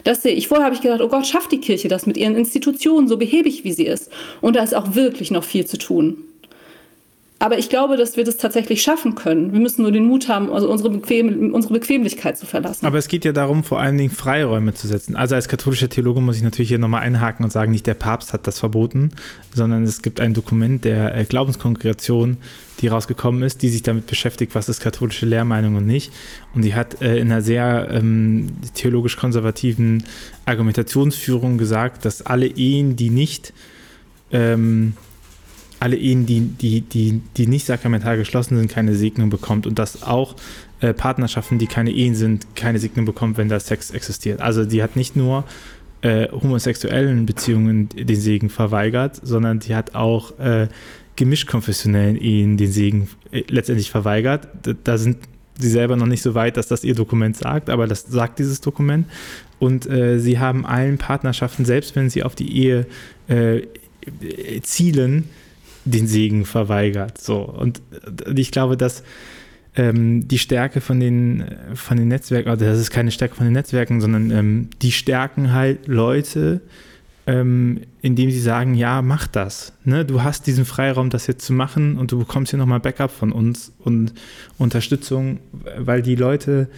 Das 0.04 0.22
sehe 0.22 0.34
ich. 0.34 0.48
Vorher 0.48 0.66
habe 0.66 0.76
ich 0.76 0.82
gedacht, 0.82 1.02
oh 1.02 1.10
Gott, 1.10 1.28
schafft 1.28 1.52
die 1.52 1.60
Kirche 1.60 1.88
das 1.88 2.06
mit 2.06 2.18
ihren 2.18 2.36
Institutionen, 2.36 3.08
so 3.08 3.18
behäbig 3.18 3.64
wie 3.64 3.74
sie 3.74 3.86
ist. 3.86 4.12
Und 4.42 4.56
da 4.56 4.64
ist 4.64 4.74
auch 4.74 4.96
wirklich 4.96 5.32
noch 5.32 5.44
viel 5.44 5.66
zu 5.66 5.78
tun. 5.78 6.29
Aber 7.42 7.58
ich 7.58 7.70
glaube, 7.70 7.96
dass 7.96 8.18
wir 8.18 8.26
das 8.26 8.36
tatsächlich 8.36 8.82
schaffen 8.82 9.16
können. 9.16 9.54
Wir 9.54 9.62
müssen 9.62 9.82
nur 9.84 9.94
den 9.94 10.06
Mut 10.06 10.28
haben, 10.28 10.52
also 10.52 10.70
unsere, 10.70 10.90
Bequem 10.90 11.54
unsere 11.54 11.74
Bequemlichkeit 11.74 12.38
zu 12.38 12.46
verlassen. 12.46 12.86
Aber 12.86 12.98
es 12.98 13.08
geht 13.08 13.24
ja 13.24 13.32
darum, 13.32 13.64
vor 13.64 13.80
allen 13.80 13.98
Dingen 13.98 14.10
Freiräume 14.10 14.74
zu 14.74 14.88
setzen. 14.88 15.16
Also 15.16 15.36
als 15.36 15.48
katholischer 15.48 15.88
Theologe 15.88 16.20
muss 16.20 16.36
ich 16.36 16.44
natürlich 16.44 16.68
hier 16.68 16.80
nochmal 16.80 17.02
einhaken 17.02 17.46
und 17.46 17.52
sagen, 17.52 17.72
nicht 17.72 17.88
der 17.88 17.94
Papst 17.94 18.34
hat 18.34 18.46
das 18.46 18.60
verboten, 18.60 19.12
sondern 19.56 19.84
es 19.84 20.02
gibt 20.02 20.20
ein 20.20 20.34
Dokument 20.34 20.84
der 20.84 21.16
äh, 21.16 21.24
Glaubenskongregation, 21.24 22.38
die 22.82 22.88
rausgekommen 22.88 23.42
ist, 23.44 23.62
die 23.62 23.70
sich 23.70 23.84
damit 23.84 24.06
beschäftigt, 24.06 24.54
was 24.54 24.68
ist 24.68 24.82
katholische 24.82 25.26
Lehrmeinung 25.26 25.78
und 25.78 25.86
nicht. 25.86 26.12
Und 26.54 26.64
die 26.64 26.76
hat 26.76 27.02
äh, 27.02 27.20
in 27.20 27.32
einer 27.32 27.42
sehr 27.42 27.88
ähm, 27.90 28.50
theologisch 28.74 29.16
konservativen 29.16 30.04
Argumentationsführung 30.46 31.58
gesagt, 31.58 32.04
dass 32.04 32.22
alle 32.22 32.48
Ehen, 32.48 32.98
die 32.98 33.10
nicht 33.10 33.54
ähm, 34.32 34.94
alle 35.80 35.96
Ehen, 35.96 36.26
die, 36.26 36.42
die, 36.42 36.82
die, 36.82 37.22
die 37.38 37.48
nicht 37.48 37.66
sakramental 37.66 38.18
geschlossen 38.18 38.58
sind, 38.58 38.70
keine 38.70 38.96
Segnung 38.96 39.30
bekommt 39.30 39.66
und 39.66 39.80
dass 39.80 40.04
auch 40.04 40.36
äh, 40.82 40.94
Partnerschaften, 40.94 41.58
die 41.58 41.68
keine 41.68 41.92
Ehen 41.92 42.16
sind, 42.16 42.56
keine 42.56 42.80
Segnung 42.80 43.06
bekommt, 43.06 43.38
wenn 43.38 43.50
da 43.50 43.60
Sex 43.60 43.92
existiert. 43.92 44.42
Also 44.42 44.66
die 44.66 44.84
hat 44.84 44.96
nicht 44.96 45.16
nur 45.16 45.46
äh, 46.02 46.28
homosexuellen 46.32 47.26
Beziehungen 47.26 47.90
den 47.90 48.20
Segen 48.20 48.50
verweigert, 48.50 49.20
sondern 49.22 49.60
die 49.60 49.76
hat 49.76 49.96
auch 49.96 50.38
äh, 50.40 50.68
gemischtkonfessionellen 51.16 52.16
Ehen 52.16 52.58
den 52.58 52.72
Segen 52.72 53.10
äh, 53.32 53.44
letztendlich 53.50 53.92
verweigert. 53.92 54.48
Da, 54.64 54.74
da, 54.84 54.98
sind 54.98 55.18
sie 55.58 55.70
selber 55.70 55.98
noch 55.98 56.06
nicht 56.06 56.22
so 56.22 56.36
weit, 56.36 56.56
dass 56.56 56.68
das 56.68 56.86
ihr 56.86 56.96
Dokument 56.96 57.36
sagt, 57.36 57.70
aber 57.70 57.88
das 57.88 58.04
sagt 58.04 58.40
dieses 58.40 58.62
Dokument. 58.62 59.08
Und 59.60 59.90
äh, 59.90 60.20
sie 60.20 60.40
haben 60.40 60.66
allen 60.66 60.98
Partnerschaften, 60.98 61.66
selbst 61.66 61.98
wenn 61.98 62.10
sie 62.10 62.24
auf 62.24 62.36
die 62.36 62.58
Ehe 62.58 62.86
äh, 63.28 63.64
zielen, 64.62 65.26
den 65.86 66.08
Segen 66.08 66.46
verweigert. 66.46 67.20
So. 67.20 67.42
Und 67.42 67.82
ich 68.36 68.52
glaube, 68.52 68.78
dass 68.78 69.04
ähm, 69.76 70.28
die 70.28 70.40
Stärke 70.40 70.82
von 70.82 71.00
den, 71.00 71.44
von 71.76 71.98
den 71.98 72.08
Netzwerken, 72.08 72.50
also 72.50 72.66
das 72.66 72.80
ist 72.80 72.92
keine 72.92 73.12
Stärke 73.12 73.36
von 73.36 73.46
den 73.46 73.54
Netzwerken, 73.54 74.02
sondern 74.02 74.32
ähm, 74.32 74.70
die 74.82 74.92
stärken 74.92 75.54
halt 75.54 75.88
Leute, 75.88 76.62
ähm, 77.28 77.82
indem 78.02 78.32
sie 78.32 78.40
sagen, 78.40 78.74
ja, 78.74 79.02
mach 79.02 79.28
das. 79.28 79.74
Ne? 79.84 80.04
Du 80.04 80.24
hast 80.24 80.48
diesen 80.48 80.66
Freiraum, 80.66 81.10
das 81.10 81.28
jetzt 81.28 81.46
zu 81.46 81.54
machen 81.54 81.98
und 81.98 82.12
du 82.12 82.18
bekommst 82.18 82.50
hier 82.52 82.60
nochmal 82.60 82.80
Backup 82.80 83.12
von 83.12 83.32
uns 83.32 83.72
und 83.80 84.14
Unterstützung, 84.58 85.40
weil 85.78 86.02
die 86.02 86.16
Leute 86.16 86.70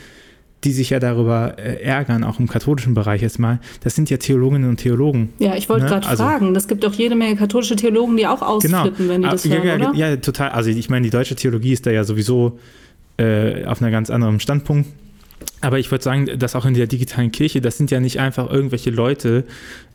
die 0.63 0.71
sich 0.71 0.91
ja 0.91 0.99
darüber 0.99 1.55
äh, 1.57 1.81
ärgern, 1.81 2.23
auch 2.23 2.39
im 2.39 2.47
katholischen 2.47 2.93
Bereich 2.93 3.21
jetzt 3.21 3.39
mal, 3.39 3.59
das 3.83 3.95
sind 3.95 4.09
ja 4.09 4.17
Theologinnen 4.17 4.69
und 4.69 4.77
Theologen. 4.77 5.33
Ja, 5.39 5.55
ich 5.55 5.69
wollte 5.69 5.85
ne? 5.85 5.89
gerade 5.89 6.07
also, 6.07 6.23
fragen, 6.23 6.55
es 6.55 6.67
gibt 6.67 6.83
doch 6.83 6.93
jede 6.93 7.15
Menge 7.15 7.35
katholische 7.35 7.75
Theologen, 7.75 8.15
die 8.17 8.27
auch 8.27 8.41
ausflippen, 8.41 8.93
genau. 8.97 9.09
wenn 9.09 9.21
die 9.23 9.29
das 9.29 9.43
ja, 9.43 9.57
hören, 9.57 9.95
ja, 9.95 10.09
ja, 10.09 10.15
total. 10.17 10.49
Also 10.49 10.69
ich 10.69 10.89
meine, 10.89 11.03
die 11.03 11.09
deutsche 11.09 11.35
Theologie 11.35 11.73
ist 11.73 11.85
da 11.85 11.91
ja 11.91 12.03
sowieso 12.03 12.59
äh, 13.17 13.65
auf 13.65 13.81
einem 13.81 13.91
ganz 13.91 14.09
anderen 14.09 14.39
Standpunkt. 14.39 14.87
Aber 15.61 15.79
ich 15.79 15.89
würde 15.91 16.03
sagen, 16.03 16.27
dass 16.37 16.55
auch 16.55 16.65
in 16.65 16.73
der 16.73 16.87
digitalen 16.87 17.31
Kirche, 17.31 17.61
das 17.61 17.77
sind 17.77 17.91
ja 17.91 17.99
nicht 17.99 18.19
einfach 18.19 18.49
irgendwelche 18.49 18.91
Leute, 18.91 19.43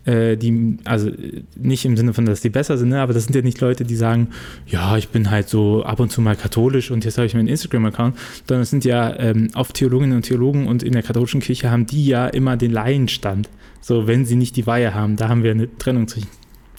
äh, 0.06 0.36
die, 0.36 0.78
also 0.84 1.10
nicht 1.56 1.84
im 1.84 1.96
Sinne 1.96 2.14
von, 2.14 2.24
dass 2.24 2.40
die 2.40 2.48
besser 2.48 2.78
sind, 2.78 2.90
ne, 2.90 3.00
aber 3.00 3.12
das 3.12 3.24
sind 3.24 3.34
ja 3.34 3.42
nicht 3.42 3.60
Leute, 3.60 3.84
die 3.84 3.96
sagen, 3.96 4.28
ja, 4.66 4.96
ich 4.96 5.08
bin 5.08 5.30
halt 5.30 5.48
so 5.48 5.84
ab 5.84 6.00
und 6.00 6.10
zu 6.10 6.20
mal 6.20 6.36
katholisch 6.36 6.90
und 6.90 7.04
jetzt 7.04 7.18
habe 7.18 7.26
ich 7.26 7.34
meinen 7.34 7.48
Instagram-Account, 7.48 8.16
sondern 8.46 8.62
es 8.62 8.70
sind 8.70 8.84
ja 8.84 9.14
ähm, 9.18 9.50
oft 9.54 9.74
Theologinnen 9.74 10.16
und 10.16 10.22
Theologen 10.22 10.66
und 10.66 10.82
in 10.82 10.92
der 10.92 11.02
katholischen 11.02 11.40
Kirche 11.40 11.70
haben 11.70 11.86
die 11.86 12.06
ja 12.06 12.26
immer 12.28 12.56
den 12.56 12.70
Laienstand. 12.70 13.48
So, 13.80 14.06
wenn 14.06 14.24
sie 14.24 14.36
nicht 14.36 14.56
die 14.56 14.66
Weihe 14.66 14.94
haben, 14.94 15.16
da 15.16 15.28
haben 15.28 15.42
wir 15.42 15.50
eine 15.50 15.76
Trennung 15.78 16.08
zwischen. 16.08 16.28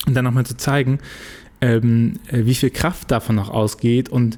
Und 0.05 0.13
dann 0.13 0.25
nochmal 0.25 0.45
zu 0.45 0.55
zeigen, 0.57 0.99
ähm, 1.61 2.13
äh, 2.27 2.45
wie 2.45 2.55
viel 2.55 2.69
Kraft 2.69 3.11
davon 3.11 3.35
noch 3.35 3.49
ausgeht 3.49 4.09
und 4.09 4.37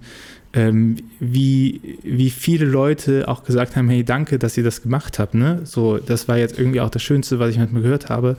ähm, 0.54 0.97
wie, 1.19 1.99
wie 2.02 2.32
viele 2.32 2.65
Leute 2.65 3.28
auch 3.28 3.43
gesagt 3.43 3.75
haben, 3.75 3.88
hey, 3.89 4.04
danke, 4.04 4.39
dass 4.39 4.58
ihr 4.58 4.63
das 4.63 4.82
gemacht 4.82 5.19
habt. 5.19 5.36
Ne? 5.36 5.62
So, 5.63 5.97
das 5.97 6.28
war 6.28 6.38
jetzt 6.38 6.58
irgendwie 6.58 6.82
auch 6.82 6.89
das 6.89 7.04
Schönste, 7.04 7.39
was 7.39 7.52
ich 7.52 7.58
manchmal 7.60 7.84
gehört 7.84 8.10
habe. 8.10 8.36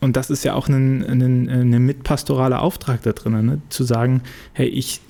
Und 0.00 0.16
das 0.16 0.30
ist 0.30 0.44
ja 0.44 0.54
auch 0.54 0.68
ein, 0.68 1.04
ein, 1.04 1.48
ein 1.48 1.82
mitpastoraler 1.84 2.62
Auftrag 2.62 3.02
da 3.02 3.12
drin, 3.12 3.44
ne? 3.44 3.60
zu 3.68 3.84
sagen, 3.84 4.22
hey, 4.52 4.68
ich, 4.68 5.00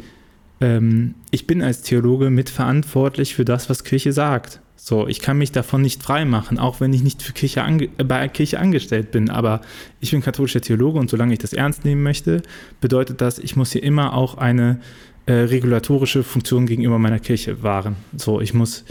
ähm, 0.61 1.14
ich 1.31 1.46
bin 1.46 1.62
als 1.62 1.83
Theologe 1.83 2.31
mitverantwortlich 2.31 3.35
für 3.35 3.44
das, 3.44 3.68
was 3.68 3.85
Kirche 3.85 4.12
sagt. 4.12 4.61
So, 4.77 5.07
ich 5.07 5.20
kann 5.20 5.37
mich 5.37 5.53
davon 5.53 5.83
nicht 5.83 6.03
freimachen, 6.03 6.59
auch 6.59 6.81
wenn 6.81 6.94
ich 6.94 7.03
nicht 7.03 7.22
für 7.22 7.33
Kirche 7.33 7.62
ange 7.62 7.88
bei 7.88 8.27
Kirche 8.29 8.59
angestellt 8.59 9.11
bin. 9.11 9.29
Aber 9.29 9.61
ich 10.01 10.12
bin 10.12 10.22
katholischer 10.22 10.62
Theologe 10.62 10.98
und 10.98 11.11
solange 11.11 11.35
ich 11.35 11.40
das 11.40 11.53
ernst 11.53 11.85
nehmen 11.85 12.03
möchte, 12.03 12.42
bedeutet 12.81 13.20
das, 13.20 13.38
ich 13.38 13.57
muss 13.57 13.72
hier 13.72 13.83
immer 13.83 14.14
auch 14.14 14.38
eine 14.38 14.81
äh, 15.27 15.33
regulatorische 15.33 16.22
Funktion 16.22 16.64
gegenüber 16.64 16.98
meiner 16.98 17.18
Kirche 17.18 17.62
wahren. 17.62 17.96
So, 18.16 18.40
ich 18.40 18.55
muss 18.55 18.85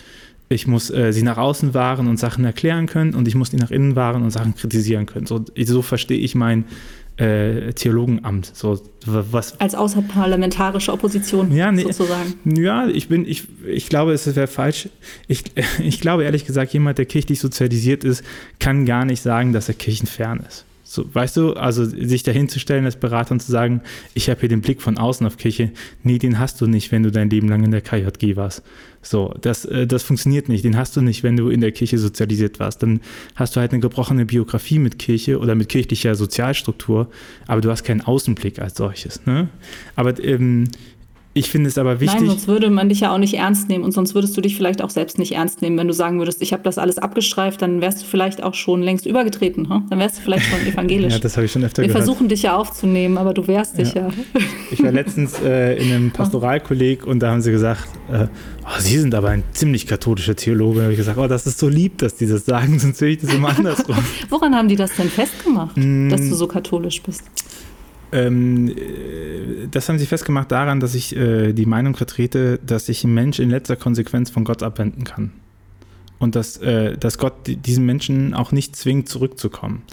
ich 0.49 0.67
muss 0.67 0.89
äh, 0.89 1.11
sie 1.11 1.23
nach 1.23 1.37
außen 1.37 1.73
wahren 1.73 2.07
und 2.07 2.17
Sachen 2.17 2.45
erklären 2.45 2.85
können 2.85 3.15
und 3.15 3.27
ich 3.27 3.35
muss 3.35 3.49
die 3.49 3.57
nach 3.57 3.71
innen 3.71 3.95
wahren 3.95 4.23
und 4.23 4.31
Sachen 4.31 4.55
kritisieren 4.55 5.05
können. 5.05 5.25
So, 5.25 5.43
so 5.57 5.81
verstehe 5.81 6.19
ich 6.19 6.35
mein 6.35 6.65
äh, 7.17 7.73
Theologenamt. 7.73 8.51
So, 8.53 8.81
was, 9.05 9.59
Als 9.59 9.75
außerparlamentarische 9.75 10.93
Opposition 10.93 11.51
ja, 11.51 11.71
nee, 11.71 11.83
sozusagen. 11.83 12.35
Ja, 12.45 12.87
ich 12.87 13.09
bin, 13.09 13.27
ich, 13.27 13.43
ich 13.65 13.89
glaube, 13.89 14.13
es 14.13 14.35
wäre 14.35 14.47
falsch. 14.47 14.89
Ich, 15.27 15.43
ich 15.83 15.99
glaube 15.99 16.23
ehrlich 16.23 16.45
gesagt, 16.45 16.73
jemand, 16.73 16.97
der 16.97 17.05
kirchlich 17.05 17.39
sozialisiert 17.39 18.03
ist, 18.03 18.23
kann 18.59 18.85
gar 18.85 19.05
nicht 19.05 19.21
sagen, 19.21 19.51
dass 19.51 19.67
er 19.67 19.75
kirchenfern 19.75 20.45
ist. 20.47 20.65
So, 20.89 21.05
weißt 21.13 21.35
du, 21.35 21.53
also 21.53 21.83
sich 21.83 22.23
dahinzustellen 22.23 22.85
als 22.85 22.95
Berater 22.95 23.33
und 23.33 23.41
zu 23.41 23.51
sagen, 23.51 23.81
ich 24.13 24.29
habe 24.29 24.39
hier 24.39 24.47
den 24.47 24.61
Blick 24.61 24.81
von 24.81 24.97
außen 24.97 25.27
auf 25.27 25.35
Kirche, 25.35 25.71
nee, 26.01 26.17
den 26.17 26.39
hast 26.39 26.61
du 26.61 26.65
nicht, 26.65 26.93
wenn 26.93 27.03
du 27.03 27.11
dein 27.11 27.29
Leben 27.29 27.49
lang 27.49 27.65
in 27.65 27.71
der 27.71 27.81
KJG 27.81 28.37
warst. 28.37 28.63
So, 29.01 29.35
das, 29.41 29.65
äh, 29.65 29.85
das 29.85 30.03
funktioniert 30.03 30.47
nicht. 30.47 30.63
Den 30.63 30.77
hast 30.77 30.95
du 30.95 31.01
nicht, 31.01 31.23
wenn 31.23 31.35
du 31.35 31.49
in 31.49 31.59
der 31.59 31.73
Kirche 31.73 31.97
sozialisiert 31.97 32.61
warst. 32.61 32.83
Dann 32.83 33.01
hast 33.35 33.55
du 33.55 33.59
halt 33.59 33.73
eine 33.73 33.81
gebrochene 33.81 34.25
Biografie 34.25 34.79
mit 34.79 34.97
Kirche 34.97 35.39
oder 35.39 35.55
mit 35.55 35.67
kirchlicher 35.67 36.15
Sozialstruktur, 36.15 37.09
aber 37.47 37.59
du 37.59 37.69
hast 37.69 37.83
keinen 37.83 38.01
Außenblick 38.01 38.59
als 38.59 38.77
solches. 38.77 39.25
Ne? 39.25 39.49
Aber 39.97 40.17
ähm, 40.23 40.69
ich 41.37 41.49
finde 41.49 41.69
es 41.69 41.77
aber 41.77 41.99
wichtig. 41.99 42.19
Nein, 42.19 42.29
sonst 42.29 42.47
würde 42.47 42.69
man 42.69 42.89
dich 42.89 43.01
ja 43.01 43.13
auch 43.13 43.17
nicht 43.17 43.35
ernst 43.35 43.69
nehmen 43.69 43.83
und 43.83 43.91
sonst 43.91 44.15
würdest 44.15 44.35
du 44.35 44.41
dich 44.41 44.55
vielleicht 44.55 44.81
auch 44.81 44.89
selbst 44.89 45.19
nicht 45.19 45.33
ernst 45.33 45.61
nehmen. 45.61 45.77
Wenn 45.77 45.87
du 45.87 45.93
sagen 45.93 46.19
würdest, 46.19 46.41
ich 46.41 46.53
habe 46.53 46.63
das 46.63 46.77
alles 46.77 46.97
abgestreift, 46.97 47.61
dann 47.61 47.81
wärst 47.81 48.01
du 48.01 48.05
vielleicht 48.05 48.43
auch 48.43 48.53
schon 48.53 48.81
längst 48.81 49.05
übergetreten. 49.05 49.69
Hm? 49.69 49.83
Dann 49.89 49.99
wärst 49.99 50.17
du 50.17 50.21
vielleicht 50.21 50.45
schon 50.45 50.59
evangelisch. 50.67 51.13
ja, 51.13 51.19
das 51.19 51.37
habe 51.37 51.45
ich 51.45 51.51
schon 51.51 51.63
öfter 51.63 51.81
Wir 51.81 51.87
gehört. 51.87 52.01
Wir 52.01 52.05
versuchen 52.05 52.27
dich 52.29 52.43
ja 52.43 52.57
aufzunehmen, 52.57 53.17
aber 53.17 53.33
du 53.33 53.47
wehrst 53.47 53.77
dich 53.77 53.93
ja. 53.93 54.07
ja. 54.07 54.13
Ich 54.71 54.81
war 54.83 54.91
letztens 54.91 55.39
äh, 55.41 55.75
in 55.75 55.93
einem 55.93 56.11
Pastoralkolleg 56.11 57.05
und 57.05 57.19
da 57.19 57.31
haben 57.31 57.41
sie 57.41 57.51
gesagt, 57.51 57.87
äh, 58.11 58.27
oh, 58.63 58.79
Sie 58.79 58.97
sind 58.97 59.13
aber 59.15 59.29
ein 59.29 59.43
ziemlich 59.51 59.87
katholischer 59.87 60.35
Theologe. 60.35 60.77
Da 60.77 60.83
habe 60.83 60.93
ich 60.93 60.97
gesagt, 60.97 61.17
oh, 61.17 61.27
das 61.27 61.47
ist 61.47 61.59
so 61.59 61.69
lieb, 61.69 61.97
dass 61.99 62.15
die 62.15 62.27
das 62.27 62.45
sagen, 62.45 62.79
sonst 62.79 63.01
will 63.01 63.09
ich 63.09 63.19
das 63.19 63.33
immer 63.33 63.49
andersrum. 63.57 63.97
Woran 64.29 64.55
haben 64.55 64.67
die 64.67 64.75
das 64.75 64.95
denn 64.95 65.09
festgemacht, 65.09 65.77
mm. 65.77 66.09
dass 66.09 66.21
du 66.21 66.35
so 66.35 66.47
katholisch 66.47 67.01
bist? 67.01 67.23
Ähm, 68.11 68.73
das 69.71 69.89
haben 69.89 69.99
sie 69.99 70.05
festgemacht 70.05 70.51
daran, 70.51 70.79
dass 70.79 70.95
ich 70.95 71.15
äh, 71.15 71.53
die 71.53 71.65
Meinung 71.65 71.95
vertrete, 71.95 72.59
dass 72.65 72.85
sich 72.85 73.03
ein 73.03 73.13
Mensch 73.13 73.39
in 73.39 73.49
letzter 73.49 73.75
Konsequenz 73.75 74.29
von 74.29 74.43
Gott 74.43 74.63
abwenden 74.63 75.03
kann. 75.03 75.31
Und 76.19 76.35
dass, 76.35 76.57
äh, 76.57 76.97
dass 76.97 77.17
Gott 77.17 77.33
diesen 77.45 77.85
Menschen 77.85 78.33
auch 78.33 78.51
nicht 78.51 78.75
zwingt, 78.75 79.09
zurückzukommen. 79.09 79.83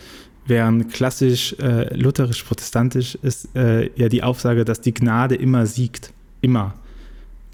Während 0.47 0.93
klassisch 0.93 1.55
äh, 1.59 1.95
lutherisch-protestantisch 1.95 3.17
ist 3.23 3.49
äh, 3.57 3.91
ja 3.97 4.09
die 4.09 4.23
Aufsage, 4.23 4.65
dass 4.65 4.81
die 4.81 4.95
Gnade 4.95 5.35
immer 5.35 5.67
siegt. 5.67 6.13
Immer. 6.41 6.75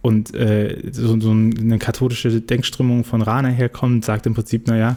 Und 0.03 0.35
äh, 0.35 0.91
so, 0.91 1.21
so, 1.21 1.31
eine 1.31 1.79
katholische 1.79 2.41
Denkströmung 2.41 3.05
von 3.05 3.23
Rana 3.23 3.49
herkommt, 3.49 4.05
sagt 4.05 4.27
im 4.27 4.35
Prinzip, 4.35 4.67
naja, 4.67 4.97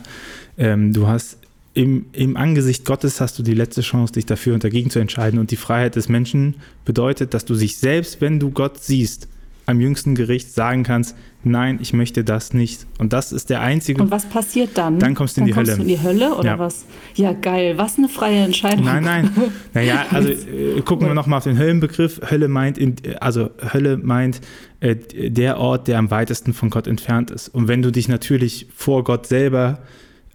ähm, 0.57 0.93
du 0.93 1.07
hast 1.07 1.39
im, 1.73 2.05
im 2.13 2.37
Angesicht 2.37 2.85
Gottes 2.85 3.19
hast 3.19 3.39
du 3.39 3.43
die 3.43 3.53
letzte 3.53 3.81
Chance, 3.81 4.13
dich 4.13 4.25
dafür 4.25 4.53
und 4.53 4.63
dagegen 4.63 4.89
zu 4.89 4.99
entscheiden. 4.99 5.39
Und 5.39 5.51
die 5.51 5.55
Freiheit 5.55 5.95
des 5.95 6.07
Menschen 6.07 6.55
bedeutet, 6.85 7.33
dass 7.33 7.45
du 7.45 7.55
sich 7.55 7.77
selbst, 7.77 8.21
wenn 8.21 8.39
du 8.39 8.51
Gott 8.51 8.77
siehst, 8.77 9.27
am 9.65 9.79
jüngsten 9.79 10.13
Gericht 10.13 10.53
sagen 10.53 10.83
kannst, 10.83 11.15
nein, 11.43 11.79
ich 11.81 11.93
möchte 11.93 12.23
das 12.23 12.53
nicht. 12.53 12.85
Und 12.97 13.13
das 13.13 13.31
ist 13.31 13.49
der 13.49 13.61
einzige. 13.61 14.01
Und 14.01 14.11
was 14.11 14.25
passiert 14.25 14.77
dann? 14.77 14.99
Dann 14.99 15.15
kommst 15.15 15.37
du 15.37 15.41
in 15.41 15.47
dann 15.47 15.53
die 15.53 15.55
Hölle. 15.55 15.77
Kommst 15.77 15.79
du 15.79 15.83
in 15.83 15.87
die 15.87 16.03
Hölle 16.03 16.35
oder 16.35 16.47
ja. 16.49 16.59
was? 16.59 16.85
Ja, 17.15 17.33
geil. 17.33 17.77
Was 17.77 17.97
eine 17.97 18.09
freie 18.09 18.43
Entscheidung. 18.43 18.85
Nein, 18.85 19.03
nein. 19.03 19.31
Naja, 19.73 20.05
also 20.11 20.29
äh, 20.29 20.81
gucken 20.81 21.07
wir 21.07 21.13
nochmal 21.13 21.37
auf 21.37 21.45
den 21.45 21.57
Höllenbegriff. 21.57 22.21
Hölle 22.29 22.49
meint, 22.49 22.77
in, 22.77 22.95
also 23.19 23.51
Hölle 23.73 23.97
meint 23.97 24.41
äh, 24.81 24.95
der 25.29 25.57
Ort, 25.57 25.87
der 25.87 25.97
am 25.97 26.11
weitesten 26.11 26.53
von 26.53 26.69
Gott 26.69 26.87
entfernt 26.87 27.31
ist. 27.31 27.47
Und 27.47 27.67
wenn 27.67 27.81
du 27.81 27.91
dich 27.91 28.09
natürlich 28.09 28.67
vor 28.75 29.03
Gott 29.03 29.27
selber 29.27 29.79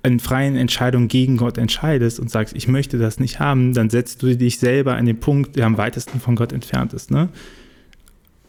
in 0.03 0.21
freien 0.21 0.57
Entscheidungen 0.57 1.09
gegen 1.09 1.37
Gott 1.37 1.59
entscheidest 1.59 2.21
und 2.21 2.31
sagst, 2.31 2.55
ich 2.57 2.69
möchte 2.69 2.99
das 2.99 3.19
nicht 3.19 3.41
haben, 3.41 3.75
dann 3.75 3.91
setzt 3.91 4.23
du 4.23 4.37
dich 4.37 4.59
selber 4.59 4.95
an 4.95 5.07
den 5.07 5.19
Punkt, 5.19 5.57
der 5.57 5.67
am 5.67 5.77
weitesten 5.77 6.21
von 6.21 6.37
Gott 6.37 6.53
entfernt 6.53 6.93
ist. 6.93 7.11
Ne? 7.11 7.29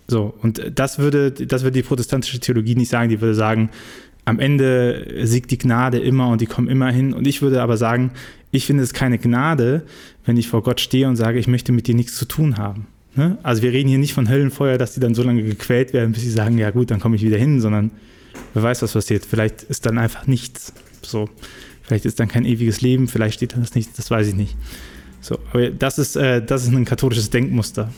So, 0.08 0.34
und 0.42 0.62
das 0.76 1.00
würde, 1.00 1.32
das 1.32 1.64
würde 1.64 1.76
die 1.76 1.84
protestantische 1.84 2.40
Theologie 2.40 2.76
nicht 2.76 2.90
sagen, 2.90 3.10
die 3.10 3.22
würde 3.22 3.36
sagen, 3.36 3.70
am 4.26 4.40
Ende 4.40 5.08
siegt 5.24 5.52
die 5.52 5.58
Gnade 5.58 5.98
immer 5.98 6.30
und 6.30 6.42
die 6.42 6.46
kommen 6.46 6.68
immer 6.68 6.92
hin. 6.92 7.14
Und 7.14 7.26
ich 7.26 7.42
würde 7.42 7.62
aber 7.62 7.78
sagen, 7.78 8.12
ich 8.52 8.66
finde 8.66 8.84
es 8.84 8.94
keine 8.94 9.18
Gnade, 9.18 9.84
wenn 10.26 10.38
ich 10.38 10.48
vor 10.48 10.62
Gott 10.62 10.80
stehe 10.80 11.08
und 11.08 11.16
sage, 11.16 11.40
ich 11.40 11.48
möchte 11.48 11.72
mit 11.72 11.88
dir 11.88 11.96
nichts 11.96 12.16
zu 12.16 12.26
tun 12.26 12.58
haben. 12.58 12.88
Ne? 13.16 13.38
Also 13.44 13.64
wir 13.64 13.72
reden 13.72 13.90
hier 13.90 13.98
nicht 13.98 14.14
von 14.14 14.30
Höllenfeuer, 14.30 14.78
dass 14.78 14.94
die 14.94 15.00
dann 15.00 15.16
so 15.16 15.24
lange 15.24 15.44
gequält 15.44 15.94
werden, 15.94 16.12
bis 16.12 16.22
sie 16.22 16.32
sagen, 16.32 16.58
ja 16.58 16.70
gut, 16.70 16.92
dann 16.92 17.00
komme 17.00 17.16
ich 17.16 17.24
wieder 17.24 17.38
hin, 17.38 17.60
sondern 17.60 17.92
wer 18.54 18.64
weiß, 18.64 18.82
was 18.82 18.94
passiert. 18.94 19.26
Vielleicht 19.26 19.64
ist 19.64 19.86
dann 19.86 19.98
einfach 19.98 20.28
nichts. 20.28 20.74
So, 21.06 21.30
vielleicht 21.82 22.06
ist 22.06 22.20
dann 22.20 22.28
kein 22.28 22.46
ewiges 22.46 22.82
Leben, 22.82 23.08
vielleicht 23.08 23.36
steht 23.36 23.54
dann 23.54 23.62
das 23.62 23.76
nicht, 23.76 23.98
das 23.98 24.10
weiß 24.10 24.28
ich 24.28 24.36
nicht. 24.36 24.56
So, 25.22 25.38
aber 25.52 25.70
das 25.70 26.00
ist, 26.00 26.16
äh, 26.16 26.44
das 26.44 26.64
ist 26.64 26.70
ein 26.70 26.86
katholisches 26.86 27.30
Denkmuster. 27.30 27.90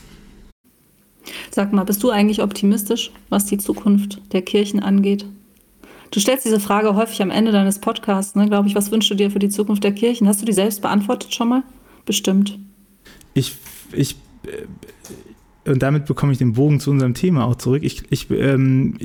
Sag 1.52 1.72
mal, 1.74 1.84
bist 1.84 2.02
du 2.04 2.10
eigentlich 2.10 2.42
optimistisch, 2.42 3.12
was 3.30 3.46
die 3.46 3.58
Zukunft 3.58 4.22
der 4.34 4.42
Kirchen 4.42 4.80
angeht? 4.80 5.26
Du 6.10 6.20
stellst 6.20 6.46
diese 6.46 6.60
Frage 6.60 6.96
häufig 6.96 7.22
am 7.22 7.32
Ende 7.32 7.52
deines 7.52 7.80
Podcasts, 7.80 8.36
ne, 8.36 8.48
glaube 8.48 8.68
ich. 8.68 8.76
Was 8.76 8.92
wünschst 8.92 9.12
du 9.12 9.16
dir 9.16 9.32
für 9.32 9.40
die 9.40 9.50
Zukunft 9.50 9.84
der 9.84 9.94
Kirchen? 9.94 10.28
Hast 10.28 10.42
du 10.42 10.46
die 10.46 10.52
selbst 10.52 10.82
beantwortet 10.82 11.34
schon 11.34 11.50
mal? 11.50 11.64
Bestimmt. 12.06 12.60
Ich, 13.34 13.56
ich, 13.94 14.18
äh, 14.46 15.70
und 15.70 15.82
damit 15.82 16.06
bekomme 16.06 16.34
ich 16.34 16.38
den 16.38 16.54
Bogen 16.54 16.80
zu 16.80 16.92
unserem 16.92 17.14
Thema 17.14 17.46
auch 17.46 17.56
zurück. 17.56 17.84
Ich, 17.84 18.04
ich, 18.10 18.30
ähm, 18.32 18.98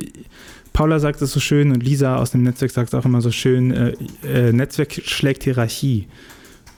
Paula 0.77 0.99
sagt 0.99 1.19
es 1.23 1.31
so 1.31 1.39
schön 1.39 1.71
und 1.71 1.81
Lisa 1.81 2.17
aus 2.17 2.29
dem 2.29 2.43
Netzwerk 2.43 2.69
sagt 2.69 2.89
es 2.89 2.93
auch 2.93 3.03
immer 3.03 3.19
so 3.19 3.31
schön, 3.31 3.71
äh, 3.71 3.93
äh, 4.23 4.53
Netzwerk 4.53 4.93
schlägt 4.93 5.41
Hierarchie. 5.43 6.07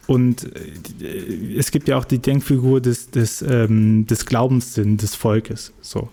Und 0.07 0.45
äh, 1.01 1.57
es 1.57 1.69
gibt 1.69 1.89
ja 1.89 1.97
auch 1.97 2.05
die 2.05 2.19
Denkfigur 2.19 2.79
des, 2.79 3.11
des, 3.11 3.41
ähm, 3.41 4.07
des 4.07 4.25
Glaubenssinn 4.25 4.95
des 4.95 5.15
Volkes. 5.15 5.73
So. 5.81 6.07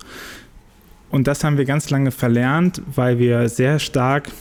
Und 1.10 1.28
das 1.28 1.44
haben 1.44 1.58
wir 1.58 1.64
ganz 1.64 1.88
lange 1.88 2.10
verlernt, 2.10 2.82
weil 2.92 3.20
wir 3.20 3.48
sehr 3.48 3.78
stark 3.78 4.32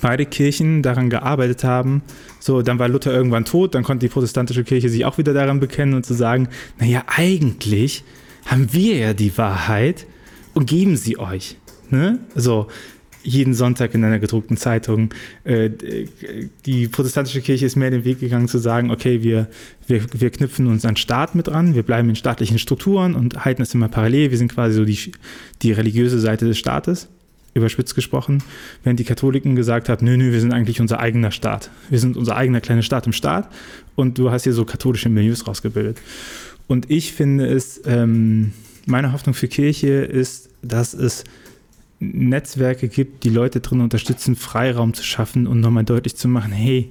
beide 0.00 0.26
Kirchen 0.26 0.82
daran 0.82 1.08
gearbeitet 1.08 1.62
haben. 1.62 2.02
So, 2.40 2.62
dann 2.62 2.80
war 2.80 2.88
Luther 2.88 3.12
irgendwann 3.12 3.44
tot, 3.44 3.76
dann 3.76 3.84
konnte 3.84 4.06
die 4.06 4.12
protestantische 4.12 4.64
Kirche 4.64 4.88
sich 4.88 5.04
auch 5.04 5.18
wieder 5.18 5.34
daran 5.34 5.60
bekennen 5.60 5.94
und 5.94 6.04
zu 6.04 6.14
sagen, 6.14 6.48
naja, 6.80 7.04
eigentlich 7.06 8.02
haben 8.44 8.72
wir 8.72 8.96
ja 8.96 9.14
die 9.14 9.38
Wahrheit 9.38 10.04
und 10.52 10.66
geben 10.66 10.96
sie 10.96 11.16
euch. 11.16 11.58
Ne? 11.90 12.18
So 12.34 12.68
jeden 13.26 13.54
Sonntag 13.54 13.94
in 13.94 14.04
einer 14.04 14.18
gedruckten 14.18 14.56
Zeitung. 14.56 15.12
Äh, 15.44 15.70
die 16.64 16.88
protestantische 16.88 17.40
Kirche 17.40 17.66
ist 17.66 17.76
mehr 17.76 17.90
den 17.90 18.04
Weg 18.04 18.20
gegangen 18.20 18.48
zu 18.48 18.58
sagen, 18.58 18.90
okay, 18.90 19.22
wir, 19.22 19.48
wir, 19.86 20.02
wir 20.12 20.30
knüpfen 20.30 20.68
uns 20.68 20.84
an 20.84 20.96
Staat 20.96 21.34
mit 21.34 21.48
an, 21.48 21.74
wir 21.74 21.82
bleiben 21.82 22.08
in 22.08 22.16
staatlichen 22.16 22.58
Strukturen 22.58 23.14
und 23.14 23.44
halten 23.44 23.62
es 23.62 23.74
immer 23.74 23.88
parallel. 23.88 24.30
Wir 24.30 24.38
sind 24.38 24.52
quasi 24.52 24.76
so 24.76 24.84
die, 24.84 25.12
die 25.62 25.72
religiöse 25.72 26.20
Seite 26.20 26.46
des 26.46 26.56
Staates, 26.56 27.08
überspitzt 27.54 27.96
gesprochen. 27.96 28.42
Während 28.84 29.00
die 29.00 29.04
Katholiken 29.04 29.56
gesagt 29.56 29.88
haben, 29.88 30.06
nö, 30.06 30.16
nö, 30.16 30.32
wir 30.32 30.40
sind 30.40 30.52
eigentlich 30.52 30.80
unser 30.80 31.00
eigener 31.00 31.32
Staat. 31.32 31.70
Wir 31.90 31.98
sind 31.98 32.16
unser 32.16 32.36
eigener 32.36 32.60
kleiner 32.60 32.82
Staat 32.82 33.06
im 33.06 33.12
Staat 33.12 33.50
und 33.96 34.18
du 34.18 34.30
hast 34.30 34.44
hier 34.44 34.52
so 34.52 34.64
katholische 34.64 35.08
Milieus 35.08 35.48
rausgebildet. 35.48 35.98
Und 36.68 36.90
ich 36.90 37.12
finde 37.12 37.46
es, 37.46 37.80
ähm, 37.86 38.52
meine 38.86 39.12
Hoffnung 39.12 39.34
für 39.34 39.48
Kirche 39.48 39.88
ist, 39.88 40.48
dass 40.62 40.94
es 40.94 41.24
Netzwerke 41.98 42.88
gibt, 42.88 43.24
die 43.24 43.30
Leute 43.30 43.60
drin 43.60 43.80
unterstützen, 43.80 44.36
Freiraum 44.36 44.94
zu 44.94 45.02
schaffen 45.02 45.46
und 45.46 45.60
nochmal 45.60 45.84
deutlich 45.84 46.16
zu 46.16 46.28
machen, 46.28 46.52
hey, 46.52 46.90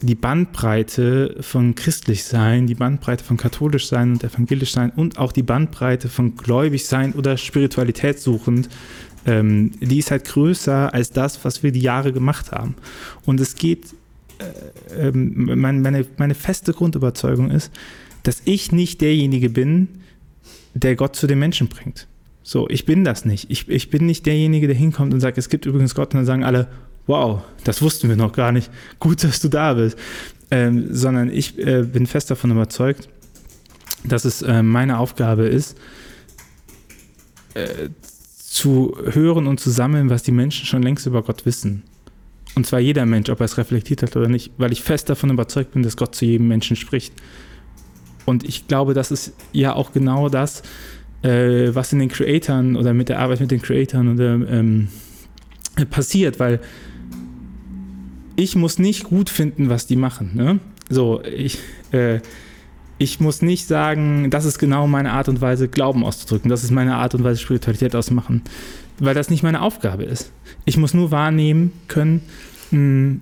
die 0.00 0.14
Bandbreite 0.14 1.36
von 1.40 1.74
christlich 1.74 2.24
sein, 2.24 2.66
die 2.66 2.74
Bandbreite 2.74 3.24
von 3.24 3.36
katholisch 3.36 3.86
sein 3.88 4.12
und 4.12 4.24
evangelisch 4.24 4.72
sein 4.72 4.90
und 4.90 5.18
auch 5.18 5.32
die 5.32 5.42
Bandbreite 5.42 6.08
von 6.08 6.36
gläubig 6.36 6.84
sein 6.86 7.14
oder 7.14 7.38
Spiritualität 7.38 8.20
suchend, 8.20 8.68
ähm, 9.24 9.70
die 9.80 9.98
ist 9.98 10.10
halt 10.10 10.26
größer 10.26 10.92
als 10.92 11.10
das, 11.10 11.44
was 11.44 11.62
wir 11.62 11.72
die 11.72 11.80
Jahre 11.80 12.12
gemacht 12.12 12.52
haben. 12.52 12.74
Und 13.24 13.40
es 13.40 13.54
geht, 13.54 13.94
äh, 14.90 15.08
äh, 15.08 15.12
meine, 15.12 15.80
meine, 15.80 16.06
meine 16.18 16.34
feste 16.34 16.74
Grundüberzeugung 16.74 17.50
ist, 17.50 17.72
dass 18.24 18.42
ich 18.44 18.72
nicht 18.72 19.00
derjenige 19.00 19.48
bin, 19.48 19.88
der 20.74 20.96
Gott 20.96 21.16
zu 21.16 21.26
den 21.26 21.38
Menschen 21.38 21.68
bringt. 21.68 22.06
So, 22.46 22.68
ich 22.68 22.84
bin 22.84 23.04
das 23.04 23.24
nicht. 23.24 23.50
Ich, 23.50 23.68
ich 23.70 23.88
bin 23.88 24.04
nicht 24.04 24.26
derjenige, 24.26 24.66
der 24.66 24.76
hinkommt 24.76 25.14
und 25.14 25.20
sagt, 25.20 25.38
es 25.38 25.48
gibt 25.48 25.64
übrigens 25.64 25.94
Gott 25.94 26.12
und 26.12 26.18
dann 26.18 26.26
sagen 26.26 26.44
alle, 26.44 26.68
wow, 27.06 27.42
das 27.64 27.80
wussten 27.80 28.10
wir 28.10 28.16
noch 28.16 28.32
gar 28.32 28.52
nicht. 28.52 28.70
Gut, 29.00 29.24
dass 29.24 29.40
du 29.40 29.48
da 29.48 29.72
bist. 29.72 29.98
Ähm, 30.50 30.88
sondern 30.94 31.30
ich 31.30 31.58
äh, 31.58 31.82
bin 31.82 32.06
fest 32.06 32.30
davon 32.30 32.50
überzeugt, 32.50 33.08
dass 34.04 34.26
es 34.26 34.42
äh, 34.42 34.62
meine 34.62 34.98
Aufgabe 34.98 35.46
ist, 35.46 35.78
äh, 37.54 37.88
zu 38.28 38.94
hören 39.02 39.46
und 39.46 39.58
zu 39.58 39.70
sammeln, 39.70 40.10
was 40.10 40.22
die 40.22 40.30
Menschen 40.30 40.66
schon 40.66 40.82
längst 40.82 41.06
über 41.06 41.22
Gott 41.22 41.46
wissen. 41.46 41.82
Und 42.56 42.66
zwar 42.66 42.78
jeder 42.78 43.06
Mensch, 43.06 43.30
ob 43.30 43.40
er 43.40 43.46
es 43.46 43.56
reflektiert 43.56 44.02
hat 44.02 44.16
oder 44.16 44.28
nicht, 44.28 44.52
weil 44.58 44.70
ich 44.70 44.82
fest 44.82 45.08
davon 45.08 45.30
überzeugt 45.30 45.72
bin, 45.72 45.82
dass 45.82 45.96
Gott 45.96 46.14
zu 46.14 46.26
jedem 46.26 46.46
Menschen 46.48 46.76
spricht. 46.76 47.14
Und 48.26 48.44
ich 48.44 48.68
glaube, 48.68 48.92
das 48.92 49.10
ist 49.10 49.32
ja 49.52 49.72
auch 49.74 49.92
genau 49.92 50.28
das, 50.28 50.60
äh, 50.60 50.64
was 51.24 51.92
in 51.92 52.00
den 52.00 52.08
Creatoren 52.10 52.76
oder 52.76 52.92
mit 52.92 53.08
der 53.08 53.18
Arbeit 53.18 53.40
mit 53.40 53.50
den 53.50 53.62
Creatoren 53.62 54.12
oder 54.12 54.34
ähm, 54.34 54.88
passiert, 55.90 56.38
weil 56.38 56.60
ich 58.36 58.56
muss 58.56 58.78
nicht 58.78 59.04
gut 59.04 59.30
finden, 59.30 59.70
was 59.70 59.86
die 59.86 59.96
machen. 59.96 60.32
Ne? 60.34 60.58
So, 60.90 61.22
ich, 61.22 61.58
äh, 61.92 62.20
ich 62.98 63.20
muss 63.20 63.42
nicht 63.42 63.66
sagen, 63.66 64.30
das 64.30 64.44
ist 64.44 64.58
genau 64.58 64.86
meine 64.86 65.12
Art 65.12 65.28
und 65.28 65.40
Weise, 65.40 65.68
Glauben 65.68 66.04
auszudrücken, 66.04 66.50
das 66.50 66.62
ist 66.62 66.70
meine 66.70 66.96
Art 66.96 67.14
und 67.14 67.24
Weise, 67.24 67.40
Spiritualität 67.40 67.96
auszumachen, 67.96 68.42
weil 68.98 69.14
das 69.14 69.30
nicht 69.30 69.42
meine 69.42 69.62
Aufgabe 69.62 70.04
ist. 70.04 70.30
Ich 70.64 70.76
muss 70.76 70.94
nur 70.94 71.10
wahrnehmen 71.10 71.72
können, 71.88 72.22
mh, 72.70 72.78
hm, 72.78 73.20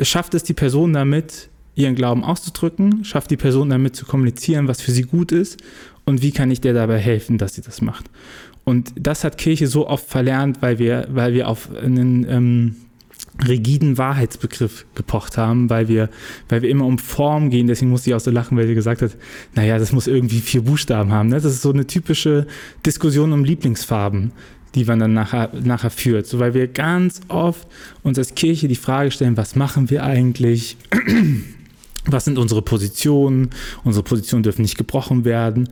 schafft 0.00 0.34
es 0.34 0.44
die 0.44 0.54
Person 0.54 0.92
damit, 0.92 1.48
ihren 1.74 1.94
Glauben 1.94 2.24
auszudrücken, 2.24 3.04
schafft 3.04 3.30
die 3.30 3.36
Person 3.36 3.70
damit 3.70 3.94
zu 3.94 4.04
kommunizieren, 4.04 4.66
was 4.66 4.80
für 4.80 4.90
sie 4.90 5.02
gut 5.02 5.30
ist 5.30 5.58
und 6.08 6.22
wie 6.22 6.32
kann 6.32 6.50
ich 6.50 6.62
der 6.62 6.72
dabei 6.72 6.98
helfen, 6.98 7.36
dass 7.36 7.54
sie 7.54 7.60
das 7.60 7.82
macht. 7.82 8.06
Und 8.64 8.92
das 8.98 9.24
hat 9.24 9.36
Kirche 9.36 9.66
so 9.66 9.86
oft 9.86 10.08
verlernt, 10.08 10.62
weil 10.62 10.78
wir, 10.78 11.06
weil 11.10 11.34
wir 11.34 11.48
auf 11.48 11.68
einen 11.76 12.26
ähm, 12.28 12.76
rigiden 13.46 13.98
Wahrheitsbegriff 13.98 14.86
gepocht 14.94 15.36
haben, 15.36 15.68
weil 15.68 15.88
wir, 15.88 16.08
weil 16.48 16.62
wir 16.62 16.70
immer 16.70 16.86
um 16.86 16.96
Form 16.96 17.50
gehen. 17.50 17.66
Deswegen 17.66 17.90
musste 17.90 18.08
ich 18.08 18.14
auch 18.14 18.20
so 18.20 18.30
lachen, 18.30 18.56
weil 18.56 18.66
sie 18.66 18.74
gesagt 18.74 19.02
hat, 19.02 19.16
naja, 19.54 19.78
das 19.78 19.92
muss 19.92 20.06
irgendwie 20.06 20.40
vier 20.40 20.62
Buchstaben 20.62 21.12
haben. 21.12 21.28
Ne? 21.28 21.36
Das 21.36 21.44
ist 21.44 21.60
so 21.60 21.72
eine 21.72 21.86
typische 21.86 22.46
Diskussion 22.86 23.34
um 23.34 23.44
Lieblingsfarben, 23.44 24.32
die 24.74 24.86
man 24.86 24.98
dann 24.98 25.12
nachher, 25.12 25.50
nachher 25.62 25.90
führt. 25.90 26.26
So, 26.26 26.38
weil 26.38 26.54
wir 26.54 26.68
ganz 26.68 27.20
oft 27.28 27.68
uns 28.02 28.16
als 28.16 28.34
Kirche 28.34 28.66
die 28.66 28.76
Frage 28.76 29.10
stellen, 29.10 29.36
was 29.36 29.56
machen 29.56 29.90
wir 29.90 30.04
eigentlich? 30.04 30.78
Was 32.08 32.24
sind 32.24 32.38
unsere 32.38 32.62
Positionen? 32.62 33.50
Unsere 33.84 34.02
Positionen 34.02 34.42
dürfen 34.42 34.62
nicht 34.62 34.78
gebrochen 34.78 35.24
werden. 35.24 35.68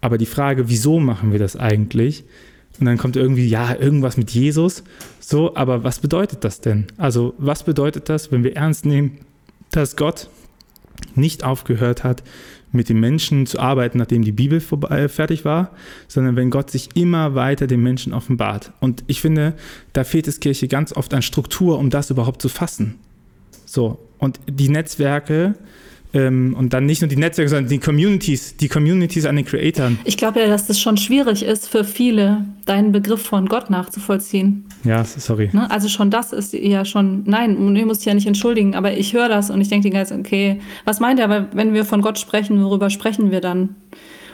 Aber 0.00 0.18
die 0.18 0.26
Frage, 0.26 0.68
wieso 0.68 1.00
machen 1.00 1.32
wir 1.32 1.38
das 1.38 1.56
eigentlich? 1.56 2.24
Und 2.78 2.86
dann 2.86 2.96
kommt 2.96 3.16
irgendwie, 3.16 3.46
ja, 3.46 3.74
irgendwas 3.74 4.16
mit 4.16 4.30
Jesus. 4.30 4.82
So, 5.18 5.54
aber 5.56 5.84
was 5.84 5.98
bedeutet 5.98 6.44
das 6.44 6.60
denn? 6.60 6.86
Also, 6.96 7.34
was 7.36 7.64
bedeutet 7.64 8.08
das, 8.08 8.32
wenn 8.32 8.44
wir 8.44 8.56
ernst 8.56 8.86
nehmen, 8.86 9.18
dass 9.70 9.96
Gott 9.96 10.30
nicht 11.14 11.44
aufgehört 11.44 12.04
hat, 12.04 12.22
mit 12.72 12.88
den 12.88 13.00
Menschen 13.00 13.46
zu 13.46 13.58
arbeiten, 13.58 13.98
nachdem 13.98 14.22
die 14.22 14.32
Bibel 14.32 14.60
vorbei, 14.60 15.08
fertig 15.08 15.44
war, 15.44 15.72
sondern 16.06 16.36
wenn 16.36 16.50
Gott 16.50 16.70
sich 16.70 16.90
immer 16.94 17.34
weiter 17.34 17.66
den 17.66 17.82
Menschen 17.82 18.12
offenbart. 18.12 18.72
Und 18.80 19.02
ich 19.08 19.20
finde, 19.20 19.54
da 19.92 20.04
fehlt 20.04 20.28
es 20.28 20.40
Kirche 20.40 20.68
ganz 20.68 20.92
oft 20.92 21.12
an 21.12 21.22
Struktur, 21.22 21.78
um 21.78 21.90
das 21.90 22.10
überhaupt 22.10 22.40
zu 22.40 22.48
fassen. 22.48 22.98
So, 23.66 23.98
und 24.20 24.38
die 24.48 24.68
Netzwerke, 24.68 25.56
ähm, 26.12 26.54
und 26.58 26.72
dann 26.72 26.86
nicht 26.86 27.02
nur 27.02 27.08
die 27.08 27.16
Netzwerke, 27.16 27.48
sondern 27.48 27.68
die 27.68 27.78
Communities, 27.78 28.56
die 28.56 28.68
Communities 28.68 29.26
an 29.26 29.36
den 29.36 29.44
Creatoren. 29.44 29.98
Ich 30.04 30.16
glaube 30.16 30.40
ja, 30.40 30.48
dass 30.48 30.66
das 30.66 30.80
schon 30.80 30.96
schwierig 30.96 31.44
ist 31.44 31.68
für 31.68 31.84
viele, 31.84 32.44
deinen 32.66 32.90
Begriff 32.92 33.22
von 33.22 33.46
Gott 33.46 33.70
nachzuvollziehen. 33.70 34.64
Ja, 34.84 35.04
sorry. 35.04 35.50
Ne? 35.52 35.70
Also 35.70 35.88
schon 35.88 36.10
das 36.10 36.32
ist 36.32 36.52
ja 36.52 36.84
schon, 36.84 37.22
nein, 37.26 37.76
ich 37.76 37.84
muss 37.84 37.98
dich 37.98 38.06
ja 38.06 38.14
nicht 38.14 38.26
entschuldigen, 38.26 38.74
aber 38.74 38.96
ich 38.96 39.12
höre 39.12 39.28
das 39.28 39.50
und 39.50 39.60
ich 39.60 39.68
denke 39.68 39.88
die 39.88 39.94
ganze 39.94 40.14
okay, 40.14 40.60
was 40.84 41.00
meint 41.00 41.20
er? 41.20 41.26
Aber 41.26 41.46
wenn 41.52 41.74
wir 41.74 41.84
von 41.84 42.02
Gott 42.02 42.18
sprechen, 42.18 42.62
worüber 42.62 42.90
sprechen 42.90 43.30
wir 43.30 43.40
dann? 43.40 43.76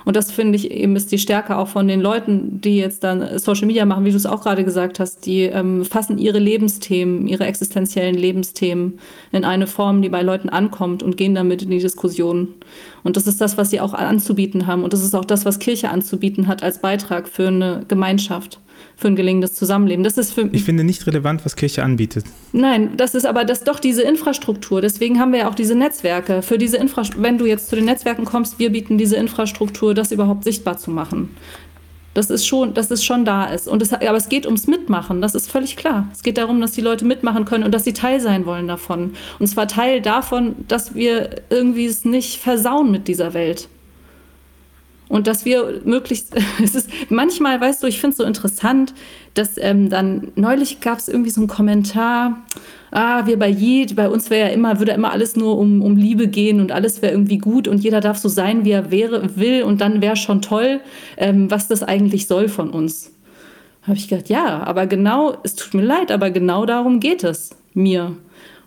Und 0.06 0.14
das 0.14 0.30
finde 0.30 0.54
ich 0.54 0.70
eben 0.70 0.94
ist 0.94 1.10
die 1.10 1.18
Stärke 1.18 1.58
auch 1.58 1.66
von 1.66 1.88
den 1.88 2.00
Leuten, 2.00 2.60
die 2.60 2.76
jetzt 2.76 3.02
dann 3.02 3.38
Social 3.40 3.66
Media 3.66 3.84
machen, 3.84 4.04
wie 4.04 4.12
du 4.12 4.16
es 4.16 4.24
auch 4.24 4.40
gerade 4.40 4.62
gesagt 4.62 5.00
hast. 5.00 5.26
Die 5.26 5.42
ähm, 5.42 5.84
fassen 5.84 6.16
ihre 6.16 6.38
Lebensthemen, 6.38 7.26
ihre 7.26 7.44
existenziellen 7.44 8.14
Lebensthemen 8.14 9.00
in 9.32 9.44
eine 9.44 9.66
Form, 9.66 10.02
die 10.02 10.08
bei 10.08 10.22
Leuten 10.22 10.48
ankommt 10.48 11.02
und 11.02 11.16
gehen 11.16 11.34
damit 11.34 11.62
in 11.62 11.70
die 11.70 11.80
Diskussion. 11.80 12.54
Und 13.02 13.16
das 13.16 13.26
ist 13.26 13.40
das, 13.40 13.58
was 13.58 13.70
sie 13.70 13.80
auch 13.80 13.94
anzubieten 13.94 14.68
haben. 14.68 14.84
Und 14.84 14.92
das 14.92 15.02
ist 15.02 15.14
auch 15.16 15.24
das, 15.24 15.44
was 15.44 15.58
Kirche 15.58 15.90
anzubieten 15.90 16.46
hat 16.46 16.62
als 16.62 16.80
Beitrag 16.80 17.26
für 17.26 17.48
eine 17.48 17.82
Gemeinschaft 17.88 18.60
für 18.96 19.08
ein 19.08 19.16
gelingendes 19.16 19.54
Zusammenleben. 19.54 20.04
Das 20.04 20.18
ist 20.18 20.32
für 20.32 20.48
ich 20.52 20.64
finde 20.64 20.84
nicht 20.84 21.06
relevant, 21.06 21.44
was 21.44 21.56
Kirche 21.56 21.82
anbietet. 21.82 22.24
Nein, 22.52 22.96
das 22.96 23.14
ist 23.14 23.26
aber 23.26 23.44
das 23.44 23.64
doch 23.64 23.80
diese 23.80 24.02
Infrastruktur. 24.02 24.80
Deswegen 24.80 25.18
haben 25.20 25.32
wir 25.32 25.40
ja 25.40 25.48
auch 25.48 25.54
diese 25.54 25.74
Netzwerke. 25.74 26.42
Für 26.42 26.58
diese 26.58 26.76
Infrastruktur, 26.76 27.22
wenn 27.22 27.38
du 27.38 27.46
jetzt 27.46 27.68
zu 27.68 27.76
den 27.76 27.84
Netzwerken 27.84 28.24
kommst, 28.24 28.58
wir 28.58 28.70
bieten 28.70 28.98
diese 28.98 29.16
Infrastruktur, 29.16 29.94
das 29.94 30.12
überhaupt 30.12 30.44
sichtbar 30.44 30.78
zu 30.78 30.90
machen. 30.90 31.30
Das 32.16 32.30
ist 32.30 32.46
schon, 32.46 32.72
dass 32.72 32.90
es 32.90 33.04
schon 33.04 33.26
da 33.26 33.44
ist. 33.44 33.68
Und 33.68 33.82
es, 33.82 33.92
aber 33.92 34.16
es 34.16 34.30
geht 34.30 34.46
ums 34.46 34.66
Mitmachen, 34.66 35.20
das 35.20 35.34
ist 35.34 35.50
völlig 35.50 35.76
klar. 35.76 36.08
Es 36.14 36.22
geht 36.22 36.38
darum, 36.38 36.62
dass 36.62 36.72
die 36.72 36.80
Leute 36.80 37.04
mitmachen 37.04 37.44
können 37.44 37.62
und 37.62 37.74
dass 37.74 37.84
sie 37.84 37.92
Teil 37.92 38.20
sein 38.20 38.46
wollen 38.46 38.66
davon. 38.66 39.12
Und 39.38 39.48
zwar 39.48 39.68
Teil 39.68 40.00
davon, 40.00 40.56
dass 40.66 40.94
wir 40.94 41.42
irgendwie 41.50 41.84
es 41.84 42.06
nicht 42.06 42.38
versauen 42.38 42.90
mit 42.90 43.06
dieser 43.06 43.34
Welt. 43.34 43.68
Und 45.08 45.26
dass 45.26 45.44
wir 45.44 45.80
möglichst, 45.84 46.34
es 46.62 46.74
ist 46.74 46.90
manchmal, 47.10 47.60
weißt 47.60 47.82
du, 47.82 47.86
ich 47.86 48.00
finde 48.00 48.12
es 48.12 48.16
so 48.18 48.24
interessant, 48.24 48.94
dass 49.34 49.58
ähm, 49.58 49.90
dann 49.90 50.28
neulich 50.34 50.80
gab 50.80 50.98
es 50.98 51.08
irgendwie 51.08 51.30
so 51.30 51.40
einen 51.40 51.48
Kommentar, 51.48 52.44
ah, 52.90 53.26
wir 53.26 53.38
bei 53.38 53.48
Jed, 53.48 53.94
bei 53.94 54.08
uns 54.08 54.30
wäre 54.30 54.48
ja 54.48 54.54
immer, 54.54 54.78
würde 54.78 54.92
immer 54.92 55.12
alles 55.12 55.36
nur 55.36 55.58
um, 55.58 55.82
um 55.82 55.96
Liebe 55.96 56.28
gehen 56.28 56.60
und 56.60 56.72
alles 56.72 57.02
wäre 57.02 57.12
irgendwie 57.12 57.38
gut 57.38 57.68
und 57.68 57.78
jeder 57.78 58.00
darf 58.00 58.18
so 58.18 58.28
sein, 58.28 58.64
wie 58.64 58.70
er 58.70 58.90
wäre, 58.90 59.36
will 59.36 59.62
und 59.62 59.80
dann 59.80 60.00
wäre 60.00 60.16
schon 60.16 60.42
toll, 60.42 60.80
ähm, 61.16 61.50
was 61.50 61.68
das 61.68 61.82
eigentlich 61.82 62.26
soll 62.26 62.48
von 62.48 62.70
uns. 62.70 63.12
Habe 63.82 63.98
ich 63.98 64.08
gedacht, 64.08 64.28
ja, 64.28 64.64
aber 64.64 64.86
genau, 64.86 65.36
es 65.44 65.54
tut 65.54 65.74
mir 65.74 65.84
leid, 65.84 66.10
aber 66.10 66.30
genau 66.30 66.66
darum 66.66 66.98
geht 66.98 67.22
es 67.22 67.50
mir. 67.72 68.16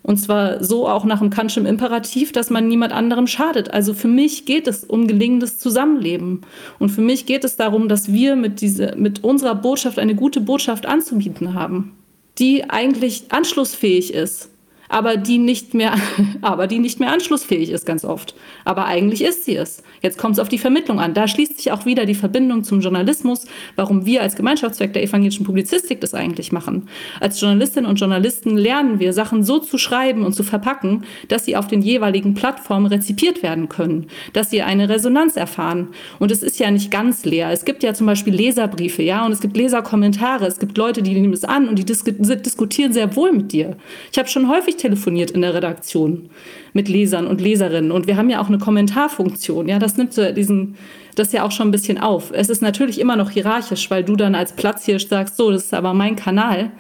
Und 0.10 0.18
zwar 0.18 0.64
so 0.64 0.88
auch 0.88 1.06
nach 1.06 1.20
dem 1.20 1.30
Kantschen 1.30 1.68
Imperativ, 1.68 2.32
dass 2.32 2.50
man 2.50 2.68
niemand 2.68 2.94
anderem 2.94 3.28
schadet. 3.28 3.72
Also 3.72 3.94
für 3.94 4.08
mich 4.08 4.46
geht 4.46 4.68
es 4.68 4.84
um 4.84 5.06
gelingendes 5.06 5.60
Zusammenleben. 5.60 6.42
Und 6.80 6.90
für 6.90 7.02
mich 7.02 7.28
geht 7.28 7.44
es 7.44 7.58
darum, 7.58 7.88
dass 7.88 8.12
wir 8.12 8.36
mit, 8.36 8.60
diese, 8.60 8.96
mit 8.98 9.24
unserer 9.24 9.54
Botschaft 9.54 10.00
eine 10.00 10.16
gute 10.16 10.42
Botschaft 10.42 10.88
anzubieten 10.88 11.54
haben, 11.54 11.92
die 12.40 12.68
eigentlich 12.68 13.26
anschlussfähig 13.30 14.12
ist 14.12 14.49
aber 14.90 15.18
die 15.18 15.38
nicht 15.38 15.74
mehr, 15.74 15.94
aber 16.42 16.68
die 16.68 16.80
nicht 16.80 17.00
mehr 17.00 17.12
anschlussfähig 17.12 17.70
ist 17.70 17.86
ganz 17.86 18.04
oft. 18.04 18.36
Aber 18.66 18.86
eigentlich 18.86 19.24
ist 19.24 19.46
sie 19.46 19.56
es. 19.56 19.84
Jetzt 20.02 20.18
kommt 20.18 20.34
es 20.34 20.40
auf 20.40 20.50
die 20.50 20.58
Vermittlung 20.58 21.00
an. 21.00 21.14
Da 21.14 21.28
schließt 21.28 21.58
sich 21.58 21.72
auch 21.72 21.86
wieder 21.86 22.06
die 22.06 22.16
Verbindung 22.16 22.64
zum 22.64 22.82
Journalismus, 22.82 23.46
warum 23.76 24.06
wir 24.06 24.22
als 24.22 24.36
Gemeinschaftszweck 24.36 24.94
der 24.94 25.04
evangelischen 25.04 25.46
Publizistik 25.46 26.02
das 26.02 26.14
eigentlich 26.14 26.52
machen. 26.52 26.90
Als 27.20 27.40
Journalistinnen 27.40 27.90
und 27.90 28.00
Journalisten 28.00 28.58
lernen 28.58 29.00
wir, 29.00 29.14
Sachen 29.14 29.44
so 29.44 29.60
zu 29.60 29.78
schreiben 29.78 30.26
und 30.26 30.34
zu 30.34 30.44
verpacken, 30.44 31.04
dass 31.28 31.46
sie 31.46 31.56
auf 31.56 31.68
den 31.68 31.82
jeweiligen 31.82 32.34
Plattformen 32.34 32.88
rezipiert 32.88 33.44
werden 33.44 33.70
können, 33.70 34.08
dass 34.34 34.50
sie 34.50 34.64
eine 34.64 34.90
Resonanz 34.90 35.36
erfahren. 35.36 35.90
Und 36.18 36.32
es 36.32 36.42
ist 36.42 36.60
ja 36.60 36.72
nicht 36.72 36.90
ganz 36.90 37.26
leer. 37.26 37.52
Es 37.52 37.64
gibt 37.64 37.84
ja 37.84 37.94
zum 37.94 38.08
Beispiel 38.08 38.34
Leserbriefe, 38.34 39.04
ja, 39.04 39.26
und 39.26 39.32
es 39.32 39.42
gibt 39.42 39.56
Leserkommentare. 39.56 40.48
Es 40.48 40.60
gibt 40.60 40.78
Leute, 40.78 41.04
die 41.04 41.14
nehmen 41.14 41.34
es 41.34 41.44
an 41.44 41.68
und 41.68 41.78
die 41.78 41.86
dis 41.86 42.04
diskutieren 42.04 42.94
sehr 42.94 43.16
wohl 43.16 43.32
mit 43.32 43.52
dir. 43.52 43.78
Ich 44.12 44.18
habe 44.18 44.28
schon 44.28 44.50
häufig 44.50 44.78
telefoniert 44.80 45.32
in 45.32 45.42
der 45.42 45.54
Redaktion 45.54 46.30
mit 46.74 46.90
Lesern 46.90 47.28
und 47.28 47.42
Leserinnen. 47.42 47.92
Und 47.92 48.08
wir 48.08 48.18
haben 48.18 48.30
ja 48.30 48.42
auch 48.42 48.48
eine 48.48 48.58
Kommentarfunktion. 48.58 49.68
Ja, 49.68 49.80
das 49.80 49.98
nimmt 49.98 50.14
so 50.14 50.32
diesen, 50.32 50.76
das 51.16 51.32
ja 51.32 51.44
auch 51.44 51.52
schon 51.52 51.68
ein 51.68 51.72
bisschen 51.72 51.98
auf. 51.98 52.32
Es 52.34 52.50
ist 52.50 52.62
natürlich 52.62 53.00
immer 53.00 53.16
noch 53.16 53.30
hierarchisch, 53.30 53.90
weil 53.92 54.04
du 54.04 54.16
dann 54.16 54.36
als 54.36 54.54
Platzhirsch 54.54 55.08
sagst, 55.08 55.38
so, 55.38 55.52
das 55.52 55.66
ist 55.66 55.74
aber 55.74 55.94
mein 55.94 56.16
Kanal. 56.16 56.72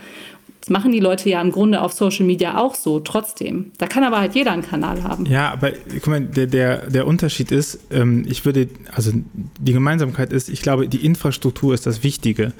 Machen 0.69 0.91
die 0.91 0.99
Leute 0.99 1.29
ja 1.29 1.41
im 1.41 1.51
Grunde 1.51 1.81
auf 1.81 1.93
Social 1.93 2.25
Media 2.25 2.57
auch 2.57 2.75
so, 2.75 2.99
trotzdem. 2.99 3.71
Da 3.77 3.87
kann 3.87 4.03
aber 4.03 4.19
halt 4.19 4.35
jeder 4.35 4.51
einen 4.51 4.61
Kanal 4.61 5.03
haben. 5.03 5.25
Ja, 5.25 5.51
aber 5.51 5.71
guck 5.93 6.07
mal, 6.07 6.21
der, 6.21 6.47
der, 6.47 6.89
der 6.89 7.07
Unterschied 7.07 7.51
ist, 7.51 7.79
ähm, 7.91 8.25
ich 8.27 8.45
würde, 8.45 8.69
also 8.93 9.11
die 9.59 9.73
Gemeinsamkeit 9.73 10.31
ist, 10.31 10.49
ich 10.49 10.61
glaube, 10.61 10.87
die 10.87 11.05
Infrastruktur 11.05 11.73
ist 11.73 11.85
das 11.85 12.03
Wichtige. 12.03 12.53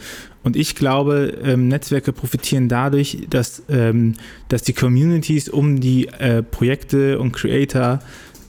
Und 0.43 0.55
ich 0.55 0.75
glaube, 0.75 1.37
ähm, 1.43 1.67
Netzwerke 1.67 2.13
profitieren 2.13 2.69
dadurch, 2.69 3.27
dass, 3.29 3.63
ähm, 3.69 4.15
dass 4.47 4.63
die 4.63 4.73
Communities 4.73 5.49
um 5.49 5.79
die 5.79 6.07
äh, 6.07 6.41
Projekte 6.41 7.19
und 7.19 7.33
Creator 7.33 7.99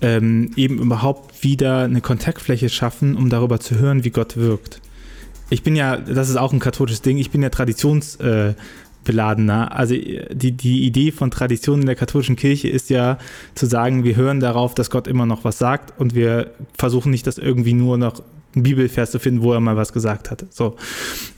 ähm, 0.00 0.52
eben 0.56 0.78
überhaupt 0.78 1.42
wieder 1.42 1.80
eine 1.80 2.00
Kontaktfläche 2.00 2.68
schaffen, 2.68 3.16
um 3.16 3.28
darüber 3.28 3.60
zu 3.60 3.78
hören, 3.78 4.04
wie 4.04 4.10
Gott 4.10 4.36
wirkt. 4.36 4.80
Ich 5.50 5.62
bin 5.62 5.74
ja, 5.74 5.96
das 5.96 6.28
ist 6.28 6.36
auch 6.36 6.52
ein 6.52 6.60
katholisches 6.60 7.02
Ding, 7.02 7.18
ich 7.18 7.30
bin 7.30 7.42
ja 7.42 7.50
Traditions, 7.50 8.16
äh, 8.16 8.54
beladener. 9.04 9.76
Also 9.76 9.94
die, 9.94 10.52
die 10.52 10.84
Idee 10.84 11.10
von 11.12 11.30
Tradition 11.30 11.80
in 11.80 11.86
der 11.86 11.96
katholischen 11.96 12.36
Kirche 12.36 12.68
ist 12.68 12.90
ja 12.90 13.18
zu 13.54 13.66
sagen, 13.66 14.04
wir 14.04 14.16
hören 14.16 14.40
darauf, 14.40 14.74
dass 14.74 14.90
Gott 14.90 15.06
immer 15.06 15.26
noch 15.26 15.44
was 15.44 15.58
sagt 15.58 15.98
und 15.98 16.14
wir 16.14 16.50
versuchen 16.76 17.10
nicht, 17.10 17.26
das 17.26 17.38
irgendwie 17.38 17.72
nur 17.72 17.98
noch 17.98 18.22
ein 18.54 18.62
Bibelvers 18.62 19.12
zu 19.12 19.18
finden, 19.18 19.42
wo 19.42 19.52
er 19.52 19.60
mal 19.60 19.76
was 19.76 19.92
gesagt 19.92 20.30
hat. 20.30 20.44
So. 20.50 20.76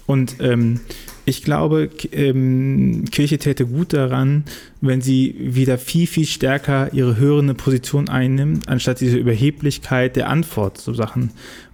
Und 0.07 0.37
ähm, 0.41 0.81
ich 1.25 1.45
glaube, 1.45 1.91
ähm, 2.11 3.05
Kirche 3.11 3.39
täte 3.39 3.67
gut 3.67 3.93
daran, 3.93 4.45
wenn 4.81 5.01
sie 5.01 5.37
wieder 5.39 5.79
viel, 5.79 6.07
viel 6.07 6.27
stärker 6.27 6.93
ihre 6.93 7.17
hörende 7.17 7.55
Position 7.55 8.09
einnimmt, 8.09 8.69
anstatt 8.69 9.01
diese 9.01 9.19
Überheblichkeit 9.19 10.17
der 10.17 10.29
Antwort 10.29 10.79
zu 10.79 10.95
Sachen. 10.95 11.31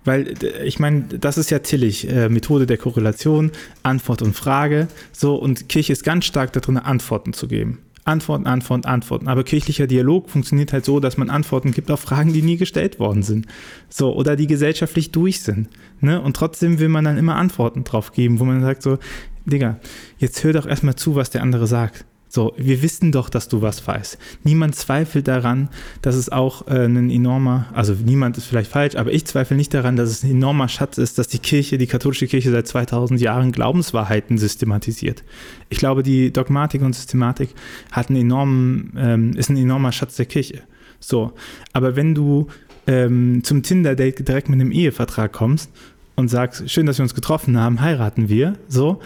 Weil 0.09 0.33
ich 0.65 0.79
meine, 0.79 1.03
das 1.03 1.37
ist 1.37 1.51
ja 1.51 1.59
tillig, 1.59 2.09
äh, 2.09 2.31
Methode 2.31 2.65
der 2.65 2.79
Korrelation, 2.79 3.53
Antwort 3.83 4.23
und 4.23 4.35
Frage. 4.35 4.89
So, 5.13 5.35
und 5.35 5.69
Kirche 5.69 5.93
ist 5.93 6.03
ganz 6.03 6.25
stark 6.25 6.51
darin, 6.55 6.79
Antworten 6.79 7.35
zu 7.35 7.47
geben. 7.47 7.81
Antworten, 8.07 8.47
Antworten, 8.47 8.87
Antworten. 8.87 9.29
Aber 9.29 9.45
kirchlicher 9.45 9.87
Dialog 9.87 10.31
funktioniert 10.31 10.73
halt 10.73 10.87
so, 10.87 10.99
dass 10.99 11.19
man 11.19 11.29
Antworten 11.29 11.73
gibt 11.73 11.91
auf 11.91 12.01
Fragen, 12.01 12.33
die 12.33 12.41
nie 12.41 12.57
gestellt 12.57 12.99
worden 12.99 13.23
sind. 13.23 13.49
So, 13.91 14.17
oder 14.17 14.35
die 14.35 14.47
gesellschaftlich 14.47 15.13
durch 15.13 15.43
sind. 15.43 15.69
Ne? 16.01 16.23
Und 16.23 16.35
trotzdem 16.35 16.79
will 16.79 16.89
man 16.89 17.05
dann 17.05 17.19
immer 17.19 17.37
Antworten 17.37 17.85
drauf 17.85 18.13
geben, 18.13 18.41
wo 18.41 18.45
man 18.45 18.63
sagt 18.63 18.83
so, 18.83 18.97
Digga, 19.45 19.79
jetzt 20.17 20.43
hör 20.43 20.55
doch 20.55 20.65
erstmal 20.65 20.97
zu, 20.97 21.17
was 21.17 21.29
der 21.29 21.43
andere 21.43 21.67
sagt. 21.67 22.07
So, 22.31 22.53
wir 22.59 22.83
wissen 22.83 23.11
doch, 23.11 23.31
dass 23.31 23.49
du 23.49 23.63
was 23.63 23.87
weißt. 23.87 24.19
Niemand 24.45 24.75
zweifelt 24.77 25.29
daran, 25.29 25.71
dass 26.03 26.15
es 26.15 26.31
auch 26.31 26.67
äh, 26.69 26.85
ein 26.85 27.11
enormer, 27.11 27.67
also 27.73 27.95
niemand 27.95 28.37
ist 28.37 28.47
vielleicht 28.47 28.71
falsch, 28.71 28.97
aber 28.97 29.13
ich 29.13 29.25
zweifle 29.25 29.57
nicht 29.57 29.73
daran, 29.73 29.97
dass 29.97 30.11
es 30.11 30.25
ein 30.25 30.33
enormer 30.33 30.69
Schatz 30.69 30.99
ist, 30.99 31.19
dass 31.19 31.29
die 31.29 31.39
Kirche, 31.39 31.79
die 31.79 31.87
katholische 31.87 32.27
Kirche 32.27 32.51
seit 32.51 32.67
2000 32.67 33.21
Jahren 33.21 33.51
Glaubenswahrheiten 33.51 34.37
systematisiert. 34.37 35.25
Ich 35.71 35.79
glaube, 35.79 36.03
die 36.03 36.31
Dogmatik 36.31 36.83
und 36.83 36.95
Systematik 36.95 37.55
hat 37.91 38.11
einen 38.11 38.21
enormen, 38.21 38.93
ähm, 38.99 39.33
ist 39.33 39.49
ein 39.49 39.57
enormer 39.57 39.93
Schatz 39.93 40.17
der 40.17 40.27
Kirche. 40.27 40.63
So, 41.01 41.33
aber 41.73 41.97
wenn 41.97 42.15
du 42.15 42.49
ähm, 42.87 43.43
zum 43.43 43.63
Tinder-Date 43.63 44.27
direkt 44.29 44.49
mit 44.49 44.61
einem 44.61 44.73
Ehevertrag 44.73 45.33
kommst 45.33 45.71
und 46.17 46.29
sagst, 46.29 46.69
schön, 46.69 46.87
dass 46.87 46.99
wir 46.99 47.05
uns 47.05 47.15
getroffen 47.15 47.59
haben, 47.59 47.81
heiraten 47.81 48.29
wir, 48.29 48.55
so, 48.67 49.01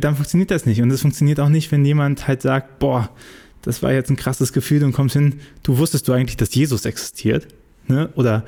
dann 0.00 0.16
funktioniert 0.16 0.50
das 0.50 0.66
nicht. 0.66 0.80
Und 0.82 0.90
es 0.90 1.02
funktioniert 1.02 1.40
auch 1.40 1.48
nicht, 1.48 1.72
wenn 1.72 1.84
jemand 1.84 2.26
halt 2.28 2.42
sagt, 2.42 2.78
boah, 2.78 3.10
das 3.62 3.82
war 3.82 3.92
jetzt 3.92 4.10
ein 4.10 4.16
krasses 4.16 4.52
Gefühl 4.52 4.82
und 4.84 4.92
kommst 4.92 5.14
hin, 5.14 5.40
du 5.62 5.78
wusstest 5.78 6.08
du 6.08 6.12
eigentlich, 6.12 6.36
dass 6.36 6.54
Jesus 6.54 6.84
existiert? 6.84 7.48
Ne? 7.88 8.10
Oder 8.14 8.44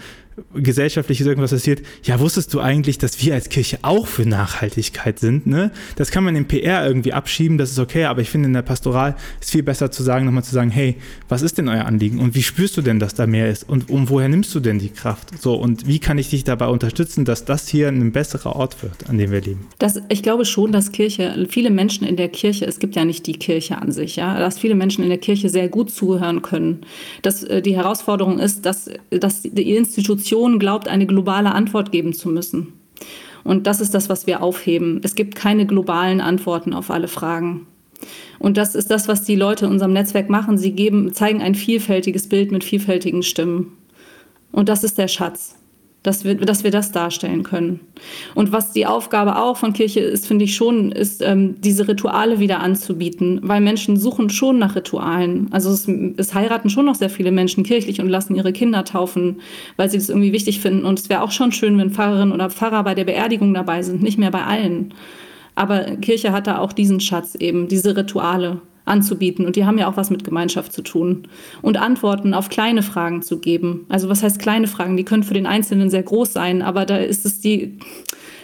gesellschaftliches 0.54 1.26
irgendwas 1.26 1.50
passiert, 1.50 1.82
ja, 2.02 2.18
wusstest 2.18 2.52
du 2.54 2.60
eigentlich, 2.60 2.98
dass 2.98 3.22
wir 3.24 3.34
als 3.34 3.48
Kirche 3.48 3.78
auch 3.82 4.06
für 4.06 4.26
Nachhaltigkeit 4.26 5.18
sind? 5.18 5.46
Ne? 5.46 5.70
Das 5.96 6.10
kann 6.10 6.24
man 6.24 6.34
im 6.36 6.46
PR 6.46 6.86
irgendwie 6.86 7.12
abschieben, 7.12 7.58
das 7.58 7.70
ist 7.70 7.78
okay, 7.78 8.04
aber 8.04 8.20
ich 8.20 8.30
finde 8.30 8.48
in 8.48 8.52
der 8.52 8.62
Pastoral 8.62 9.14
ist 9.40 9.52
viel 9.52 9.62
besser 9.62 9.90
zu 9.90 10.02
sagen, 10.02 10.24
nochmal 10.24 10.44
zu 10.44 10.54
sagen, 10.54 10.70
hey, 10.70 10.96
was 11.28 11.42
ist 11.42 11.58
denn 11.58 11.68
euer 11.68 11.84
Anliegen 11.84 12.18
und 12.18 12.34
wie 12.34 12.42
spürst 12.42 12.76
du 12.76 12.82
denn, 12.82 12.98
dass 12.98 13.14
da 13.14 13.26
mehr 13.26 13.48
ist 13.48 13.68
und 13.68 13.90
um 13.90 14.08
woher 14.08 14.28
nimmst 14.28 14.54
du 14.54 14.60
denn 14.60 14.78
die 14.78 14.88
Kraft? 14.88 15.30
So 15.40 15.54
und 15.54 15.86
wie 15.86 15.98
kann 15.98 16.18
ich 16.18 16.30
dich 16.30 16.44
dabei 16.44 16.66
unterstützen, 16.66 17.24
dass 17.24 17.44
das 17.44 17.68
hier 17.68 17.88
ein 17.88 18.12
besserer 18.12 18.56
Ort 18.56 18.82
wird, 18.82 19.08
an 19.08 19.18
dem 19.18 19.30
wir 19.30 19.40
leben? 19.40 19.66
Das, 19.78 20.00
ich 20.08 20.22
glaube 20.22 20.44
schon, 20.44 20.72
dass 20.72 20.92
Kirche, 20.92 21.46
viele 21.48 21.70
Menschen 21.70 22.06
in 22.06 22.16
der 22.16 22.28
Kirche, 22.28 22.66
es 22.66 22.78
gibt 22.78 22.96
ja 22.96 23.04
nicht 23.04 23.26
die 23.26 23.34
Kirche 23.34 23.80
an 23.80 23.92
sich, 23.92 24.16
ja, 24.16 24.38
dass 24.38 24.58
viele 24.58 24.74
Menschen 24.74 25.02
in 25.04 25.10
der 25.10 25.18
Kirche 25.18 25.48
sehr 25.48 25.68
gut 25.68 25.90
zuhören 25.90 26.42
können. 26.42 26.80
Dass 27.22 27.44
äh, 27.44 27.62
die 27.62 27.76
Herausforderung 27.76 28.38
ist, 28.38 28.66
dass, 28.66 28.90
dass 29.10 29.42
die 29.42 29.76
Institution 29.76 30.23
Institution 30.24 30.58
glaubt, 30.58 30.88
eine 30.88 31.06
globale 31.06 31.52
Antwort 31.52 31.92
geben 31.92 32.14
zu 32.14 32.30
müssen. 32.30 32.72
Und 33.44 33.66
das 33.66 33.82
ist 33.82 33.92
das, 33.92 34.08
was 34.08 34.26
wir 34.26 34.42
aufheben. 34.42 35.02
Es 35.04 35.14
gibt 35.14 35.34
keine 35.34 35.66
globalen 35.66 36.22
Antworten 36.22 36.72
auf 36.72 36.90
alle 36.90 37.08
Fragen. 37.08 37.66
Und 38.38 38.56
das 38.56 38.74
ist 38.74 38.90
das, 38.90 39.06
was 39.06 39.24
die 39.24 39.36
Leute 39.36 39.66
in 39.66 39.72
unserem 39.72 39.92
Netzwerk 39.92 40.30
machen. 40.30 40.56
Sie 40.56 40.72
geben, 40.72 41.12
zeigen 41.12 41.42
ein 41.42 41.54
vielfältiges 41.54 42.26
Bild 42.26 42.52
mit 42.52 42.64
vielfältigen 42.64 43.22
Stimmen. 43.22 43.72
Und 44.50 44.70
das 44.70 44.82
ist 44.82 44.96
der 44.96 45.08
Schatz 45.08 45.56
dass 46.04 46.22
wir, 46.22 46.34
dass 46.36 46.64
wir 46.64 46.70
das 46.70 46.92
darstellen 46.92 47.42
können. 47.42 47.80
Und 48.34 48.52
was 48.52 48.72
die 48.72 48.86
Aufgabe 48.86 49.36
auch 49.36 49.56
von 49.56 49.72
Kirche 49.72 50.00
ist, 50.00 50.26
finde 50.26 50.44
ich 50.44 50.54
schon, 50.54 50.92
ist, 50.92 51.22
ähm, 51.22 51.56
diese 51.60 51.88
Rituale 51.88 52.38
wieder 52.38 52.60
anzubieten, 52.60 53.40
weil 53.42 53.62
Menschen 53.62 53.96
suchen 53.96 54.28
schon 54.28 54.58
nach 54.58 54.76
Ritualen. 54.76 55.48
Also 55.50 55.70
es, 55.70 55.88
es, 56.18 56.34
heiraten 56.34 56.68
schon 56.68 56.84
noch 56.84 56.94
sehr 56.94 57.08
viele 57.08 57.32
Menschen 57.32 57.64
kirchlich 57.64 58.02
und 58.02 58.10
lassen 58.10 58.34
ihre 58.34 58.52
Kinder 58.52 58.84
taufen, 58.84 59.40
weil 59.76 59.88
sie 59.90 59.96
das 59.96 60.10
irgendwie 60.10 60.32
wichtig 60.32 60.60
finden. 60.60 60.84
Und 60.84 60.98
es 60.98 61.08
wäre 61.08 61.22
auch 61.22 61.32
schon 61.32 61.52
schön, 61.52 61.78
wenn 61.78 61.90
Pfarrerinnen 61.90 62.34
oder 62.34 62.50
Pfarrer 62.50 62.84
bei 62.84 62.94
der 62.94 63.04
Beerdigung 63.04 63.54
dabei 63.54 63.82
sind, 63.82 64.02
nicht 64.02 64.18
mehr 64.18 64.30
bei 64.30 64.44
allen. 64.44 64.92
Aber 65.54 65.84
Kirche 65.96 66.32
hat 66.32 66.46
da 66.46 66.58
auch 66.58 66.74
diesen 66.74 67.00
Schatz 67.00 67.34
eben, 67.34 67.66
diese 67.66 67.96
Rituale 67.96 68.60
anzubieten. 68.84 69.46
Und 69.46 69.56
die 69.56 69.64
haben 69.64 69.78
ja 69.78 69.88
auch 69.88 69.96
was 69.96 70.10
mit 70.10 70.24
Gemeinschaft 70.24 70.72
zu 70.72 70.82
tun. 70.82 71.26
Und 71.62 71.78
Antworten 71.78 72.34
auf 72.34 72.48
kleine 72.48 72.82
Fragen 72.82 73.22
zu 73.22 73.38
geben. 73.38 73.86
Also 73.88 74.08
was 74.08 74.22
heißt 74.22 74.38
kleine 74.38 74.66
Fragen? 74.66 74.96
Die 74.96 75.04
können 75.04 75.22
für 75.22 75.34
den 75.34 75.46
Einzelnen 75.46 75.90
sehr 75.90 76.02
groß 76.02 76.32
sein, 76.32 76.62
aber 76.62 76.84
da 76.84 76.98
ist 76.98 77.24
es 77.24 77.40
die, 77.40 77.78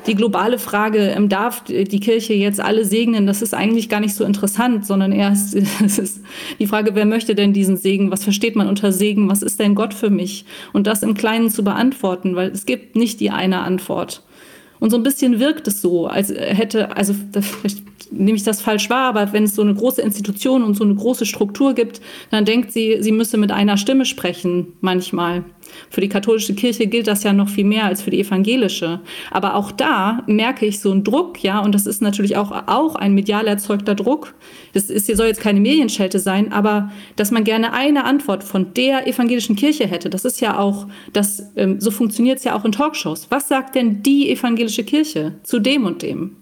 die 0.06 0.14
globale 0.14 0.58
Frage, 0.58 0.98
ähm, 1.10 1.28
darf 1.28 1.64
die 1.64 2.00
Kirche 2.00 2.32
jetzt 2.32 2.60
alle 2.60 2.84
segnen? 2.84 3.26
Das 3.26 3.42
ist 3.42 3.54
eigentlich 3.54 3.88
gar 3.88 4.00
nicht 4.00 4.14
so 4.14 4.24
interessant, 4.24 4.86
sondern 4.86 5.12
eher 5.12 5.32
ist, 5.32 5.54
ist 5.98 6.20
die 6.58 6.66
Frage, 6.66 6.94
wer 6.94 7.04
möchte 7.04 7.34
denn 7.34 7.52
diesen 7.52 7.76
Segen? 7.76 8.10
Was 8.10 8.24
versteht 8.24 8.56
man 8.56 8.68
unter 8.68 8.92
Segen? 8.92 9.28
Was 9.28 9.42
ist 9.42 9.60
denn 9.60 9.74
Gott 9.74 9.92
für 9.92 10.10
mich? 10.10 10.46
Und 10.72 10.86
das 10.86 11.02
im 11.02 11.14
Kleinen 11.14 11.50
zu 11.50 11.62
beantworten, 11.62 12.34
weil 12.34 12.50
es 12.50 12.64
gibt 12.64 12.96
nicht 12.96 13.20
die 13.20 13.30
eine 13.30 13.60
Antwort. 13.60 14.22
Und 14.78 14.88
so 14.88 14.96
ein 14.96 15.02
bisschen 15.02 15.38
wirkt 15.38 15.68
es 15.68 15.82
so, 15.82 16.06
als 16.06 16.30
hätte, 16.30 16.96
also 16.96 17.14
vielleicht 17.40 17.82
nehme 18.10 18.36
ich 18.36 18.42
das 18.42 18.60
falsch 18.60 18.90
wahr, 18.90 19.08
aber 19.08 19.32
wenn 19.32 19.44
es 19.44 19.54
so 19.54 19.62
eine 19.62 19.74
große 19.74 20.02
Institution 20.02 20.62
und 20.62 20.74
so 20.74 20.84
eine 20.84 20.94
große 20.94 21.26
Struktur 21.26 21.74
gibt, 21.74 22.00
dann 22.30 22.44
denkt 22.44 22.72
sie, 22.72 22.98
sie 23.00 23.12
müsse 23.12 23.36
mit 23.36 23.52
einer 23.52 23.76
Stimme 23.76 24.04
sprechen 24.04 24.74
manchmal. 24.80 25.44
Für 25.88 26.00
die 26.00 26.08
katholische 26.08 26.54
Kirche 26.54 26.86
gilt 26.86 27.06
das 27.06 27.22
ja 27.22 27.32
noch 27.32 27.48
viel 27.48 27.64
mehr 27.64 27.84
als 27.84 28.02
für 28.02 28.10
die 28.10 28.20
evangelische. 28.20 29.00
Aber 29.30 29.54
auch 29.54 29.70
da 29.70 30.24
merke 30.26 30.66
ich 30.66 30.80
so 30.80 30.90
einen 30.90 31.04
Druck, 31.04 31.42
ja, 31.42 31.60
und 31.60 31.74
das 31.74 31.86
ist 31.86 32.02
natürlich 32.02 32.36
auch, 32.36 32.50
auch 32.66 32.96
ein 32.96 33.14
medial 33.14 33.46
erzeugter 33.46 33.94
Druck. 33.94 34.34
Das 34.72 34.90
ist, 34.90 35.06
soll 35.06 35.26
jetzt 35.26 35.40
keine 35.40 35.60
Medienschelte 35.60 36.18
sein, 36.18 36.52
aber 36.52 36.90
dass 37.16 37.30
man 37.30 37.44
gerne 37.44 37.72
eine 37.72 38.04
Antwort 38.04 38.42
von 38.42 38.74
der 38.74 39.06
evangelischen 39.06 39.56
Kirche 39.56 39.86
hätte, 39.86 40.10
das 40.10 40.24
ist 40.24 40.40
ja 40.40 40.58
auch, 40.58 40.86
das, 41.12 41.44
ähm, 41.56 41.80
so 41.80 41.90
funktioniert 41.90 42.38
es 42.38 42.44
ja 42.44 42.56
auch 42.56 42.64
in 42.64 42.72
Talkshows. 42.72 43.28
Was 43.30 43.48
sagt 43.48 43.74
denn 43.74 44.02
die 44.02 44.30
evangelische 44.30 44.84
Kirche 44.84 45.34
zu 45.42 45.60
dem 45.60 45.84
und 45.84 46.02
dem? 46.02 46.39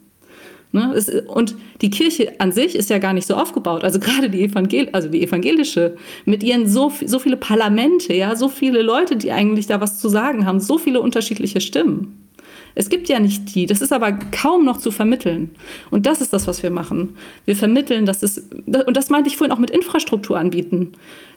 Ne? 0.73 0.93
Es, 0.95 1.09
und 1.09 1.55
die 1.81 1.91
Kirche 1.91 2.33
an 2.39 2.53
sich 2.53 2.75
ist 2.75 2.91
ja 2.91 2.99
gar 2.99 3.12
nicht 3.12 3.27
so 3.27 3.35
aufgebaut. 3.35 3.85
Also 3.85 3.99
gerade 3.99 4.29
die, 4.29 4.43
Evangel 4.43 4.89
also 4.93 5.09
die 5.09 5.23
evangelische 5.23 5.97
mit 6.25 6.43
ihren 6.43 6.69
so, 6.69 6.93
so 7.05 7.19
viele 7.19 7.37
Parlamente, 7.37 8.12
ja, 8.14 8.37
so 8.37 8.49
viele 8.49 8.83
Leute, 8.83 9.16
die 9.16 9.33
eigentlich 9.33 9.66
da 9.66 9.81
was 9.81 9.99
zu 9.99 10.09
sagen 10.09 10.47
haben, 10.47 10.61
so 10.61 10.79
viele 10.79 11.01
unterschiedliche 11.01 11.61
Stimmen. 11.61 12.25
Es 12.75 12.91
gibt 12.91 13.09
ja 13.09 13.19
nicht 13.19 13.55
die, 13.55 13.66
das 13.66 13.81
ist 13.81 13.93
aber 13.93 14.12
kaum 14.12 14.64
noch 14.64 14.77
zu 14.77 14.91
vermitteln. 14.91 15.51
Und 15.91 16.07
das 16.07 16.21
ist 16.21 16.33
das, 16.33 16.47
was 16.47 16.62
wir 16.62 16.71
machen. 16.71 17.16
Wir 17.45 17.57
vermitteln, 17.57 18.07
dass 18.07 18.23
es, 18.23 18.39
und 18.66 18.97
das 18.97 19.11
meinte 19.11 19.29
ich 19.29 19.37
vorhin 19.37 19.53
auch 19.53 19.59
mit 19.59 19.71
Infrastruktur 19.71 20.39
anbieten 20.39 20.93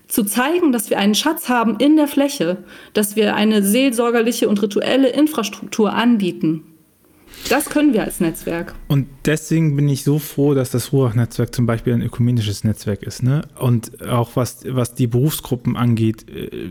zu 0.08 0.24
zeigen, 0.26 0.72
dass 0.72 0.90
wir 0.90 1.00
einen 1.00 1.16
Schatz 1.16 1.48
haben 1.48 1.78
in 1.78 1.96
der 1.96 2.08
Fläche, 2.08 2.58
dass 2.94 3.16
wir 3.16 3.36
eine 3.36 3.64
seelsorgerliche 3.64 4.50
und 4.50 4.62
rituelle 4.62 5.08
Infrastruktur 5.08 5.94
anbieten. 5.94 6.64
Das 7.50 7.70
können 7.70 7.94
wir 7.94 8.04
als 8.04 8.20
Netzwerk. 8.20 8.76
Und 8.88 9.08
deswegen 9.26 9.76
bin 9.76 9.90
ich 9.90 10.04
so 10.04 10.20
froh, 10.20 10.54
dass 10.54 10.72
das 10.72 10.94
Ruach-Netzwerk 10.94 11.54
zum 11.54 11.66
Beispiel 11.66 11.94
ein 11.94 12.02
ökumenisches 12.02 12.64
Netzwerk 12.64 13.04
ist. 13.04 13.24
Ne? 13.24 13.42
Und 13.60 14.02
auch 14.08 14.36
was, 14.36 14.64
was 14.68 14.94
die 14.94 15.08
Berufsgruppen 15.08 15.76
angeht, 15.76 16.26
äh, 16.30 16.70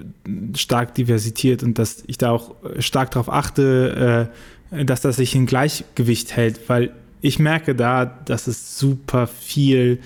stark 0.56 0.94
diversitiert 0.94 1.62
und 1.62 1.78
dass 1.78 2.02
ich 2.06 2.18
da 2.18 2.30
auch 2.30 2.54
stark 2.78 3.10
darauf 3.10 3.30
achte, 3.30 4.30
äh, 4.72 4.84
dass 4.84 5.00
das 5.00 5.16
sich 5.16 5.34
in 5.34 5.46
Gleichgewicht 5.46 6.36
hält, 6.36 6.68
weil 6.68 6.92
ich 7.20 7.38
merke 7.38 7.74
da, 7.74 8.06
dass 8.06 8.46
es 8.46 8.78
super 8.78 9.26
viel 9.26 9.98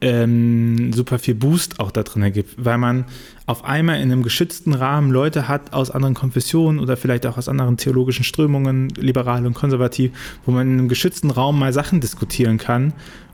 ähm, 0.00 0.92
super 0.92 1.18
viel 1.18 1.34
Boost 1.34 1.80
auch 1.80 1.90
da 1.90 2.02
drin 2.02 2.32
gibt, 2.32 2.62
weil 2.62 2.78
man 2.78 3.06
auf 3.46 3.64
einmal 3.64 3.96
in 3.96 4.10
einem 4.10 4.22
geschützten 4.22 4.74
Rahmen 4.74 5.10
Leute 5.10 5.46
hat 5.46 5.72
aus 5.72 5.90
anderen 5.90 6.14
Konfessionen 6.14 6.80
oder 6.80 6.96
vielleicht 6.96 7.26
auch 7.26 7.38
aus 7.38 7.48
anderen 7.48 7.76
theologischen 7.76 8.24
Strömungen, 8.24 8.88
liberal 8.90 9.46
und 9.46 9.54
konservativ, 9.54 10.10
wo 10.44 10.50
man 10.50 10.66
in 10.66 10.78
einem 10.78 10.88
geschützten 10.88 11.30
Raum 11.30 11.58
mal 11.58 11.72
Sachen 11.72 12.00
diskutieren 12.00 12.58
kann, 12.58 12.92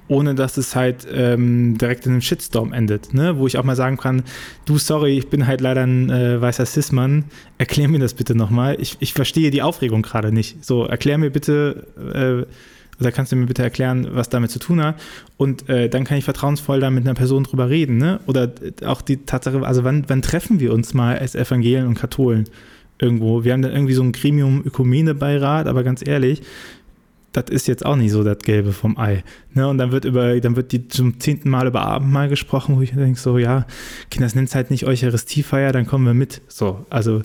ohne 0.09 0.35
dass 0.35 0.59
es 0.59 0.77
halt 0.77 1.07
ähm, 1.11 1.79
direkt 1.79 2.05
in 2.05 2.13
einem 2.13 2.21
Shitstorm 2.21 2.75
endet, 2.75 3.15
ne? 3.15 3.39
wo 3.39 3.47
ich 3.47 3.57
auch 3.57 3.65
mal 3.65 3.77
sagen 3.77 3.97
kann, 3.97 4.23
du, 4.67 4.77
sorry, 4.77 5.17
ich 5.17 5.31
bin 5.31 5.47
halt 5.47 5.63
leider 5.63 5.83
ein 5.83 6.11
äh, 6.11 6.41
weißer 6.41 6.67
Cis-Mann, 6.67 7.25
erklär 7.57 7.89
mir 7.89 7.99
das 7.99 8.13
bitte 8.13 8.35
nochmal, 8.35 8.77
ich, 8.79 8.99
ich 9.01 9.15
verstehe 9.15 9.51
die 9.51 9.63
Aufregung 9.63 10.03
gerade 10.03 10.31
nicht, 10.31 10.63
so, 10.63 10.85
erklär 10.85 11.17
mir 11.17 11.31
bitte, 11.31 12.47
äh, 12.47 12.53
oder 13.01 13.13
kannst 13.13 13.33
du 13.33 13.37
mir 13.37 13.47
bitte 13.47 13.63
erklären, 13.63 14.09
was 14.13 14.29
damit 14.29 14.51
zu 14.51 14.59
tun 14.59 14.83
hat? 14.83 15.01
Und 15.37 15.69
äh, 15.69 15.89
dann 15.89 16.05
kann 16.05 16.19
ich 16.19 16.25
vertrauensvoll 16.25 16.81
da 16.81 16.91
mit 16.91 17.05
einer 17.05 17.15
Person 17.15 17.45
drüber 17.45 17.69
reden. 17.69 17.99
Ne? 17.99 18.21
Oder 18.27 18.53
auch 18.85 19.03
die 19.03 19.19
Tatsache, 19.25 19.65
also 19.67 19.85
wann, 19.85 20.05
wann 20.09 20.23
treffen 20.23 20.61
wir 20.61 20.73
uns 20.73 20.95
mal 20.95 21.19
als 21.19 21.35
Evangelien 21.35 21.87
und 21.87 21.95
Katholen 21.95 22.45
irgendwo? 23.01 23.45
Wir 23.45 23.53
haben 23.53 23.63
dann 23.63 23.73
irgendwie 23.73 23.95
so 23.95 24.03
ein 24.03 24.13
Gremium-Ökumene-Beirat, 24.13 25.67
aber 25.67 25.83
ganz 25.83 26.07
ehrlich, 26.07 26.43
das 27.33 27.47
ist 27.49 27.67
jetzt 27.67 27.85
auch 27.85 27.97
nicht 27.97 28.13
so 28.13 28.23
das 28.23 28.39
Gelbe 28.39 28.73
vom 28.73 28.99
Ei. 28.99 29.25
Ne? 29.55 29.67
Und 29.67 29.79
dann 29.79 29.91
wird 29.91 30.05
über, 30.05 30.39
dann 30.41 30.55
wird 30.55 30.73
die 30.73 30.89
zum 30.89 31.19
zehnten 31.19 31.49
Mal 31.49 31.67
über 31.67 31.83
Abendmahl 31.83 32.29
gesprochen, 32.29 32.77
wo 32.77 32.83
ich 32.83 32.93
denke 32.93 33.19
so, 33.19 33.39
ja, 33.39 33.67
Kinder, 34.11 34.27
das 34.27 34.35
nennt 34.35 34.49
es 34.49 34.55
halt 34.55 34.71
nicht 34.71 34.87
Eucharistiefeier, 34.87 35.73
dann 35.73 35.87
kommen 35.87 36.05
wir 36.05 36.15
mit. 36.15 36.43
So, 36.49 36.85
also 36.91 37.23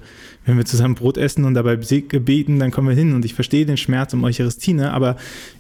wenn 0.48 0.58
wir 0.58 0.66
zusammen 0.66 0.96
Brot 0.96 1.18
essen 1.18 1.44
und 1.44 1.54
dabei 1.54 1.76
beten, 1.76 2.58
dann 2.58 2.72
kommen 2.72 2.88
wir 2.88 2.96
hin. 2.96 3.14
Und 3.14 3.26
ich 3.26 3.34
verstehe 3.34 3.66
den 3.66 3.78
Schmerz 3.78 4.14
um 4.14 4.24
Eucharistie, 4.24 4.74
ne? 4.74 4.94
aber 4.94 5.18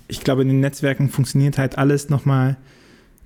ich 0.07 0.21
glaube, 0.21 0.41
in 0.41 0.47
den 0.47 0.61
Netzwerken 0.61 1.09
funktioniert 1.09 1.57
halt 1.57 1.77
alles 1.77 2.09
nochmal 2.09 2.55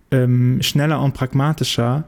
ähm, 0.10 0.58
schneller 0.62 1.02
und 1.02 1.14
pragmatischer 1.14 2.06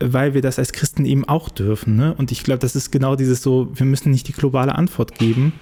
weil 0.00 0.34
wir 0.34 0.42
das 0.42 0.58
als 0.58 0.72
Christen 0.72 1.04
eben 1.04 1.24
auch 1.24 1.48
dürfen. 1.48 1.96
Ne? 1.96 2.14
Und 2.16 2.32
ich 2.32 2.42
glaube, 2.42 2.58
das 2.58 2.76
ist 2.76 2.90
genau 2.90 3.16
dieses 3.16 3.42
so, 3.42 3.68
wir 3.74 3.86
müssen 3.86 4.10
nicht 4.10 4.28
die 4.28 4.32
globale 4.32 4.74
Antwort 4.74 5.18
geben, 5.18 5.52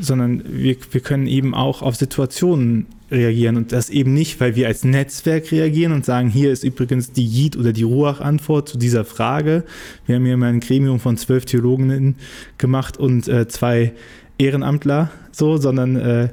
sondern 0.00 0.42
wir, 0.46 0.76
wir 0.90 1.00
können 1.00 1.26
eben 1.26 1.54
auch 1.54 1.82
auf 1.82 1.96
Situationen 1.96 2.86
reagieren 3.10 3.56
und 3.56 3.72
das 3.72 3.90
eben 3.90 4.14
nicht, 4.14 4.40
weil 4.40 4.56
wir 4.56 4.66
als 4.66 4.84
Netzwerk 4.84 5.52
reagieren 5.52 5.92
und 5.92 6.04
sagen, 6.04 6.28
hier 6.28 6.50
ist 6.50 6.64
übrigens 6.64 7.12
die 7.12 7.26
Jid 7.26 7.56
oder 7.56 7.72
die 7.72 7.84
Ruach-Antwort 7.84 8.68
zu 8.68 8.78
dieser 8.78 9.04
Frage. 9.04 9.64
Wir 10.06 10.16
haben 10.16 10.24
hier 10.24 10.36
mal 10.36 10.52
ein 10.52 10.60
Gremium 10.60 10.98
von 10.98 11.16
zwölf 11.16 11.44
Theologinnen 11.44 12.16
gemacht 12.58 12.96
und 12.96 13.28
äh, 13.28 13.46
zwei 13.46 13.92
Ehrenamtler, 14.38 15.10
so, 15.30 15.56
sondern 15.56 15.96
äh, 15.96 16.28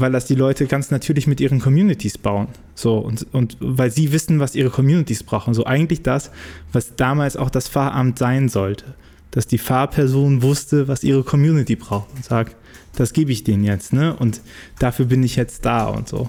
weil 0.00 0.12
das 0.12 0.26
die 0.26 0.34
Leute 0.34 0.66
ganz 0.66 0.90
natürlich 0.90 1.26
mit 1.26 1.40
ihren 1.40 1.60
Communities 1.60 2.18
bauen. 2.18 2.48
So, 2.74 2.98
und, 2.98 3.26
und 3.32 3.56
weil 3.60 3.90
sie 3.90 4.12
wissen, 4.12 4.40
was 4.40 4.54
ihre 4.54 4.70
Communities 4.70 5.22
brauchen. 5.22 5.54
So 5.54 5.64
eigentlich 5.64 6.02
das, 6.02 6.30
was 6.72 6.96
damals 6.96 7.36
auch 7.36 7.50
das 7.50 7.68
Pfarramt 7.68 8.18
sein 8.18 8.48
sollte. 8.48 8.94
Dass 9.30 9.46
die 9.46 9.58
Pfarrperson 9.58 10.42
wusste, 10.42 10.88
was 10.88 11.02
ihre 11.04 11.24
Community 11.24 11.76
braucht 11.76 12.08
und 12.14 12.24
sagt, 12.24 12.56
das 12.96 13.12
gebe 13.12 13.32
ich 13.32 13.44
denen 13.44 13.64
jetzt, 13.64 13.92
ne? 13.92 14.14
Und 14.14 14.40
dafür 14.78 15.06
bin 15.06 15.22
ich 15.22 15.36
jetzt 15.36 15.64
da 15.64 15.86
und 15.86 16.08
so. 16.08 16.28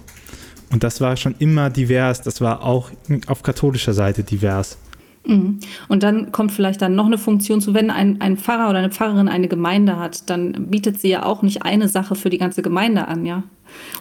Und 0.72 0.84
das 0.84 1.00
war 1.00 1.16
schon 1.16 1.36
immer 1.38 1.70
divers, 1.70 2.22
das 2.22 2.42
war 2.42 2.64
auch 2.64 2.90
auf 3.28 3.44
katholischer 3.44 3.94
Seite 3.94 4.24
divers. 4.24 4.78
Mhm. 5.26 5.60
Und 5.88 6.04
dann 6.04 6.32
kommt 6.32 6.52
vielleicht 6.52 6.82
dann 6.82 6.96
noch 6.96 7.06
eine 7.06 7.18
Funktion 7.18 7.62
zu, 7.62 7.74
wenn 7.74 7.90
ein, 7.90 8.22
ein 8.22 8.38
Pfarrer 8.38 8.70
oder 8.70 8.80
eine 8.80 8.92
Pfarrerin 8.92 9.28
eine 9.28 9.48
Gemeinde 9.48 9.98
hat, 9.98 10.30
dann 10.30 10.68
bietet 10.70 11.00
sie 11.00 11.10
ja 11.10 11.26
auch 11.26 11.42
nicht 11.42 11.64
eine 11.64 11.88
Sache 11.88 12.16
für 12.16 12.30
die 12.30 12.38
ganze 12.38 12.62
Gemeinde 12.62 13.08
an, 13.08 13.26
ja. 13.26 13.44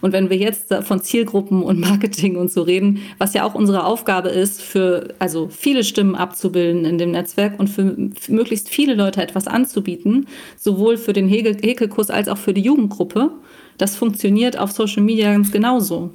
Und 0.00 0.12
wenn 0.12 0.30
wir 0.30 0.36
jetzt 0.36 0.72
von 0.72 1.00
Zielgruppen 1.00 1.62
und 1.62 1.80
Marketing 1.88 2.36
und 2.36 2.50
so 2.50 2.62
reden, 2.62 3.00
was 3.18 3.34
ja 3.34 3.44
auch 3.44 3.54
unsere 3.54 3.84
Aufgabe 3.84 4.28
ist, 4.28 4.62
für 4.62 5.14
also 5.18 5.48
viele 5.48 5.84
Stimmen 5.84 6.14
abzubilden 6.14 6.84
in 6.84 6.98
dem 6.98 7.10
Netzwerk 7.10 7.58
und 7.58 7.68
für, 7.68 7.96
möglichst 8.28 8.68
viele 8.68 8.94
Leute 8.94 9.22
etwas 9.22 9.46
anzubieten, 9.46 10.26
sowohl 10.56 10.96
für 10.96 11.12
den 11.12 11.28
Häkelkurs 11.28 12.10
als 12.10 12.28
auch 12.28 12.38
für 12.38 12.54
die 12.54 12.62
Jugendgruppe, 12.62 13.30
das 13.78 13.96
funktioniert 13.96 14.58
auf 14.58 14.72
Social 14.72 15.02
Media 15.02 15.32
ganz 15.32 15.50
genauso. 15.50 16.10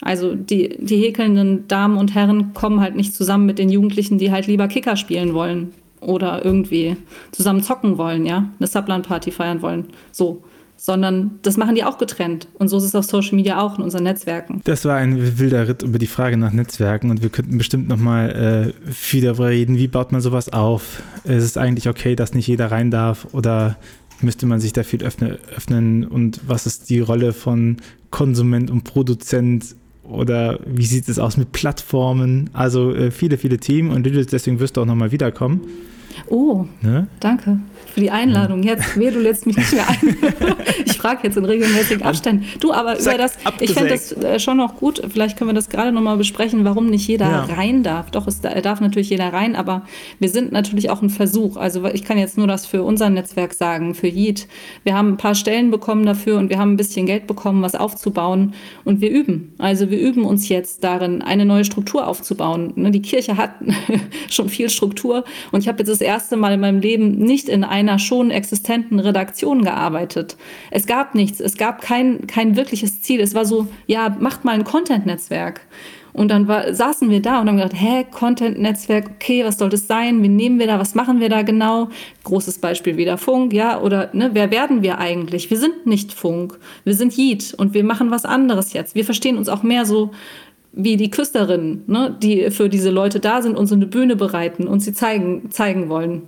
Also 0.00 0.34
die, 0.34 0.76
die 0.78 0.98
häkelnden 0.98 1.66
Damen 1.68 1.96
und 1.96 2.14
Herren 2.14 2.52
kommen 2.52 2.80
halt 2.80 2.94
nicht 2.94 3.14
zusammen 3.14 3.46
mit 3.46 3.58
den 3.58 3.70
Jugendlichen, 3.70 4.18
die 4.18 4.30
halt 4.30 4.46
lieber 4.46 4.68
Kicker 4.68 4.96
spielen 4.96 5.34
wollen 5.34 5.72
oder 6.00 6.44
irgendwie 6.44 6.96
zusammen 7.32 7.62
zocken 7.62 7.96
wollen, 7.96 8.26
ja, 8.26 8.48
eine 8.58 8.66
Subland-Party 8.66 9.30
feiern 9.30 9.62
wollen. 9.62 9.86
So. 10.12 10.42
Sondern 10.76 11.38
das 11.42 11.56
machen 11.56 11.76
die 11.76 11.84
auch 11.84 11.96
getrennt. 11.96 12.48
Und 12.54 12.68
so 12.68 12.76
ist 12.76 12.82
es 12.82 12.94
auf 12.94 13.04
Social 13.04 13.36
Media 13.36 13.60
auch 13.60 13.78
in 13.78 13.84
unseren 13.84 14.02
Netzwerken. 14.02 14.60
Das 14.64 14.84
war 14.84 14.96
ein 14.96 15.38
wilder 15.38 15.66
Ritt 15.68 15.82
über 15.82 15.98
die 15.98 16.08
Frage 16.08 16.36
nach 16.36 16.52
Netzwerken 16.52 17.10
und 17.10 17.22
wir 17.22 17.30
könnten 17.30 17.56
bestimmt 17.56 17.88
nochmal 17.88 18.74
äh, 18.86 18.92
viel 18.92 19.22
darüber 19.22 19.48
reden. 19.48 19.78
Wie 19.78 19.86
baut 19.86 20.12
man 20.12 20.20
sowas 20.20 20.52
auf? 20.52 21.02
Ist 21.22 21.44
es 21.44 21.56
eigentlich 21.56 21.88
okay, 21.88 22.16
dass 22.16 22.34
nicht 22.34 22.48
jeder 22.48 22.70
rein 22.70 22.90
darf? 22.90 23.28
Oder 23.32 23.76
müsste 24.20 24.46
man 24.46 24.60
sich 24.60 24.72
da 24.72 24.82
viel 24.82 25.02
öffne, 25.02 25.38
öffnen? 25.54 26.04
Und 26.04 26.40
was 26.46 26.66
ist 26.66 26.90
die 26.90 27.00
Rolle 27.00 27.32
von 27.32 27.78
Konsument 28.10 28.70
und 28.70 28.84
Produzent 28.84 29.74
oder 30.04 30.58
wie 30.66 30.86
sieht 30.86 31.08
es 31.08 31.18
aus 31.18 31.36
mit 31.36 31.52
Plattformen? 31.52 32.50
Also 32.52 32.94
äh, 32.94 33.10
viele, 33.10 33.38
viele 33.38 33.58
Themen 33.58 33.90
und 33.90 34.04
deswegen 34.04 34.60
wirst 34.60 34.76
du 34.76 34.82
auch 34.82 34.86
nochmal 34.86 35.12
wiederkommen. 35.12 35.62
Oh, 36.28 36.66
ne? 36.80 37.08
danke 37.20 37.58
für 37.94 38.00
die 38.00 38.10
Einladung. 38.10 38.64
Jetzt, 38.64 38.98
weh, 38.98 39.10
du 39.12 39.20
lädst 39.20 39.46
mich 39.46 39.56
nicht 39.56 39.72
mehr 39.72 39.88
ein. 39.88 40.16
ich 40.84 40.94
frage 40.94 41.20
jetzt 41.22 41.36
in 41.36 41.44
regelmäßigen 41.44 42.02
Abständen. 42.02 42.44
Du, 42.58 42.72
aber 42.72 42.98
über 42.98 43.16
das, 43.16 43.38
ich 43.60 43.72
fände 43.72 43.90
das 43.90 44.10
äh, 44.12 44.40
schon 44.40 44.56
noch 44.56 44.74
gut, 44.74 45.00
vielleicht 45.08 45.38
können 45.38 45.50
wir 45.50 45.54
das 45.54 45.68
gerade 45.68 45.92
nochmal 45.92 46.16
besprechen, 46.16 46.64
warum 46.64 46.86
nicht 46.86 47.06
jeder 47.06 47.30
ja. 47.30 47.44
rein 47.44 47.84
darf. 47.84 48.10
Doch, 48.10 48.26
es 48.26 48.40
darf 48.40 48.80
natürlich 48.80 49.10
jeder 49.10 49.32
rein, 49.32 49.54
aber 49.54 49.82
wir 50.18 50.28
sind 50.28 50.50
natürlich 50.50 50.90
auch 50.90 51.02
ein 51.02 51.10
Versuch. 51.10 51.56
Also 51.56 51.84
ich 51.84 52.04
kann 52.04 52.18
jetzt 52.18 52.36
nur 52.36 52.48
das 52.48 52.66
für 52.66 52.82
unser 52.82 53.10
Netzwerk 53.10 53.54
sagen, 53.54 53.94
für 53.94 54.08
JIT. 54.08 54.48
Wir 54.82 54.94
haben 54.96 55.10
ein 55.10 55.16
paar 55.16 55.36
Stellen 55.36 55.70
bekommen 55.70 56.04
dafür 56.04 56.38
und 56.38 56.50
wir 56.50 56.58
haben 56.58 56.72
ein 56.72 56.76
bisschen 56.76 57.06
Geld 57.06 57.28
bekommen, 57.28 57.62
was 57.62 57.76
aufzubauen 57.76 58.54
und 58.84 59.00
wir 59.00 59.10
üben. 59.10 59.54
Also 59.58 59.90
wir 59.90 60.00
üben 60.00 60.24
uns 60.24 60.48
jetzt 60.48 60.82
darin, 60.82 61.22
eine 61.22 61.44
neue 61.44 61.64
Struktur 61.64 62.08
aufzubauen. 62.08 62.72
Ne, 62.74 62.90
die 62.90 63.02
Kirche 63.02 63.36
hat 63.36 63.54
schon 64.28 64.48
viel 64.48 64.68
Struktur 64.68 65.22
und 65.52 65.60
ich 65.60 65.68
habe 65.68 65.78
jetzt 65.78 65.90
das 65.90 66.00
erste 66.00 66.36
Mal 66.36 66.54
in 66.54 66.60
meinem 66.60 66.80
Leben 66.80 67.18
nicht 67.18 67.48
in 67.48 67.62
einem 67.62 67.83
einer 67.88 67.98
schon 67.98 68.30
existenten 68.30 68.98
Redaktion 68.98 69.62
gearbeitet. 69.62 70.36
Es 70.70 70.86
gab 70.86 71.14
nichts, 71.14 71.40
es 71.40 71.56
gab 71.56 71.80
kein, 71.80 72.26
kein 72.26 72.56
wirkliches 72.56 73.02
Ziel. 73.02 73.20
Es 73.20 73.34
war 73.34 73.44
so, 73.44 73.68
ja, 73.86 74.16
macht 74.18 74.44
mal 74.44 74.52
ein 74.52 74.64
Content-Netzwerk. 74.64 75.60
Und 76.14 76.28
dann 76.28 76.46
war, 76.46 76.72
saßen 76.72 77.10
wir 77.10 77.20
da 77.20 77.40
und 77.40 77.48
haben 77.48 77.56
gedacht, 77.56 77.74
hä, 77.74 78.06
Content-Netzwerk, 78.08 79.10
okay, 79.16 79.44
was 79.44 79.58
soll 79.58 79.68
das 79.68 79.88
sein? 79.88 80.22
Wie 80.22 80.28
nehmen 80.28 80.60
wir 80.60 80.68
da? 80.68 80.78
Was 80.78 80.94
machen 80.94 81.18
wir 81.18 81.28
da 81.28 81.42
genau? 81.42 81.88
Großes 82.22 82.58
Beispiel 82.58 82.96
wieder 82.96 83.18
Funk, 83.18 83.52
ja, 83.52 83.80
oder 83.80 84.10
ne, 84.12 84.30
wer 84.32 84.52
werden 84.52 84.82
wir 84.82 84.98
eigentlich? 84.98 85.50
Wir 85.50 85.58
sind 85.58 85.86
nicht 85.86 86.12
Funk, 86.12 86.56
wir 86.84 86.94
sind 86.94 87.18
Yeet 87.18 87.52
und 87.54 87.74
wir 87.74 87.82
machen 87.82 88.12
was 88.12 88.24
anderes 88.24 88.72
jetzt. 88.72 88.94
Wir 88.94 89.04
verstehen 89.04 89.36
uns 89.36 89.48
auch 89.48 89.64
mehr 89.64 89.84
so 89.84 90.12
wie 90.72 90.96
die 90.96 91.10
Küsterinnen, 91.10 91.82
ne, 91.88 92.16
die 92.22 92.50
für 92.50 92.68
diese 92.68 92.90
Leute 92.90 93.18
da 93.18 93.42
sind 93.42 93.56
und 93.56 93.66
so 93.66 93.74
eine 93.74 93.86
Bühne 93.86 94.14
bereiten 94.14 94.68
und 94.68 94.80
sie 94.80 94.92
zeigen, 94.92 95.50
zeigen 95.50 95.88
wollen. 95.88 96.22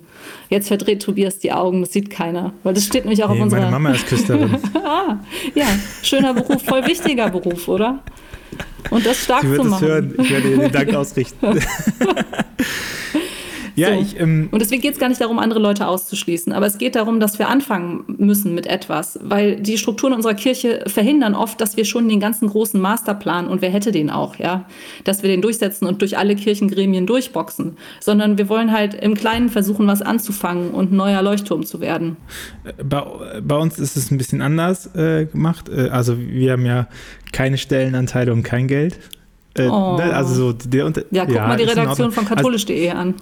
Jetzt 0.48 0.68
verdreht 0.68 1.02
Tobias 1.02 1.38
die 1.38 1.52
Augen, 1.52 1.80
das 1.80 1.92
sieht 1.92 2.10
keiner. 2.10 2.52
Weil 2.62 2.74
das 2.74 2.84
steht 2.84 3.04
nämlich 3.04 3.24
auch 3.24 3.30
nee, 3.30 3.36
auf 3.36 3.42
unserer. 3.42 3.60
Meine 3.60 3.72
Mama 3.72 3.90
ist 3.90 4.06
Küsterin. 4.06 4.56
ah, 4.74 5.18
ja, 5.54 5.66
schöner 6.02 6.34
Beruf, 6.34 6.62
voll 6.62 6.86
wichtiger 6.86 7.28
Beruf, 7.30 7.68
oder? 7.68 8.02
Und 8.90 9.04
das 9.04 9.24
stark 9.24 9.42
Sie 9.42 9.56
zu 9.56 9.64
machen. 9.64 9.84
Es 9.84 9.90
hören. 9.90 10.14
Ich 10.18 10.30
werde 10.30 10.48
ihr 10.48 10.58
den 10.58 10.72
Dank 10.72 10.94
ausrichten. 10.94 11.46
Ja, 13.76 13.94
so. 13.94 14.00
ich, 14.00 14.18
ähm, 14.18 14.48
und 14.50 14.60
deswegen 14.60 14.82
geht 14.82 14.94
es 14.94 14.98
gar 14.98 15.08
nicht 15.08 15.20
darum, 15.20 15.38
andere 15.38 15.60
Leute 15.60 15.86
auszuschließen. 15.86 16.52
Aber 16.52 16.66
es 16.66 16.78
geht 16.78 16.96
darum, 16.96 17.20
dass 17.20 17.38
wir 17.38 17.48
anfangen 17.48 18.04
müssen 18.18 18.54
mit 18.54 18.66
etwas. 18.66 19.18
Weil 19.22 19.56
die 19.56 19.78
Strukturen 19.78 20.14
unserer 20.14 20.34
Kirche 20.34 20.84
verhindern 20.86 21.34
oft, 21.34 21.60
dass 21.60 21.76
wir 21.76 21.84
schon 21.84 22.08
den 22.08 22.18
ganzen 22.18 22.48
großen 22.48 22.80
Masterplan, 22.80 23.46
und 23.46 23.60
wer 23.62 23.70
hätte 23.70 23.92
den 23.92 24.10
auch, 24.10 24.36
ja, 24.36 24.64
dass 25.04 25.22
wir 25.22 25.28
den 25.28 25.42
durchsetzen 25.42 25.86
und 25.86 26.00
durch 26.00 26.16
alle 26.16 26.34
Kirchengremien 26.34 27.06
durchboxen. 27.06 27.76
Sondern 28.00 28.38
wir 28.38 28.48
wollen 28.48 28.72
halt 28.72 28.94
im 28.94 29.14
Kleinen 29.14 29.50
versuchen, 29.50 29.86
was 29.86 30.00
anzufangen 30.00 30.70
und 30.70 30.92
ein 30.92 30.96
neuer 30.96 31.22
Leuchtturm 31.22 31.64
zu 31.64 31.80
werden. 31.80 32.16
Bei, 32.82 33.02
bei 33.42 33.56
uns 33.56 33.78
ist 33.78 33.96
es 33.96 34.10
ein 34.10 34.16
bisschen 34.16 34.40
anders 34.40 34.94
äh, 34.94 35.26
gemacht. 35.26 35.68
Äh, 35.68 35.90
also 35.90 36.18
wir 36.18 36.52
haben 36.52 36.64
ja 36.64 36.88
keine 37.32 37.58
Stellenanteile 37.58 38.32
und 38.32 38.42
kein 38.42 38.68
Geld. 38.68 38.98
Äh, 39.58 39.68
oh. 39.68 39.96
ne, 39.96 40.14
also 40.14 40.34
so 40.34 40.52
der 40.52 40.86
unter 40.86 41.02
ja, 41.10 41.24
guck 41.24 41.34
ja, 41.34 41.46
mal 41.46 41.56
die 41.56 41.64
Redaktion 41.64 42.12
von 42.12 42.24
katholisch.de 42.26 42.90
also, 42.90 43.00
an. 43.00 43.14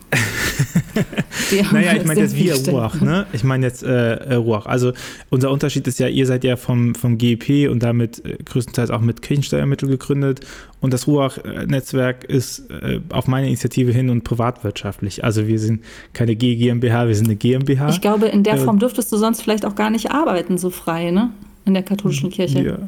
naja, 1.72 1.94
ich 1.94 2.04
meine 2.04 2.20
jetzt 2.20 2.36
wir 2.36 2.54
Ruach, 2.54 3.00
ne? 3.00 3.26
Ich 3.32 3.44
meine 3.44 3.66
jetzt 3.66 3.82
äh, 3.82 4.14
äh, 4.14 4.34
Ruach. 4.34 4.66
Also 4.66 4.92
unser 5.30 5.50
Unterschied 5.50 5.86
ist 5.86 5.98
ja, 5.98 6.08
ihr 6.08 6.26
seid 6.26 6.44
ja 6.44 6.56
vom, 6.56 6.94
vom 6.94 7.18
GEP 7.18 7.70
und 7.70 7.82
damit 7.82 8.24
äh, 8.24 8.36
größtenteils 8.44 8.90
auch 8.90 9.00
mit 9.00 9.22
Kirchensteuermittel 9.22 9.88
gegründet 9.88 10.40
und 10.80 10.92
das 10.92 11.06
Ruach-Netzwerk 11.06 12.24
ist 12.24 12.70
äh, 12.70 13.00
auf 13.10 13.26
meine 13.26 13.46
Initiative 13.46 13.90
hin 13.92 14.10
und 14.10 14.24
privatwirtschaftlich. 14.24 15.24
Also 15.24 15.46
wir 15.46 15.58
sind 15.58 15.82
keine 16.12 16.36
G 16.36 16.56
GmbH, 16.56 17.08
wir 17.08 17.14
sind 17.14 17.26
eine 17.26 17.36
GmbH. 17.36 17.88
Ich 17.88 18.00
glaube, 18.00 18.26
in 18.26 18.42
der 18.42 18.54
äh, 18.54 18.58
Form 18.58 18.78
dürftest 18.78 19.10
du 19.10 19.16
sonst 19.16 19.42
vielleicht 19.42 19.64
auch 19.64 19.74
gar 19.76 19.90
nicht 19.90 20.10
arbeiten 20.10 20.58
so 20.58 20.70
frei, 20.70 21.10
ne? 21.10 21.30
In 21.64 21.72
der 21.72 21.82
katholischen 21.82 22.28
Kirche. 22.28 22.62
Ja. 22.62 22.78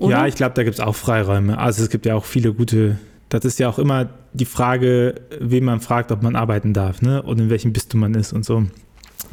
Oder? 0.00 0.16
Ja, 0.16 0.26
ich 0.26 0.34
glaube, 0.34 0.54
da 0.54 0.64
gibt 0.64 0.74
es 0.74 0.80
auch 0.80 0.96
Freiräume. 0.96 1.58
Also 1.58 1.82
es 1.82 1.90
gibt 1.90 2.06
ja 2.06 2.14
auch 2.14 2.24
viele 2.24 2.54
gute, 2.54 2.98
das 3.28 3.44
ist 3.44 3.58
ja 3.58 3.68
auch 3.68 3.78
immer 3.78 4.08
die 4.32 4.46
Frage, 4.46 5.16
wen 5.38 5.64
man 5.64 5.80
fragt, 5.80 6.10
ob 6.10 6.22
man 6.22 6.36
arbeiten 6.36 6.72
darf, 6.72 7.02
ne? 7.02 7.22
Und 7.22 7.38
in 7.38 7.50
welchem 7.50 7.72
Bistum 7.74 8.00
man 8.00 8.14
ist 8.14 8.32
und 8.32 8.44
so. 8.44 8.64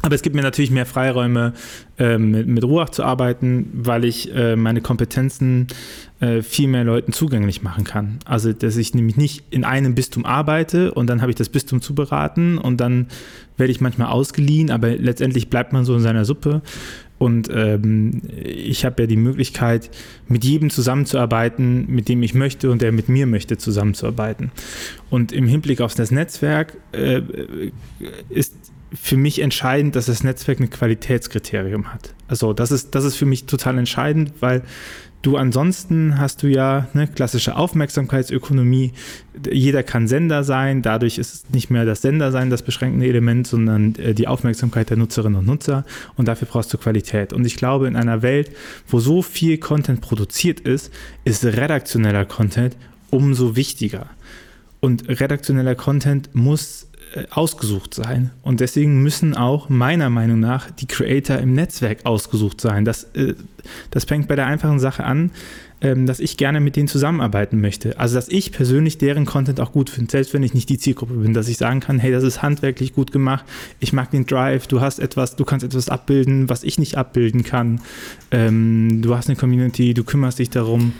Aber 0.02 0.14
es 0.14 0.22
gibt 0.22 0.36
mir 0.36 0.42
natürlich 0.42 0.70
mehr 0.70 0.84
Freiräume, 0.84 1.54
äh, 1.98 2.18
mit, 2.18 2.46
mit 2.46 2.62
Ruach 2.64 2.90
zu 2.90 3.02
arbeiten, 3.02 3.70
weil 3.72 4.04
ich 4.04 4.32
äh, 4.34 4.56
meine 4.56 4.82
Kompetenzen 4.82 5.68
äh, 6.20 6.42
viel 6.42 6.68
mehr 6.68 6.84
Leuten 6.84 7.12
zugänglich 7.12 7.62
machen 7.62 7.84
kann. 7.84 8.18
Also, 8.26 8.52
dass 8.52 8.76
ich 8.76 8.94
nämlich 8.94 9.16
nicht 9.16 9.44
in 9.50 9.64
einem 9.64 9.94
Bistum 9.94 10.26
arbeite 10.26 10.92
und 10.92 11.08
dann 11.08 11.22
habe 11.22 11.30
ich 11.30 11.36
das 11.36 11.48
Bistum 11.48 11.80
zu 11.80 11.94
beraten 11.94 12.58
und 12.58 12.78
dann 12.78 13.06
werde 13.56 13.72
ich 13.72 13.80
manchmal 13.80 14.08
ausgeliehen, 14.08 14.70
aber 14.70 14.90
letztendlich 14.96 15.48
bleibt 15.48 15.72
man 15.72 15.84
so 15.84 15.94
in 15.94 16.00
seiner 16.00 16.24
Suppe. 16.26 16.60
Und 17.18 17.50
ähm, 17.52 18.22
ich 18.44 18.84
habe 18.84 19.02
ja 19.02 19.06
die 19.06 19.16
Möglichkeit, 19.16 19.90
mit 20.28 20.44
jedem 20.44 20.70
zusammenzuarbeiten, 20.70 21.86
mit 21.88 22.08
dem 22.08 22.22
ich 22.22 22.34
möchte 22.34 22.70
und 22.70 22.80
der 22.80 22.92
mit 22.92 23.08
mir 23.08 23.26
möchte 23.26 23.58
zusammenzuarbeiten. 23.58 24.52
Und 25.10 25.32
im 25.32 25.48
Hinblick 25.48 25.80
auf 25.80 25.94
das 25.94 26.10
Netzwerk 26.10 26.76
äh, 26.92 27.22
ist 28.28 28.54
für 28.92 29.16
mich 29.16 29.40
entscheidend, 29.40 29.96
dass 29.96 30.06
das 30.06 30.24
Netzwerk 30.24 30.60
ein 30.60 30.70
Qualitätskriterium 30.70 31.92
hat. 31.92 32.14
Also 32.26 32.52
das 32.52 32.70
ist, 32.70 32.94
das 32.94 33.04
ist 33.04 33.16
für 33.16 33.26
mich 33.26 33.44
total 33.44 33.78
entscheidend, 33.78 34.32
weil 34.40 34.62
Du 35.20 35.36
ansonsten 35.36 36.18
hast 36.18 36.44
du 36.44 36.46
ja 36.46 36.86
eine 36.94 37.08
klassische 37.08 37.56
Aufmerksamkeitsökonomie. 37.56 38.92
Jeder 39.50 39.82
kann 39.82 40.06
Sender 40.06 40.44
sein. 40.44 40.80
Dadurch 40.80 41.18
ist 41.18 41.34
es 41.34 41.50
nicht 41.50 41.70
mehr 41.70 41.84
das 41.84 42.02
Sendersein 42.02 42.50
das 42.50 42.62
beschränkende 42.62 43.06
Element, 43.06 43.46
sondern 43.48 43.96
äh, 43.96 44.14
die 44.14 44.28
Aufmerksamkeit 44.28 44.90
der 44.90 44.96
Nutzerinnen 44.96 45.40
und 45.40 45.46
Nutzer. 45.46 45.84
Und 46.16 46.28
dafür 46.28 46.46
brauchst 46.46 46.72
du 46.72 46.78
Qualität. 46.78 47.32
Und 47.32 47.44
ich 47.46 47.56
glaube, 47.56 47.88
in 47.88 47.96
einer 47.96 48.22
Welt, 48.22 48.52
wo 48.86 49.00
so 49.00 49.22
viel 49.22 49.58
Content 49.58 50.00
produziert 50.00 50.60
ist, 50.60 50.92
ist 51.24 51.44
redaktioneller 51.44 52.24
Content 52.24 52.76
umso 53.10 53.56
wichtiger. 53.56 54.06
Und 54.80 55.08
redaktioneller 55.08 55.74
Content 55.74 56.30
muss 56.34 56.87
ausgesucht 57.30 57.94
sein. 57.94 58.30
Und 58.42 58.60
deswegen 58.60 59.02
müssen 59.02 59.36
auch 59.36 59.68
meiner 59.68 60.10
Meinung 60.10 60.40
nach 60.40 60.70
die 60.70 60.86
Creator 60.86 61.38
im 61.38 61.54
Netzwerk 61.54 62.06
ausgesucht 62.06 62.60
sein. 62.60 62.84
Das, 62.84 63.04
äh, 63.14 63.34
das 63.90 64.04
fängt 64.04 64.28
bei 64.28 64.36
der 64.36 64.46
einfachen 64.46 64.78
Sache 64.78 65.04
an, 65.04 65.30
ähm, 65.80 66.06
dass 66.06 66.18
ich 66.18 66.36
gerne 66.36 66.60
mit 66.60 66.76
denen 66.76 66.88
zusammenarbeiten 66.88 67.60
möchte. 67.60 67.98
Also 67.98 68.16
dass 68.16 68.28
ich 68.28 68.52
persönlich 68.52 68.98
deren 68.98 69.26
Content 69.26 69.60
auch 69.60 69.72
gut 69.72 69.90
finde, 69.90 70.10
selbst 70.10 70.34
wenn 70.34 70.42
ich 70.42 70.54
nicht 70.54 70.68
die 70.68 70.78
Zielgruppe 70.78 71.14
bin, 71.14 71.34
dass 71.34 71.48
ich 71.48 71.56
sagen 71.56 71.80
kann, 71.80 71.98
hey, 71.98 72.10
das 72.10 72.24
ist 72.24 72.42
handwerklich 72.42 72.94
gut 72.94 73.12
gemacht, 73.12 73.44
ich 73.78 73.92
mag 73.92 74.10
den 74.10 74.26
Drive, 74.26 74.66
du 74.66 74.80
hast 74.80 74.98
etwas, 74.98 75.36
du 75.36 75.44
kannst 75.44 75.64
etwas 75.64 75.88
abbilden, 75.88 76.48
was 76.48 76.64
ich 76.64 76.78
nicht 76.78 76.96
abbilden 76.96 77.44
kann. 77.44 77.80
Ähm, 78.30 79.02
du 79.02 79.14
hast 79.16 79.28
eine 79.28 79.36
Community, 79.36 79.94
du 79.94 80.04
kümmerst 80.04 80.38
dich 80.38 80.50
darum. 80.50 80.92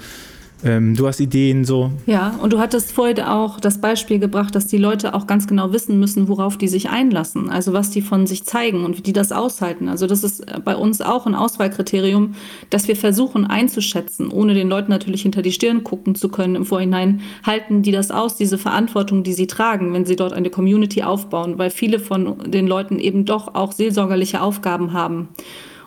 Ähm, 0.65 0.97
du 0.97 1.07
hast 1.07 1.21
Ideen 1.21 1.65
so. 1.65 1.93
Ja, 2.07 2.35
und 2.43 2.53
du 2.53 2.59
hattest 2.59 2.91
vorhin 2.91 3.21
auch 3.21 3.61
das 3.61 3.81
Beispiel 3.81 4.19
gebracht, 4.19 4.55
dass 4.55 4.67
die 4.67 4.79
Leute 4.79 5.15
auch 5.15 5.27
ganz 5.29 5.47
genau 5.47 5.73
wissen 5.73 6.01
müssen, 6.01 6.27
worauf 6.27 6.57
die 6.59 6.67
sich 6.67 6.91
einlassen, 6.91 7.49
also 7.49 7.73
was 7.73 7.91
die 7.91 8.03
von 8.03 8.27
sich 8.27 8.45
zeigen 8.45 8.85
und 8.85 8.99
wie 8.99 9.03
die 9.03 9.13
das 9.13 9.31
aushalten. 9.31 9.89
Also 9.89 10.07
das 10.07 10.25
ist 10.25 10.45
bei 10.65 10.75
uns 10.75 11.01
auch 11.01 11.27
ein 11.27 11.37
Auswahlkriterium, 11.37 12.35
dass 12.71 12.89
wir 12.89 12.97
versuchen 12.97 13.47
einzuschätzen, 13.47 14.31
ohne 14.31 14.55
den 14.55 14.69
Leuten 14.69 14.91
natürlich 14.91 15.23
hinter 15.23 15.43
die 15.43 15.53
Stirn 15.53 15.85
gucken 15.85 16.17
zu 16.17 16.29
können 16.29 16.57
im 16.57 16.65
Vorhinein, 16.65 17.21
halten 17.45 17.83
die 17.83 17.93
das 17.93 18.11
aus, 18.11 18.37
diese 18.37 18.59
Verantwortung, 18.59 19.23
die 19.23 19.35
sie 19.35 19.47
tragen, 19.47 19.93
wenn 19.93 20.07
sie 20.07 20.17
dort 20.17 20.33
eine 20.33 20.51
Community 20.51 21.03
aufbauen, 21.05 21.59
weil 21.59 21.71
viele 21.71 22.01
von 22.01 22.51
den 22.51 22.67
Leuten 22.67 22.99
eben 22.99 23.25
doch 23.25 23.55
auch 23.55 23.73
seelsorgerliche 23.73 24.43
Aufgaben 24.43 24.93
haben. 24.93 25.29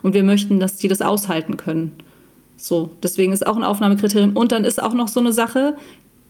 Und 0.02 0.14
wir 0.14 0.24
möchten, 0.24 0.58
dass 0.58 0.76
die 0.76 0.88
das 0.88 1.02
aushalten 1.02 1.56
können. 1.56 1.92
So, 2.56 2.90
deswegen 3.02 3.32
ist 3.32 3.46
auch 3.46 3.56
ein 3.56 3.64
Aufnahmekriterium. 3.64 4.36
Und 4.36 4.52
dann 4.52 4.64
ist 4.64 4.82
auch 4.82 4.94
noch 4.94 5.08
so 5.08 5.20
eine 5.20 5.32
Sache, 5.32 5.76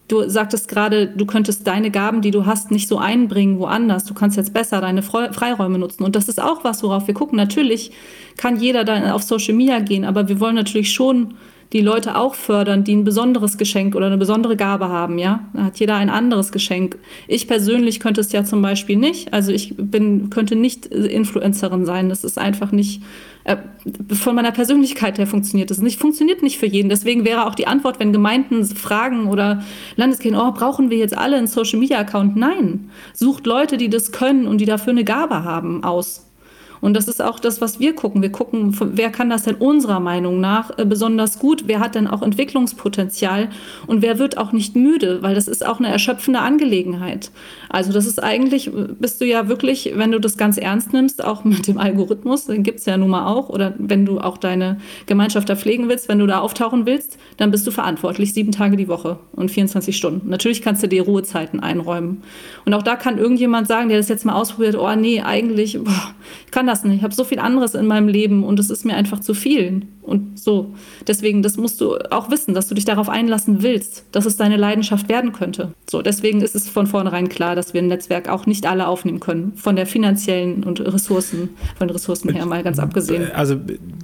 du 0.07 0.27
sagtest 0.29 0.67
gerade, 0.67 1.07
du 1.07 1.25
könntest 1.25 1.65
deine 1.67 1.91
Gaben, 1.91 2.21
die 2.21 2.31
du 2.31 2.45
hast, 2.45 2.71
nicht 2.71 2.87
so 2.87 2.97
einbringen 2.97 3.59
woanders. 3.59 4.05
Du 4.05 4.13
kannst 4.13 4.37
jetzt 4.37 4.53
besser 4.53 4.81
deine 4.81 5.01
Freiräume 5.01 5.79
nutzen. 5.79 6.03
Und 6.03 6.15
das 6.15 6.27
ist 6.27 6.41
auch 6.41 6.63
was, 6.63 6.83
worauf 6.83 7.07
wir 7.07 7.13
gucken. 7.13 7.37
Natürlich 7.37 7.91
kann 8.37 8.59
jeder 8.59 8.83
dann 8.83 9.09
auf 9.09 9.23
Social 9.23 9.53
Media 9.53 9.79
gehen, 9.79 10.05
aber 10.05 10.27
wir 10.27 10.39
wollen 10.39 10.55
natürlich 10.55 10.91
schon 10.93 11.35
die 11.73 11.81
Leute 11.81 12.15
auch 12.15 12.35
fördern, 12.35 12.83
die 12.83 12.95
ein 12.95 13.03
besonderes 13.03 13.57
Geschenk 13.57 13.95
oder 13.95 14.05
eine 14.05 14.17
besondere 14.17 14.55
Gabe 14.55 14.89
haben, 14.89 15.17
ja. 15.17 15.49
Da 15.53 15.63
hat 15.63 15.79
jeder 15.79 15.95
ein 15.95 16.11
anderes 16.11 16.51
Geschenk. 16.51 16.99
Ich 17.27 17.47
persönlich 17.47 17.99
könnte 17.99 18.21
es 18.21 18.31
ja 18.31 18.43
zum 18.43 18.61
Beispiel 18.61 18.95
nicht. 18.95 19.33
Also 19.33 19.51
ich 19.51 19.75
bin, 19.75 20.29
könnte 20.29 20.55
nicht 20.55 20.85
Influencerin 20.85 21.85
sein. 21.85 22.09
Das 22.09 22.23
ist 22.23 22.37
einfach 22.37 22.71
nicht, 22.71 23.01
äh, 23.43 23.57
von 24.13 24.35
meiner 24.35 24.51
Persönlichkeit 24.51 25.17
her 25.17 25.25
funktioniert 25.25 25.71
das 25.71 25.79
nicht. 25.79 25.99
Funktioniert 25.99 26.43
nicht 26.43 26.59
für 26.59 26.67
jeden. 26.67 26.89
Deswegen 26.89 27.25
wäre 27.25 27.47
auch 27.47 27.55
die 27.55 27.65
Antwort, 27.65 27.99
wenn 27.99 28.13
Gemeinden 28.13 28.63
fragen 28.65 29.27
oder 29.27 29.63
Landeskirchen, 29.95 30.39
oh, 30.39 30.51
brauchen 30.51 30.91
wir 30.91 30.97
jetzt 30.97 31.17
alle 31.17 31.37
einen 31.37 31.47
Social 31.47 31.79
Media 31.79 31.97
Account? 31.97 32.35
Nein. 32.35 32.91
Sucht 33.13 33.47
Leute, 33.47 33.77
die 33.77 33.89
das 33.89 34.11
können 34.11 34.45
und 34.45 34.59
die 34.59 34.65
dafür 34.65 34.91
eine 34.91 35.03
Gabe 35.03 35.43
haben, 35.43 35.83
aus. 35.83 36.27
Und 36.83 36.95
das 36.95 37.07
ist 37.07 37.21
auch 37.21 37.39
das, 37.39 37.61
was 37.61 37.79
wir 37.79 37.95
gucken. 37.95 38.21
Wir 38.21 38.33
gucken, 38.33 38.75
wer 38.77 39.09
kann 39.09 39.29
das 39.29 39.43
denn 39.43 39.55
unserer 39.55 40.01
Meinung 40.01 40.41
nach 40.41 40.77
äh, 40.77 40.83
besonders 40.83 41.39
gut? 41.39 41.63
Wer 41.65 41.79
hat 41.79 41.95
denn 41.95 42.07
auch 42.07 42.21
Entwicklungspotenzial? 42.21 43.47
Und 43.87 44.01
wer 44.01 44.19
wird 44.19 44.37
auch 44.37 44.51
nicht 44.51 44.75
müde? 44.75 45.23
Weil 45.23 45.33
das 45.33 45.47
ist 45.47 45.65
auch 45.65 45.79
eine 45.79 45.87
erschöpfende 45.87 46.41
Angelegenheit. 46.41 47.31
Also 47.73 47.91
das 47.91 48.05
ist 48.05 48.21
eigentlich, 48.21 48.69
bist 48.99 49.19
du 49.19 49.25
ja 49.25 49.47
wirklich, 49.47 49.93
wenn 49.95 50.11
du 50.11 50.19
das 50.19 50.37
ganz 50.37 50.57
ernst 50.57 50.93
nimmst, 50.93 51.23
auch 51.23 51.43
mit 51.43 51.67
dem 51.67 51.79
Algorithmus, 51.79 52.45
den 52.45 52.61
gibt 52.61 52.79
es 52.79 52.85
ja 52.85 52.97
nun 52.97 53.09
mal 53.09 53.25
auch, 53.25 53.49
oder 53.49 53.73
wenn 53.79 54.05
du 54.05 54.19
auch 54.19 54.37
deine 54.37 54.77
Gemeinschaft 55.07 55.49
da 55.49 55.55
pflegen 55.55 55.89
willst, 55.89 56.07
wenn 56.09 56.19
du 56.19 56.27
da 56.27 56.39
auftauchen 56.39 56.85
willst, 56.85 57.17
dann 57.37 57.49
bist 57.49 57.65
du 57.65 57.71
verantwortlich, 57.71 58.33
sieben 58.33 58.51
Tage 58.51 58.77
die 58.77 58.87
Woche 58.87 59.17
und 59.31 59.49
24 59.49 59.97
Stunden. 59.97 60.29
Natürlich 60.29 60.61
kannst 60.61 60.83
du 60.83 60.87
dir 60.87 61.01
Ruhezeiten 61.01 61.59
einräumen. 61.59 62.21
Und 62.63 62.75
auch 62.75 62.83
da 62.83 62.95
kann 62.95 63.17
irgendjemand 63.17 63.67
sagen, 63.67 63.89
der 63.89 63.97
das 63.97 64.07
jetzt 64.07 64.25
mal 64.25 64.35
ausprobiert, 64.35 64.75
oh 64.75 64.95
nee, 64.95 65.21
eigentlich, 65.21 65.79
boah, 65.83 66.13
ich 66.45 66.51
kann 66.51 66.67
das 66.67 66.83
lassen. 66.83 66.95
Ich 66.95 67.03
habe 67.03 67.13
so 67.13 67.23
viel 67.23 67.39
anderes 67.39 67.75
in 67.75 67.87
meinem 67.87 68.07
Leben 68.07 68.43
und 68.43 68.59
es 68.59 68.69
ist 68.69 68.85
mir 68.85 68.95
einfach 68.95 69.19
zu 69.19 69.33
viel. 69.33 69.83
Und 70.01 70.37
so. 70.37 70.73
Deswegen, 71.07 71.41
das 71.43 71.55
musst 71.57 71.79
du 71.79 71.95
auch 72.11 72.29
wissen, 72.29 72.53
dass 72.53 72.67
du 72.67 72.75
dich 72.75 72.83
darauf 72.83 73.09
einlassen 73.09 73.63
willst, 73.63 74.05
dass 74.11 74.25
es 74.25 74.35
deine 74.35 74.57
Leidenschaft 74.57 75.07
werden 75.07 75.31
könnte. 75.31 75.73
So, 75.89 76.01
deswegen 76.01 76.41
ist 76.41 76.55
es 76.55 76.69
von 76.69 76.87
vornherein 76.87 77.29
klar, 77.29 77.55
dass 77.55 77.62
wir 77.71 77.81
ein 77.81 77.87
Netzwerk 77.87 78.27
auch 78.27 78.47
nicht 78.47 78.65
alle 78.65 78.87
aufnehmen 78.87 79.19
können. 79.19 79.53
Von 79.55 79.75
der 79.75 79.85
finanziellen 79.85 80.63
und 80.63 80.81
Ressourcen, 80.81 81.49
von 81.77 81.89
Ressourcen 81.89 82.33
her 82.33 82.45
mal 82.45 82.63
ganz 82.63 82.79
abgesehen. 82.79 83.31
Also 83.31 83.57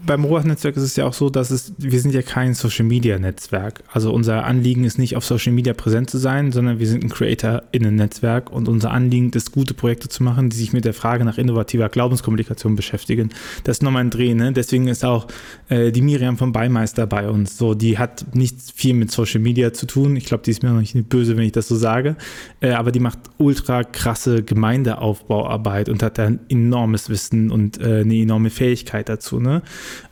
beim 0.05 0.24
Rohrach-Netzwerk 0.24 0.78
ist 0.78 0.84
es 0.84 0.95
ja 0.95 1.05
auch 1.05 1.14
so, 1.14 1.30
dass 1.30 1.49
es, 1.51 1.74
wir 1.78 1.99
sind 1.99 2.14
ja 2.14 2.22
kein 2.22 2.53
Social-Media-Netzwerk. 2.53 3.84
Also 3.91 4.14
unser 4.14 4.45
Anliegen 4.45 4.84
ist 4.84 4.99
nicht 4.99 5.16
auf 5.16 5.26
Social 5.26 5.51
Media 5.53 5.74
präsent 5.74 6.10
zu 6.10 6.18
sein, 6.18 6.51
sondern 6.51 6.80
wir 6.80 6.88
sind 6.88 7.03
ein 7.03 7.10
Creator-Innen-Netzwerk 7.10 8.51
und 8.51 8.68
unser 8.68 8.91
Anliegen 8.91 9.32
ist, 9.32 9.51
gute 9.51 9.74
Projekte 9.74 10.10
zu 10.10 10.24
machen, 10.24 10.49
die 10.49 10.57
sich 10.57 10.74
mit 10.74 10.86
der 10.86 10.93
Frage 10.93 11.26
nach 11.26 11.38
innovativer 11.38 11.89
Glaubenskommunikation 11.89 12.76
beschäftigen. 12.76 13.30
Das 13.64 13.78
ist 13.78 13.84
nochmal 13.84 14.03
ein 14.03 14.10
Dreh, 14.10 14.34
ne? 14.34 14.51
Deswegen 14.51 14.88
ist 14.88 15.03
auch 15.03 15.28
äh, 15.70 15.91
die 15.91 16.01
Miriam 16.01 16.38
von 16.38 16.51
Beimeister 16.51 17.07
bei 17.07 17.30
uns. 17.30 17.57
So, 17.57 17.74
die 17.74 17.97
hat 17.97 18.36
nicht 18.36 18.57
viel 18.74 18.93
mit 18.93 19.12
Social 19.12 19.39
Media 19.39 19.74
zu 19.74 19.86
tun. 19.86 20.16
Ich 20.16 20.26
glaube, 20.26 20.43
die 20.43 20.51
ist 20.51 20.64
mir 20.64 20.70
noch 20.70 20.80
nicht 20.80 21.10
böse, 21.10 21.38
wenn 21.38 21.43
ich 21.43 21.51
das 21.51 21.68
so 21.68 21.76
sage. 21.76 22.16
Äh, 22.62 22.72
aber 22.72 22.91
die 22.91 22.99
macht 22.99 23.20
ultra 23.50 23.84
krasse 23.84 24.43
Gemeindeaufbauarbeit 24.43 25.89
und 25.89 26.04
hat 26.04 26.20
da 26.20 26.28
ein 26.28 26.39
enormes 26.50 27.10
Wissen 27.10 27.50
und 27.50 27.82
äh, 27.82 28.02
eine 28.02 28.16
enorme 28.16 28.52
Fähigkeit 28.52 29.10
dazu. 29.10 29.39
Ne? 29.39 29.64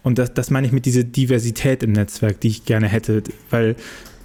Und 0.02 0.18
das, 0.18 0.34
das 0.34 0.50
meine 0.50 0.66
ich 0.66 0.74
mit 0.74 0.88
dieser 0.88 1.04
Diversität 1.04 1.84
im 1.84 1.92
Netzwerk, 1.92 2.40
die 2.42 2.48
ich 2.48 2.66
gerne 2.66 2.88
hätte, 2.88 3.22
weil 3.52 3.76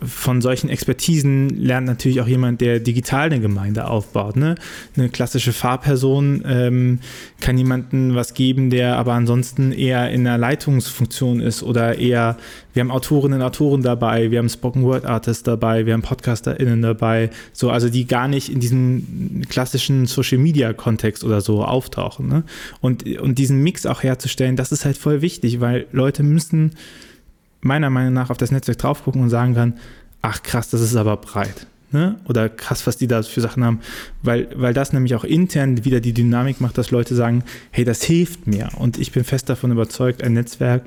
von 0.05 0.41
solchen 0.41 0.69
Expertisen 0.69 1.49
lernt 1.51 1.87
natürlich 1.87 2.21
auch 2.21 2.27
jemand, 2.27 2.61
der 2.61 2.81
digital 2.81 3.27
eine 3.27 3.41
Gemeinde 3.41 3.87
aufbaut. 3.87 4.37
Ne? 4.37 4.57
Eine 4.97 5.09
klassische 5.09 5.53
Fahrperson 5.53 6.43
ähm, 6.47 6.99
kann 7.41 7.59
jemandem 7.59 8.15
was 8.15 8.35
geben, 8.35 8.71
der 8.71 8.97
aber 8.97 9.13
ansonsten 9.15 9.73
eher 9.73 10.11
in 10.11 10.27
einer 10.27 10.39
Leitungsfunktion 10.39 11.41
ist 11.41 11.63
oder 11.63 11.99
eher, 11.99 12.37
wir 12.75 12.81
haben 12.81 12.91
Autorinnen 12.91 13.41
und 13.41 13.47
Autoren 13.47 13.83
dabei, 13.83 14.31
wir 14.31 14.39
haben 14.39 14.49
Spoken 14.49 14.83
Word 14.83 15.05
Artists 15.05 15.43
dabei, 15.43 15.87
wir 15.87 15.93
haben 15.93 16.03
PodcasterInnen 16.03 16.83
dabei, 16.83 17.31
so, 17.53 17.71
also 17.71 17.89
die 17.89 18.07
gar 18.07 18.29
nicht 18.29 18.49
in 18.49 18.61
diesem 18.61 19.43
klassischen 19.49 20.07
Social 20.07 20.39
Media 20.39 20.73
Kontext 20.73 21.25
oder 21.25 21.41
so 21.41 21.65
auftauchen. 21.65 22.29
Ne? 22.29 22.45
Und, 22.81 23.05
und 23.19 23.39
diesen 23.39 23.63
Mix 23.63 23.87
auch 23.87 24.03
herzustellen, 24.03 24.57
das 24.57 24.73
ist 24.73 24.85
halt 24.85 24.97
voll 24.97 25.23
wichtig, 25.23 25.61
weil 25.61 25.87
Leute 25.93 26.23
müssen 26.23 26.73
meiner 27.63 27.91
Meinung 27.91 28.13
nach 28.13 28.31
auf 28.31 28.37
das 28.37 28.51
Netzwerk 28.51 28.79
drauf 28.79 29.05
gucken 29.05 29.23
und 29.23 29.31
sagen 29.31 29.55
kann, 29.55 29.75
ach 30.21 30.43
krass, 30.43 30.71
das 30.71 30.81
ist 30.81 30.97
aber 30.97 31.17
breit. 31.17 31.67
Ne? 31.93 32.17
Oder 32.27 32.49
krass, 32.49 32.87
was 32.87 32.97
die 32.97 33.07
da 33.07 33.23
für 33.23 33.43
Sachen 33.43 33.65
haben, 33.65 33.81
weil, 34.23 34.49
weil 34.55 34.73
das 34.73 34.93
nämlich 34.93 35.15
auch 35.15 35.25
intern 35.25 35.85
wieder 35.85 36.01
die 36.01 36.15
Dynamik 36.15 36.61
macht, 36.61 36.79
dass 36.79 36.91
Leute 36.91 37.15
sagen, 37.15 37.45
hey, 37.71 37.85
das 37.85 38.03
hilft 38.03 38.47
mir. 38.47 38.71
Und 38.77 38.99
ich 38.99 39.13
bin 39.13 39.25
fest 39.25 39.49
davon 39.51 39.71
überzeugt, 39.71 40.23
ein 40.23 40.33
Netzwerk 40.33 40.83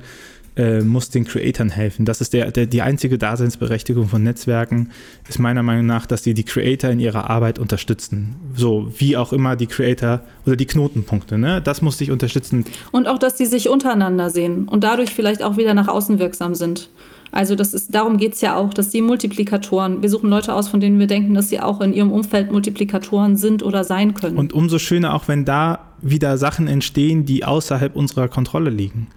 äh, 0.56 0.80
muss 0.80 1.10
den 1.10 1.24
Creatoren 1.24 1.70
helfen. 1.70 2.04
Das 2.04 2.20
ist 2.20 2.32
der, 2.32 2.50
der, 2.50 2.66
die 2.66 2.82
einzige 2.82 3.18
Daseinsberechtigung 3.18 4.08
von 4.08 4.22
Netzwerken, 4.22 4.90
ist 5.28 5.38
meiner 5.38 5.62
Meinung 5.62 5.86
nach, 5.86 6.06
dass 6.06 6.24
sie 6.24 6.34
die 6.34 6.44
Creator 6.44 6.90
in 6.90 7.00
ihrer 7.00 7.28
Arbeit 7.30 7.58
unterstützen. 7.58 8.36
So, 8.54 8.92
wie 8.98 9.16
auch 9.16 9.32
immer 9.32 9.56
die 9.56 9.66
Creator 9.66 10.22
oder 10.46 10.56
die 10.56 10.66
Knotenpunkte, 10.66 11.38
ne? 11.38 11.60
Das 11.60 11.82
muss 11.82 11.98
sich 11.98 12.10
unterstützen. 12.10 12.64
Und 12.90 13.06
auch, 13.06 13.18
dass 13.18 13.36
sie 13.38 13.46
sich 13.46 13.68
untereinander 13.68 14.30
sehen 14.30 14.66
und 14.68 14.82
dadurch 14.82 15.10
vielleicht 15.10 15.42
auch 15.42 15.56
wieder 15.56 15.74
nach 15.74 15.88
außen 15.88 16.18
wirksam 16.18 16.54
sind. 16.54 16.88
Also 17.32 17.54
das 17.54 17.74
ist, 17.74 17.94
darum 17.94 18.16
geht 18.16 18.34
es 18.34 18.40
ja 18.40 18.56
auch, 18.56 18.72
dass 18.72 18.90
die 18.90 19.02
Multiplikatoren, 19.02 20.00
wir 20.00 20.08
suchen 20.08 20.30
Leute 20.30 20.54
aus, 20.54 20.68
von 20.68 20.80
denen 20.80 20.98
wir 20.98 21.06
denken, 21.06 21.34
dass 21.34 21.50
sie 21.50 21.60
auch 21.60 21.80
in 21.80 21.92
ihrem 21.92 22.12
Umfeld 22.12 22.50
Multiplikatoren 22.50 23.36
sind 23.36 23.62
oder 23.62 23.84
sein 23.84 24.14
können. 24.14 24.38
Und 24.38 24.52
umso 24.52 24.78
schöner 24.78 25.12
auch, 25.12 25.28
wenn 25.28 25.44
da 25.44 25.80
wieder 26.00 26.38
Sachen 26.38 26.68
entstehen, 26.68 27.26
die 27.26 27.44
außerhalb 27.44 27.94
unserer 27.94 28.28
Kontrolle 28.28 28.70
liegen 28.70 29.08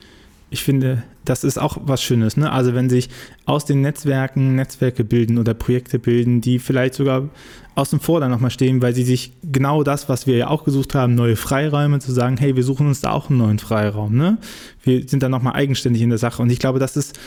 ich 0.49 0.63
finde, 0.63 1.03
das 1.25 1.43
ist 1.43 1.59
auch 1.59 1.77
was 1.81 2.01
Schönes. 2.01 2.37
Ne? 2.37 2.51
Also 2.51 2.73
wenn 2.73 2.89
sich 2.89 3.09
aus 3.45 3.65
den 3.65 3.81
Netzwerken 3.81 4.55
Netzwerke 4.55 5.03
bilden 5.03 5.37
oder 5.37 5.53
Projekte 5.53 5.99
bilden, 5.99 6.41
die 6.41 6.57
vielleicht 6.59 6.95
sogar 6.95 7.29
außen 7.75 7.99
vor 7.99 8.19
dann 8.19 8.31
nochmal 8.31 8.49
stehen, 8.49 8.81
weil 8.81 8.95
sie 8.95 9.03
sich 9.03 9.33
genau 9.43 9.83
das, 9.83 10.09
was 10.09 10.25
wir 10.27 10.37
ja 10.37 10.47
auch 10.47 10.63
gesucht 10.63 10.95
haben, 10.95 11.15
neue 11.15 11.35
Freiräume 11.35 11.99
zu 11.99 12.11
sagen, 12.11 12.37
hey, 12.37 12.55
wir 12.55 12.63
suchen 12.63 12.87
uns 12.87 13.01
da 13.01 13.11
auch 13.11 13.29
einen 13.29 13.39
neuen 13.39 13.59
Freiraum. 13.59 14.15
Ne? 14.15 14.37
Wir 14.83 15.07
sind 15.07 15.21
dann 15.21 15.31
nochmal 15.31 15.53
eigenständig 15.53 16.01
in 16.01 16.09
der 16.09 16.17
Sache. 16.17 16.41
Und 16.41 16.49
ich 16.49 16.59
glaube, 16.59 16.79
das 16.79 16.97
ist, 16.97 17.19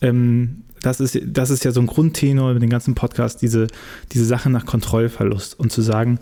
ähm, 0.00 0.62
das 0.80 1.00
ist, 1.00 1.20
das 1.26 1.50
ist 1.50 1.64
ja 1.64 1.72
so 1.72 1.80
ein 1.80 1.86
Grundtenor 1.86 2.52
über 2.52 2.60
den 2.60 2.70
ganzen 2.70 2.94
Podcast, 2.94 3.42
diese, 3.42 3.66
diese 4.12 4.24
Sache 4.24 4.48
nach 4.48 4.64
Kontrollverlust 4.64 5.58
und 5.60 5.70
zu 5.70 5.82
sagen, 5.82 6.18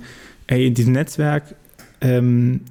ey, 0.49 0.67
in 0.67 0.75
diesem 0.75 0.93
Netzwerk 0.93 1.55
ähm, 2.01 2.63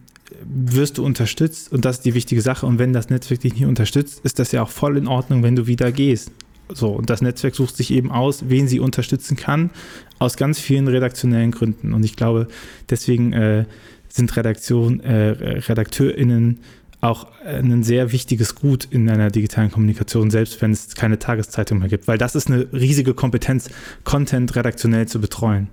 wirst 0.43 0.97
du 0.97 1.05
unterstützt 1.05 1.71
und 1.71 1.85
das 1.85 1.97
ist 1.97 2.05
die 2.05 2.13
wichtige 2.13 2.41
Sache. 2.41 2.65
Und 2.65 2.79
wenn 2.79 2.93
das 2.93 3.09
Netzwerk 3.09 3.41
dich 3.41 3.53
nicht 3.53 3.65
unterstützt, 3.65 4.21
ist 4.23 4.39
das 4.39 4.51
ja 4.51 4.63
auch 4.63 4.69
voll 4.69 4.97
in 4.97 5.07
Ordnung, 5.07 5.43
wenn 5.43 5.55
du 5.55 5.67
wieder 5.67 5.91
gehst. 5.91 6.31
So, 6.69 6.89
und 6.89 7.09
das 7.09 7.21
Netzwerk 7.21 7.55
sucht 7.55 7.77
sich 7.77 7.91
eben 7.91 8.11
aus, 8.11 8.49
wen 8.49 8.67
sie 8.67 8.79
unterstützen 8.79 9.37
kann, 9.37 9.69
aus 10.19 10.35
ganz 10.35 10.59
vielen 10.59 10.87
redaktionellen 10.87 11.51
Gründen. 11.51 11.93
Und 11.93 12.03
ich 12.03 12.15
glaube, 12.15 12.47
deswegen 12.89 13.31
äh, 13.31 13.65
sind 14.09 14.35
Redaktion, 14.35 14.99
äh, 14.99 15.29
RedakteurInnen 15.59 16.59
auch 16.99 17.27
ein 17.45 17.83
sehr 17.83 18.11
wichtiges 18.11 18.55
Gut 18.55 18.85
in 18.89 19.07
einer 19.07 19.29
digitalen 19.29 19.71
Kommunikation, 19.71 20.31
selbst 20.31 20.61
wenn 20.61 20.71
es 20.71 20.95
keine 20.95 21.19
Tageszeitung 21.19 21.77
mehr 21.79 21.89
gibt, 21.89 22.07
weil 22.07 22.17
das 22.17 22.35
ist 22.35 22.49
eine 22.49 22.67
riesige 22.73 23.13
Kompetenz, 23.13 23.69
Content 24.03 24.55
redaktionell 24.55 25.07
zu 25.07 25.21
betreuen 25.21 25.69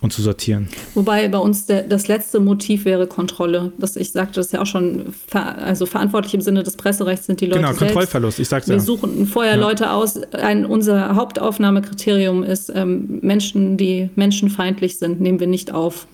und 0.00 0.12
zu 0.12 0.22
sortieren. 0.22 0.68
Wobei 0.94 1.28
bei 1.28 1.38
uns 1.38 1.66
der, 1.66 1.82
das 1.82 2.08
letzte 2.08 2.40
Motiv 2.40 2.84
wäre 2.84 3.06
Kontrolle. 3.06 3.72
Das, 3.78 3.96
ich 3.96 4.12
sagte 4.12 4.36
das 4.36 4.50
ja 4.52 4.62
auch 4.62 4.66
schon, 4.66 5.12
ver, 5.26 5.58
also 5.58 5.84
verantwortlich 5.86 6.32
im 6.34 6.40
Sinne 6.40 6.62
des 6.62 6.76
Presserechts 6.76 7.26
sind 7.26 7.40
die 7.40 7.46
Leute. 7.46 7.60
Genau, 7.60 7.74
Kontrollverlust, 7.74 8.40
ich 8.40 8.48
sag's 8.48 8.66
ja. 8.66 8.74
Wir 8.74 8.80
suchen 8.80 9.26
vorher 9.26 9.56
ja. 9.56 9.60
Leute 9.60 9.90
aus. 9.90 10.16
Ein, 10.32 10.64
unser 10.64 11.14
Hauptaufnahmekriterium 11.16 12.42
ist, 12.42 12.72
ähm, 12.74 13.18
Menschen, 13.22 13.76
die 13.76 14.08
menschenfeindlich 14.16 14.98
sind, 14.98 15.20
nehmen 15.20 15.38
wir 15.38 15.46
nicht 15.46 15.72
auf, 15.72 16.06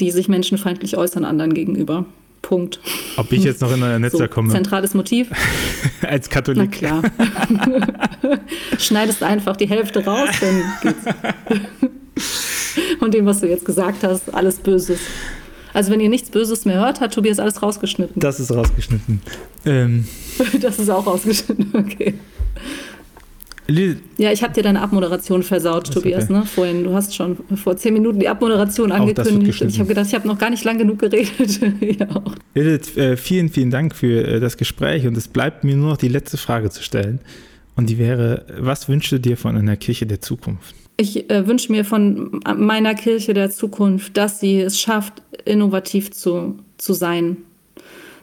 die 0.00 0.10
sich 0.10 0.28
menschenfeindlich 0.28 0.96
äußern 0.96 1.24
anderen 1.24 1.54
gegenüber. 1.54 2.04
Punkt. 2.42 2.78
Ob 3.16 3.32
ich 3.32 3.42
jetzt 3.42 3.60
noch 3.62 3.74
in 3.74 3.82
euer 3.82 3.98
Netzwerk 3.98 4.30
So, 4.30 4.34
komme? 4.34 4.52
zentrales 4.52 4.94
Motiv. 4.94 5.30
Als 6.02 6.28
Na 6.28 6.34
Katholik. 6.34 6.72
klar. 6.72 7.02
Schneidest 8.78 9.22
einfach 9.22 9.56
die 9.56 9.68
Hälfte 9.68 10.04
raus, 10.04 10.28
dann 10.40 10.62
geht's. 10.82 11.04
Und 13.00 13.14
dem, 13.14 13.26
was 13.26 13.40
du 13.40 13.48
jetzt 13.48 13.64
gesagt 13.64 14.02
hast, 14.02 14.34
alles 14.34 14.56
Böses. 14.56 15.00
Also 15.72 15.92
wenn 15.92 16.00
ihr 16.00 16.08
nichts 16.08 16.30
Böses 16.30 16.64
mehr 16.64 16.80
hört, 16.80 17.00
hat 17.00 17.14
Tobias 17.14 17.38
alles 17.38 17.62
rausgeschnitten. 17.62 18.20
Das 18.20 18.40
ist 18.40 18.50
rausgeschnitten. 18.50 19.20
Ähm, 19.64 20.06
Das 20.60 20.78
ist 20.78 20.88
auch 20.90 21.06
rausgeschnitten, 21.06 21.70
okay. 21.74 22.14
Lil, 23.70 24.00
Ja, 24.16 24.32
ich 24.32 24.42
habe 24.42 24.54
dir 24.54 24.62
deine 24.62 24.80
Abmoderation 24.80 25.42
versaut, 25.42 25.92
Tobias, 25.92 26.24
okay. 26.24 26.32
ne? 26.32 26.46
Vorhin. 26.46 26.84
Du 26.84 26.94
hast 26.94 27.14
schon 27.14 27.36
vor 27.54 27.76
zehn 27.76 27.92
Minuten 27.92 28.18
die 28.18 28.28
Abmoderation 28.28 28.90
angekündigt. 28.92 29.60
Ich 29.60 29.78
habe 29.78 29.88
gedacht, 29.88 30.06
ich 30.06 30.14
habe 30.14 30.26
noch 30.26 30.38
gar 30.38 30.48
nicht 30.48 30.64
lang 30.64 30.78
genug 30.78 30.98
geredet. 31.00 31.60
ja, 31.80 32.08
auch. 32.08 32.34
Lilith, 32.54 32.96
äh, 32.96 33.18
vielen, 33.18 33.50
vielen 33.50 33.70
Dank 33.70 33.94
für 33.94 34.26
äh, 34.26 34.40
das 34.40 34.56
Gespräch 34.56 35.06
und 35.06 35.16
es 35.18 35.28
bleibt 35.28 35.64
mir 35.64 35.76
nur 35.76 35.90
noch 35.90 35.96
die 35.98 36.08
letzte 36.08 36.38
Frage 36.38 36.70
zu 36.70 36.82
stellen. 36.82 37.20
Und 37.76 37.90
die 37.90 37.98
wäre, 37.98 38.46
was 38.58 38.88
wünschst 38.88 39.12
du 39.12 39.20
dir 39.20 39.36
von 39.36 39.54
einer 39.54 39.76
Kirche 39.76 40.06
der 40.06 40.22
Zukunft? 40.22 40.74
Ich 41.00 41.30
äh, 41.30 41.46
wünsche 41.46 41.70
mir 41.70 41.84
von 41.84 42.40
meiner 42.56 42.94
Kirche 42.96 43.32
der 43.32 43.50
Zukunft, 43.50 44.16
dass 44.16 44.40
sie 44.40 44.60
es 44.60 44.80
schafft, 44.80 45.22
innovativ 45.44 46.10
zu, 46.10 46.58
zu 46.76 46.92
sein. 46.92 47.36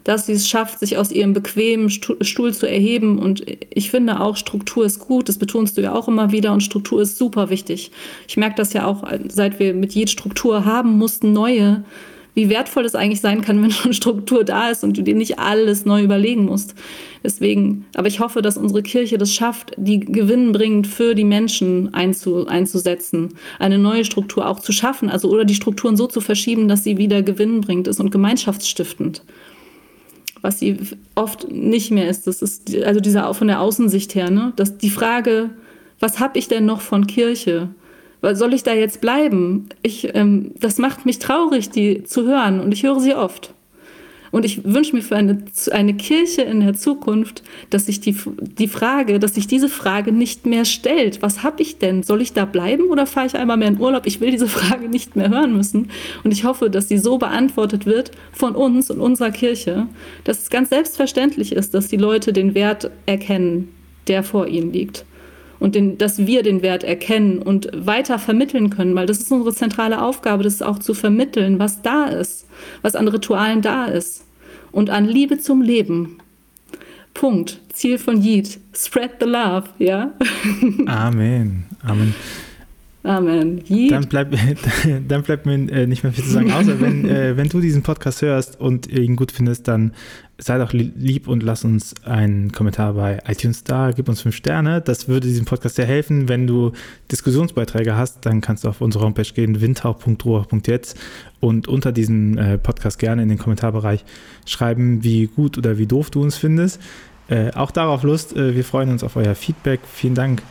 Dass 0.04 0.26
sie 0.26 0.34
es 0.34 0.46
schafft, 0.46 0.80
sich 0.80 0.98
aus 0.98 1.10
ihrem 1.10 1.32
bequemen 1.32 1.88
Stu- 1.88 2.16
Stuhl 2.20 2.52
zu 2.52 2.68
erheben. 2.68 3.18
Und 3.18 3.44
ich 3.70 3.90
finde 3.90 4.20
auch, 4.20 4.36
Struktur 4.36 4.84
ist 4.84 4.98
gut. 4.98 5.30
Das 5.30 5.38
betonst 5.38 5.78
du 5.78 5.80
ja 5.80 5.94
auch 5.94 6.06
immer 6.06 6.32
wieder. 6.32 6.52
Und 6.52 6.62
Struktur 6.62 7.00
ist 7.00 7.16
super 7.16 7.48
wichtig. 7.48 7.90
Ich 8.28 8.36
merke 8.36 8.56
das 8.56 8.74
ja 8.74 8.84
auch, 8.84 9.04
seit 9.28 9.58
wir 9.58 9.72
mit 9.72 9.94
jeder 9.94 10.10
Struktur 10.10 10.66
haben 10.66 10.98
mussten, 10.98 11.32
neue, 11.32 11.82
wie 12.36 12.50
wertvoll 12.50 12.82
das 12.82 12.94
eigentlich 12.94 13.22
sein 13.22 13.40
kann, 13.40 13.60
wenn 13.62 13.72
schon 13.72 13.94
Struktur 13.94 14.44
da 14.44 14.70
ist 14.70 14.84
und 14.84 14.96
du 14.96 15.02
dir 15.02 15.16
nicht 15.16 15.40
alles 15.40 15.84
neu 15.84 16.02
überlegen 16.02 16.44
musst. 16.44 16.74
Deswegen, 17.24 17.86
aber 17.96 18.06
ich 18.06 18.20
hoffe, 18.20 18.42
dass 18.42 18.56
unsere 18.56 18.82
Kirche 18.82 19.18
das 19.18 19.34
schafft, 19.34 19.72
die 19.76 19.98
gewinnbringend 19.98 20.86
für 20.86 21.16
die 21.16 21.24
Menschen 21.24 21.92
einzu, 21.92 22.46
einzusetzen, 22.46 23.30
eine 23.58 23.78
neue 23.78 24.04
Struktur 24.04 24.46
auch 24.46 24.60
zu 24.60 24.70
schaffen, 24.70 25.10
also 25.10 25.30
oder 25.30 25.44
die 25.44 25.54
Strukturen 25.54 25.96
so 25.96 26.06
zu 26.06 26.20
verschieben, 26.20 26.68
dass 26.68 26.84
sie 26.84 26.98
wieder 26.98 27.22
gewinnbringend 27.22 27.88
ist 27.88 27.98
und 27.98 28.10
gemeinschaftsstiftend. 28.10 29.24
Was 30.42 30.60
sie 30.60 30.76
oft 31.14 31.50
nicht 31.50 31.90
mehr 31.90 32.08
ist. 32.08 32.26
Das 32.26 32.42
ist 32.42 32.76
also 32.84 33.00
dieser 33.00 33.32
von 33.32 33.48
der 33.48 33.60
Außensicht 33.60 34.14
her, 34.14 34.30
ne? 34.30 34.52
Dass 34.54 34.76
die 34.76 34.90
Frage, 34.90 35.50
was 35.98 36.20
habe 36.20 36.38
ich 36.38 36.46
denn 36.46 36.66
noch 36.66 36.82
von 36.82 37.06
Kirche? 37.06 37.70
Soll 38.22 38.54
ich 38.54 38.62
da 38.62 38.72
jetzt 38.72 39.00
bleiben? 39.00 39.68
Ich, 39.82 40.14
ähm, 40.14 40.52
das 40.58 40.78
macht 40.78 41.06
mich 41.06 41.18
traurig, 41.18 41.70
die 41.70 42.04
zu 42.04 42.26
hören 42.26 42.60
und 42.60 42.72
ich 42.72 42.82
höre 42.82 43.00
sie 43.00 43.14
oft. 43.14 43.52
Und 44.36 44.44
ich 44.44 44.64
wünsche 44.64 44.94
mir 44.94 45.02
für 45.02 45.16
eine, 45.16 45.42
eine 45.70 45.94
Kirche 45.94 46.42
in 46.42 46.60
der 46.60 46.74
Zukunft, 46.74 47.42
dass 47.70 47.86
sich 47.86 48.00
die, 48.00 48.14
die 48.58 48.68
Frage, 48.68 49.18
dass 49.18 49.34
sich 49.34 49.46
diese 49.46 49.68
Frage 49.68 50.12
nicht 50.12 50.44
mehr 50.44 50.64
stellt. 50.64 51.22
Was 51.22 51.42
habe 51.42 51.62
ich 51.62 51.78
denn? 51.78 52.02
Soll 52.02 52.20
ich 52.20 52.32
da 52.32 52.44
bleiben 52.44 52.88
oder 52.90 53.06
fahre 53.06 53.28
ich 53.28 53.34
einmal 53.34 53.56
mehr 53.56 53.68
in 53.68 53.80
Urlaub? 53.80 54.06
Ich 54.06 54.20
will 54.20 54.30
diese 54.30 54.48
Frage 54.48 54.88
nicht 54.88 55.16
mehr 55.16 55.30
hören 55.30 55.56
müssen. 55.56 55.90
Und 56.24 56.32
ich 56.32 56.44
hoffe, 56.44 56.68
dass 56.68 56.88
sie 56.88 56.98
so 56.98 57.18
beantwortet 57.18 57.86
wird 57.86 58.10
von 58.32 58.54
uns 58.54 58.90
und 58.90 59.00
unserer 59.00 59.30
Kirche, 59.30 59.86
dass 60.24 60.40
es 60.42 60.50
ganz 60.50 60.68
selbstverständlich 60.70 61.52
ist, 61.52 61.72
dass 61.72 61.88
die 61.88 61.96
Leute 61.96 62.32
den 62.32 62.54
Wert 62.54 62.90
erkennen, 63.06 63.68
der 64.08 64.22
vor 64.22 64.48
ihnen 64.48 64.72
liegt. 64.72 65.04
Und 65.58 65.74
den, 65.74 65.98
dass 65.98 66.26
wir 66.26 66.42
den 66.42 66.62
Wert 66.62 66.84
erkennen 66.84 67.38
und 67.38 67.70
weiter 67.74 68.18
vermitteln 68.18 68.70
können, 68.70 68.94
weil 68.94 69.06
das 69.06 69.20
ist 69.20 69.32
unsere 69.32 69.54
zentrale 69.54 70.02
Aufgabe, 70.02 70.44
das 70.44 70.62
auch 70.62 70.78
zu 70.78 70.92
vermitteln, 70.92 71.58
was 71.58 71.82
da 71.82 72.06
ist, 72.06 72.46
was 72.82 72.94
an 72.94 73.08
Ritualen 73.08 73.62
da 73.62 73.86
ist. 73.86 74.24
Und 74.72 74.90
an 74.90 75.06
Liebe 75.06 75.38
zum 75.38 75.62
Leben. 75.62 76.18
Punkt. 77.14 77.60
Ziel 77.72 77.98
von 77.98 78.20
Yeet. 78.20 78.58
Spread 78.74 79.12
the 79.20 79.26
love, 79.26 79.68
ja? 79.78 80.12
Amen. 80.86 81.64
Amen. 81.82 82.14
Amen. 83.06 83.62
Yeet. 83.68 83.92
Dann 83.92 84.06
bleibt, 84.08 84.36
dann 85.08 85.22
bleibt 85.22 85.46
mir 85.46 85.54
äh, 85.70 85.86
nicht 85.86 86.02
mehr 86.02 86.12
viel 86.12 86.24
zu 86.24 86.30
sagen, 86.30 86.50
außer 86.50 86.80
wenn, 86.80 87.08
äh, 87.08 87.36
wenn 87.36 87.48
du 87.48 87.60
diesen 87.60 87.82
Podcast 87.82 88.20
hörst 88.22 88.60
und 88.60 88.88
ihn 88.88 89.14
gut 89.14 89.30
findest, 89.30 89.68
dann 89.68 89.92
sei 90.38 90.58
doch 90.58 90.72
li- 90.72 90.92
lieb 90.96 91.28
und 91.28 91.42
lass 91.42 91.64
uns 91.64 91.94
einen 92.04 92.50
Kommentar 92.52 92.94
bei 92.94 93.20
iTunes 93.28 93.62
da, 93.64 93.92
gib 93.92 94.08
uns 94.08 94.20
fünf 94.22 94.34
Sterne. 94.34 94.80
Das 94.80 95.08
würde 95.08 95.28
diesem 95.28 95.44
Podcast 95.46 95.76
sehr 95.76 95.86
helfen. 95.86 96.28
Wenn 96.28 96.46
du 96.46 96.72
Diskussionsbeiträge 97.12 97.96
hast, 97.96 98.26
dann 98.26 98.40
kannst 98.40 98.64
du 98.64 98.68
auf 98.68 98.80
unsere 98.80 99.04
Homepage 99.04 99.32
gehen, 99.32 99.60
windhauch.ruhr.jetzt 99.60 100.98
und 101.40 101.68
unter 101.68 101.92
diesem 101.92 102.36
äh, 102.38 102.58
Podcast 102.58 102.98
gerne 102.98 103.22
in 103.22 103.28
den 103.28 103.38
Kommentarbereich 103.38 104.04
schreiben, 104.46 105.04
wie 105.04 105.26
gut 105.28 105.56
oder 105.58 105.78
wie 105.78 105.86
doof 105.86 106.10
du 106.10 106.22
uns 106.22 106.36
findest. 106.36 106.80
Äh, 107.28 107.52
auch 107.52 107.70
darauf 107.70 108.02
Lust. 108.02 108.36
Äh, 108.36 108.54
wir 108.54 108.64
freuen 108.64 108.90
uns 108.90 109.02
auf 109.04 109.16
euer 109.16 109.34
Feedback. 109.34 109.80
Vielen 109.90 110.14
Dank, 110.14 110.42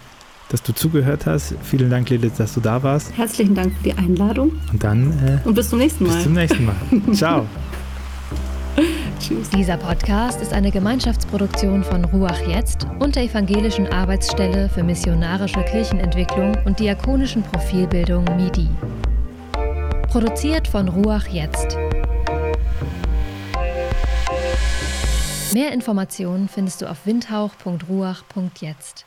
dass 0.50 0.62
du 0.64 0.74
zugehört 0.74 1.26
hast. 1.26 1.56
Vielen 1.64 1.90
Dank, 1.90 2.10
Lilith, 2.10 2.34
dass 2.38 2.54
du 2.54 2.60
da 2.60 2.84
warst. 2.84 3.18
Herzlichen 3.18 3.56
Dank 3.56 3.74
für 3.78 3.84
die 3.84 3.94
Einladung 3.94 4.52
Und 4.72 4.84
dann 4.84 5.12
äh, 5.26 5.40
und 5.48 5.56
bis 5.56 5.70
zum 5.70 5.80
nächsten 5.80 6.06
Mal. 6.06 6.14
bis 6.14 6.24
zum 6.24 6.34
nächsten 6.34 6.66
Mal. 6.66 6.76
Ciao. 7.14 7.46
Tschüss. 9.20 9.50
Dieser 9.50 9.78
Podcast 9.78 10.42
ist 10.42 10.54
eine 10.54 10.72
Gemeinschaftsproduktion 10.72 11.84
von 11.84 12.06
Ruach 12.06 12.40
Jetzt 12.48 12.86
und 13.00 13.16
der 13.16 13.24
Evangelischen 13.24 13.88
Arbeitsstelle 13.88 14.70
für 14.70 14.84
missionarische 14.84 15.64
Kirchenentwicklung 15.64 16.56
und 16.66 16.80
diakonischen 16.80 17.42
Profilbildung 17.44 18.26
MIDI. 18.36 18.70
Produziert 20.10 20.68
von 20.68 20.88
Ruach 20.90 21.28
Jetzt. 21.28 21.78
Mehr 25.54 25.72
Informationen 25.74 26.50
findest 26.50 26.82
du 26.82 26.90
auf 26.90 27.06
windhauch.ruach.jetzt. 27.06 29.06